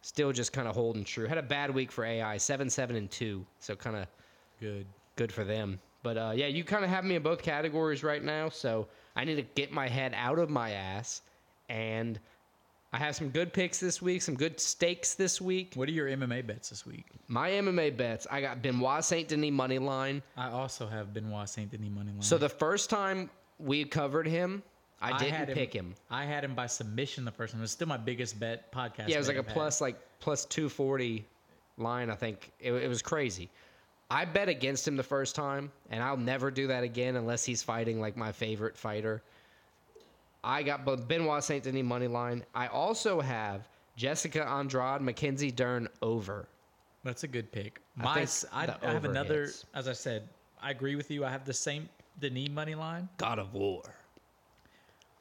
Still 0.02 0.32
just 0.32 0.52
kind 0.52 0.68
of 0.68 0.74
holding 0.74 1.04
true. 1.04 1.26
Had 1.26 1.38
a 1.38 1.42
bad 1.42 1.74
week 1.74 1.90
for 1.90 2.04
AI, 2.04 2.36
7, 2.38 2.70
7, 2.70 2.96
and 2.96 3.10
2. 3.10 3.44
So 3.60 3.76
kind 3.76 3.96
of 3.96 4.06
Good. 4.60 4.84
Good 5.16 5.32
for 5.32 5.44
them. 5.44 5.80
But 6.02 6.16
uh, 6.16 6.32
yeah, 6.34 6.46
you 6.46 6.64
kind 6.64 6.84
of 6.84 6.90
have 6.90 7.04
me 7.04 7.16
in 7.16 7.22
both 7.22 7.42
categories 7.42 8.02
right 8.02 8.22
now. 8.22 8.48
So 8.48 8.88
I 9.16 9.24
need 9.24 9.36
to 9.36 9.42
get 9.42 9.70
my 9.72 9.88
head 9.88 10.14
out 10.16 10.38
of 10.38 10.48
my 10.48 10.70
ass. 10.70 11.22
And 11.68 12.18
I 12.92 12.98
have 12.98 13.14
some 13.14 13.28
good 13.28 13.52
picks 13.52 13.78
this 13.78 14.02
week, 14.02 14.22
some 14.22 14.34
good 14.34 14.58
stakes 14.58 15.14
this 15.14 15.40
week. 15.40 15.72
What 15.74 15.88
are 15.88 15.92
your 15.92 16.08
MMA 16.08 16.46
bets 16.46 16.70
this 16.70 16.84
week? 16.84 17.06
My 17.28 17.50
MMA 17.50 17.96
bets, 17.96 18.26
I 18.30 18.40
got 18.40 18.62
Benoit 18.62 19.04
Saint 19.04 19.28
Denis 19.28 19.52
money 19.52 19.78
line. 19.78 20.22
I 20.36 20.48
also 20.48 20.86
have 20.86 21.12
Benoit 21.14 21.48
Saint 21.48 21.70
Denis 21.70 21.90
money 21.90 22.10
line. 22.10 22.22
So 22.22 22.38
the 22.38 22.48
first 22.48 22.90
time 22.90 23.30
we 23.58 23.84
covered 23.84 24.26
him, 24.26 24.62
I 25.00 25.16
didn't 25.18 25.48
him- 25.48 25.54
pick 25.54 25.72
him. 25.72 25.94
I 26.10 26.24
had 26.24 26.44
him 26.44 26.54
by 26.54 26.66
submission 26.66 27.24
the 27.24 27.30
first 27.30 27.52
time. 27.52 27.60
It 27.60 27.62
was 27.62 27.70
still 27.70 27.88
my 27.88 27.96
biggest 27.96 28.40
bet 28.40 28.72
podcast. 28.72 29.08
Yeah, 29.08 29.16
it 29.16 29.18
was 29.18 29.28
like 29.28 29.36
a 29.36 29.42
plus 29.42 29.80
like 29.80 29.96
plus 30.18 30.44
two 30.44 30.68
forty 30.68 31.24
line. 31.78 32.10
I 32.10 32.16
think 32.16 32.50
it, 32.60 32.72
it 32.72 32.88
was 32.88 33.00
crazy. 33.02 33.48
I 34.10 34.24
bet 34.24 34.48
against 34.48 34.86
him 34.88 34.96
the 34.96 35.02
first 35.04 35.34
time, 35.36 35.70
and 35.90 36.02
I'll 36.02 36.16
never 36.16 36.50
do 36.50 36.66
that 36.66 36.82
again 36.82 37.16
unless 37.16 37.44
he's 37.44 37.62
fighting 37.62 38.00
like 38.00 38.16
my 38.16 38.32
favorite 38.32 38.76
fighter. 38.76 39.22
I 40.42 40.62
got 40.62 40.84
Benoit 41.06 41.44
Saint 41.44 41.64
Denis 41.64 41.84
money 41.84 42.08
line. 42.08 42.44
I 42.54 42.66
also 42.68 43.20
have 43.20 43.68
Jessica 43.96 44.44
Andrade, 44.48 45.00
Mackenzie 45.02 45.52
Dern 45.52 45.88
over. 46.02 46.48
That's 47.04 47.22
a 47.24 47.28
good 47.28 47.52
pick. 47.52 47.80
I 47.98 48.02
My, 48.02 48.14
think 48.14 48.24
s- 48.24 48.44
I, 48.52 48.66
the 48.66 48.86
I 48.86 48.92
have 48.92 49.04
another. 49.04 49.42
hits. 49.42 49.64
As 49.74 49.86
I 49.86 49.92
said, 49.92 50.28
I 50.60 50.70
agree 50.70 50.96
with 50.96 51.10
you. 51.10 51.24
I 51.24 51.30
have 51.30 51.44
the 51.44 51.52
same 51.54 51.88
Denis 52.18 52.48
money 52.50 52.74
line. 52.74 53.08
God 53.16 53.38
of 53.38 53.54
War. 53.54 53.82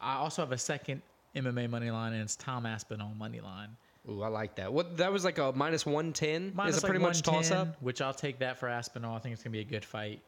I 0.02 0.16
also 0.16 0.42
have 0.42 0.52
a 0.52 0.58
second 0.58 1.02
MMA 1.36 1.70
money 1.70 1.92
line, 1.92 2.14
and 2.14 2.22
it's 2.24 2.36
Tom 2.36 2.66
Aspinall 2.66 3.14
money 3.16 3.40
line. 3.42 3.70
Ooh, 4.10 4.24
I 4.24 4.28
like 4.28 4.55
that. 4.55 4.72
What 4.74 4.97
that 4.97 5.12
was 5.12 5.24
like 5.24 5.38
a 5.38 5.51
minus 5.55 5.86
one 5.86 6.14
ten. 6.14 6.51
Minus 6.55 6.78
Is 6.78 6.84
it 6.84 6.86
like 6.86 6.89
pretty 6.91 7.03
much 7.05 7.22
toss 7.22 7.51
up? 7.51 7.82
Which 7.82 8.01
I'll 8.01 8.14
take 8.14 8.39
that 8.39 8.57
for 8.57 8.68
Aspinall. 8.68 9.16
I 9.16 9.20
think 9.20 9.34
it's 9.34 9.43
gonna 9.43 9.51
be 9.53 9.60
a 9.60 9.64
good 9.64 9.86
fight. 9.86 10.22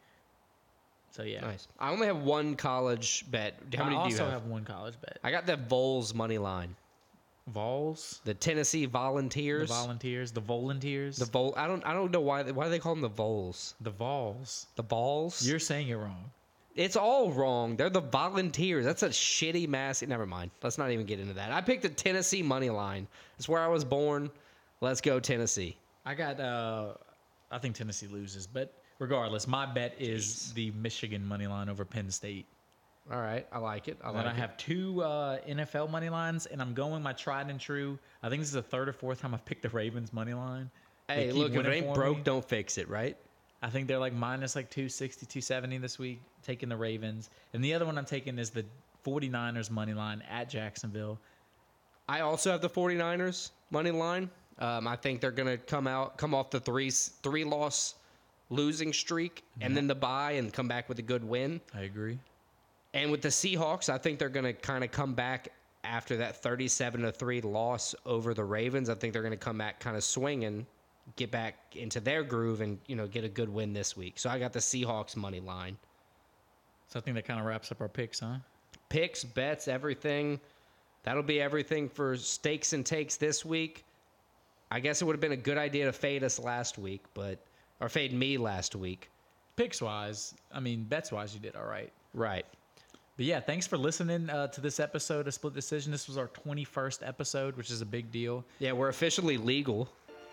So 1.11 1.23
yeah. 1.23 1.41
Nice. 1.41 1.67
I 1.79 1.91
only 1.91 2.07
have 2.07 2.17
one 2.17 2.55
college 2.55 3.25
bet. 3.29 3.55
How 3.75 3.83
many 3.85 3.95
I 3.97 4.03
do 4.07 4.09
you 4.09 4.15
also 4.15 4.23
have? 4.25 4.33
have 4.43 4.45
one 4.45 4.63
college 4.63 4.95
bet. 5.01 5.17
I 5.23 5.31
got 5.31 5.45
the 5.45 5.57
Vols 5.57 6.13
money 6.13 6.37
line. 6.37 6.75
Vols, 7.47 8.21
The 8.23 8.35
Tennessee 8.35 8.85
the 8.85 8.91
Volunteers. 8.91 9.67
volunteers, 9.67 10.31
the 10.31 10.39
volunteers, 10.39 11.17
The 11.17 11.25
Vol. 11.25 11.53
I 11.57 11.67
don't. 11.67 11.83
I 11.85 11.93
don't 11.93 12.11
know 12.11 12.21
why. 12.21 12.43
Why 12.43 12.65
do 12.65 12.69
they 12.69 12.79
call 12.79 12.93
them 12.93 13.01
the 13.01 13.09
Vols? 13.09 13.73
the 13.81 13.89
Vols. 13.89 14.67
The 14.75 14.83
balls. 14.83 15.45
You're 15.45 15.59
saying 15.59 15.89
it 15.89 15.95
wrong. 15.95 16.29
It's 16.75 16.95
all 16.95 17.31
wrong. 17.31 17.75
They're 17.75 17.89
the 17.89 18.01
Volunteers. 18.01 18.85
That's 18.85 19.03
a 19.03 19.09
shitty 19.09 19.67
mass. 19.67 20.01
Never 20.01 20.25
mind. 20.25 20.51
Let's 20.63 20.77
not 20.77 20.91
even 20.91 21.05
get 21.05 21.19
into 21.19 21.33
that. 21.33 21.51
I 21.51 21.61
picked 21.61 21.81
the 21.83 21.89
Tennessee 21.89 22.41
money 22.41 22.69
line. 22.69 23.07
It's 23.37 23.49
where 23.49 23.61
I 23.61 23.67
was 23.67 23.83
born. 23.83 24.29
Let's 24.81 25.01
go 25.01 25.19
Tennessee. 25.19 25.77
I 26.05 26.15
got. 26.15 26.39
uh 26.39 26.93
I 27.51 27.57
think 27.57 27.75
Tennessee 27.75 28.07
loses, 28.07 28.47
but 28.47 28.73
regardless, 28.99 29.45
my 29.45 29.65
bet 29.65 29.93
is 29.99 30.53
the 30.53 30.71
Michigan 30.71 31.25
money 31.25 31.47
line 31.47 31.67
over 31.67 31.83
Penn 31.83 32.09
State. 32.09 32.45
All 33.11 33.19
right. 33.19 33.45
I 33.51 33.57
like 33.57 33.89
it. 33.89 33.97
I 34.01 34.07
And 34.07 34.17
like 34.17 34.25
I 34.27 34.29
it. 34.29 34.35
have 34.37 34.55
two 34.55 35.03
uh, 35.03 35.39
NFL 35.41 35.89
money 35.91 36.07
lines, 36.07 36.45
and 36.45 36.61
I'm 36.61 36.73
going 36.73 37.03
my 37.03 37.11
tried 37.11 37.49
and 37.49 37.59
true. 37.59 37.99
I 38.23 38.29
think 38.29 38.39
this 38.41 38.47
is 38.47 38.53
the 38.53 38.61
third 38.61 38.87
or 38.87 38.93
fourth 38.93 39.19
time 39.21 39.33
I've 39.33 39.43
picked 39.43 39.63
the 39.63 39.69
Ravens 39.69 40.13
money 40.13 40.33
line. 40.33 40.69
Hey, 41.09 41.33
look. 41.33 41.51
If 41.53 41.65
it 41.65 41.69
ain't 41.69 41.93
broke, 41.93 42.17
me. 42.17 42.23
don't 42.23 42.47
fix 42.47 42.77
it. 42.77 42.87
Right. 42.87 43.17
I 43.61 43.69
think 43.69 43.87
they're 43.87 43.99
like 43.99 44.13
minus 44.13 44.55
like 44.55 44.69
260, 44.69 45.25
270 45.25 45.77
this 45.77 45.99
week, 45.99 46.21
taking 46.43 46.69
the 46.69 46.77
Ravens. 46.77 47.29
And 47.53 47.63
the 47.63 47.73
other 47.73 47.85
one 47.85 47.97
I'm 47.97 48.05
taking 48.05 48.39
is 48.39 48.49
the 48.49 48.65
49ers 49.05 49.69
money 49.69 49.93
line 49.93 50.23
at 50.29 50.49
Jacksonville. 50.49 51.19
I 52.09 52.21
also 52.21 52.51
have 52.51 52.61
the 52.61 52.69
49ers 52.69 53.51
money 53.69 53.91
line. 53.91 54.29
Um, 54.59 54.87
I 54.87 54.95
think 54.95 55.21
they're 55.21 55.31
gonna 55.31 55.57
come 55.57 55.87
out, 55.87 56.17
come 56.17 56.33
off 56.35 56.49
the 56.49 56.59
three 56.59 56.89
three 56.89 57.43
loss 57.43 57.95
losing 58.49 58.93
streak, 58.93 59.43
and 59.61 59.75
then 59.75 59.87
the 59.87 59.95
bye, 59.95 60.33
and 60.33 60.51
come 60.51 60.67
back 60.67 60.89
with 60.89 60.99
a 60.99 61.03
good 61.03 61.23
win. 61.23 61.61
I 61.73 61.81
agree. 61.81 62.19
And 62.93 63.09
with 63.09 63.21
the 63.21 63.29
Seahawks, 63.29 63.89
I 63.89 63.97
think 63.97 64.19
they're 64.19 64.29
going 64.29 64.45
to 64.45 64.53
kind 64.53 64.83
of 64.83 64.91
come 64.91 65.13
back 65.13 65.47
after 65.83 66.17
that 66.17 66.35
37 66.35 67.01
to 67.01 67.11
3 67.11 67.41
loss 67.41 67.95
over 68.05 68.33
the 68.33 68.43
Ravens. 68.43 68.89
I 68.89 68.95
think 68.95 69.13
they're 69.13 69.21
going 69.21 69.31
to 69.31 69.37
come 69.37 69.57
back 69.57 69.79
kind 69.79 69.95
of 69.95 70.03
swinging, 70.03 70.67
get 71.15 71.31
back 71.31 71.55
into 71.75 71.99
their 71.99 72.23
groove 72.23 72.61
and, 72.61 72.79
you 72.87 72.95
know, 72.95 73.07
get 73.07 73.23
a 73.23 73.29
good 73.29 73.49
win 73.49 73.73
this 73.73 73.97
week. 73.97 74.19
So 74.19 74.29
I 74.29 74.39
got 74.39 74.53
the 74.53 74.59
Seahawks 74.59 75.15
money 75.15 75.39
line. 75.39 75.77
So 76.87 76.99
I 76.99 77.01
think 77.01 77.15
that 77.15 77.25
kind 77.25 77.39
of 77.39 77.45
wraps 77.45 77.71
up 77.71 77.81
our 77.81 77.87
picks, 77.87 78.19
huh? 78.19 78.35
Picks, 78.89 79.23
bets, 79.23 79.67
everything. 79.67 80.39
That'll 81.03 81.23
be 81.23 81.41
everything 81.41 81.89
for 81.89 82.15
stakes 82.17 82.73
and 82.73 82.85
takes 82.85 83.15
this 83.15 83.43
week. 83.45 83.85
I 84.69 84.79
guess 84.79 85.01
it 85.01 85.05
would 85.05 85.13
have 85.13 85.21
been 85.21 85.31
a 85.31 85.37
good 85.37 85.57
idea 85.57 85.85
to 85.85 85.93
fade 85.93 86.23
us 86.23 86.39
last 86.39 86.77
week, 86.77 87.03
but 87.13 87.39
or 87.79 87.89
fade 87.89 88.13
me 88.13 88.37
last 88.37 88.75
week. 88.75 89.09
Picks 89.55 89.81
wise, 89.81 90.33
I 90.53 90.59
mean, 90.59 90.83
bets 90.83 91.11
wise, 91.11 91.33
you 91.33 91.39
did 91.39 91.55
all 91.55 91.65
right. 91.65 91.91
Right. 92.13 92.45
But 93.17 93.25
yeah, 93.25 93.39
thanks 93.39 93.67
for 93.67 93.77
listening 93.77 94.29
uh, 94.29 94.47
to 94.47 94.61
this 94.61 94.79
episode 94.79 95.27
of 95.27 95.33
Split 95.33 95.53
Decision. 95.53 95.91
This 95.91 96.07
was 96.07 96.17
our 96.17 96.29
21st 96.29 97.05
episode, 97.05 97.57
which 97.57 97.69
is 97.69 97.81
a 97.81 97.85
big 97.85 98.11
deal. 98.11 98.45
Yeah, 98.59 98.71
we're 98.71 98.89
officially 98.89 99.37
legal. 99.37 99.89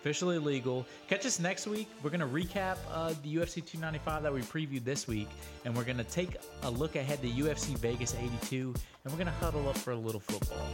Officially 0.08 0.38
legal. 0.38 0.86
Catch 1.06 1.26
us 1.26 1.38
next 1.38 1.66
week. 1.66 1.86
We're 2.02 2.08
going 2.08 2.20
to 2.20 2.26
recap 2.26 2.78
uh, 2.90 3.08
the 3.22 3.36
UFC 3.36 3.56
295 3.56 4.22
that 4.22 4.32
we 4.32 4.40
previewed 4.40 4.82
this 4.82 5.06
week, 5.06 5.28
and 5.66 5.76
we're 5.76 5.84
going 5.84 5.98
to 5.98 6.04
take 6.04 6.34
a 6.62 6.70
look 6.70 6.96
ahead 6.96 7.20
to 7.20 7.28
UFC 7.28 7.76
Vegas 7.76 8.14
82, 8.14 8.72
and 9.04 9.12
we're 9.12 9.18
going 9.18 9.26
to 9.26 9.32
huddle 9.32 9.68
up 9.68 9.76
for 9.76 9.90
a 9.90 9.96
little 9.96 10.18
football. 10.18 10.66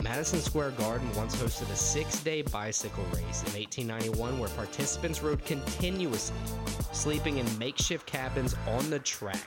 Madison 0.00 0.38
Square 0.38 0.70
Garden 0.78 1.12
once 1.16 1.34
hosted 1.34 1.68
a 1.72 1.76
six 1.76 2.20
day 2.20 2.42
bicycle 2.42 3.02
race 3.06 3.42
in 3.42 3.58
1891 3.58 4.38
where 4.38 4.48
participants 4.50 5.24
rode 5.24 5.44
continuously, 5.44 6.36
sleeping 6.92 7.38
in 7.38 7.58
makeshift 7.58 8.06
cabins 8.06 8.54
on 8.68 8.88
the 8.90 9.00
track. 9.00 9.42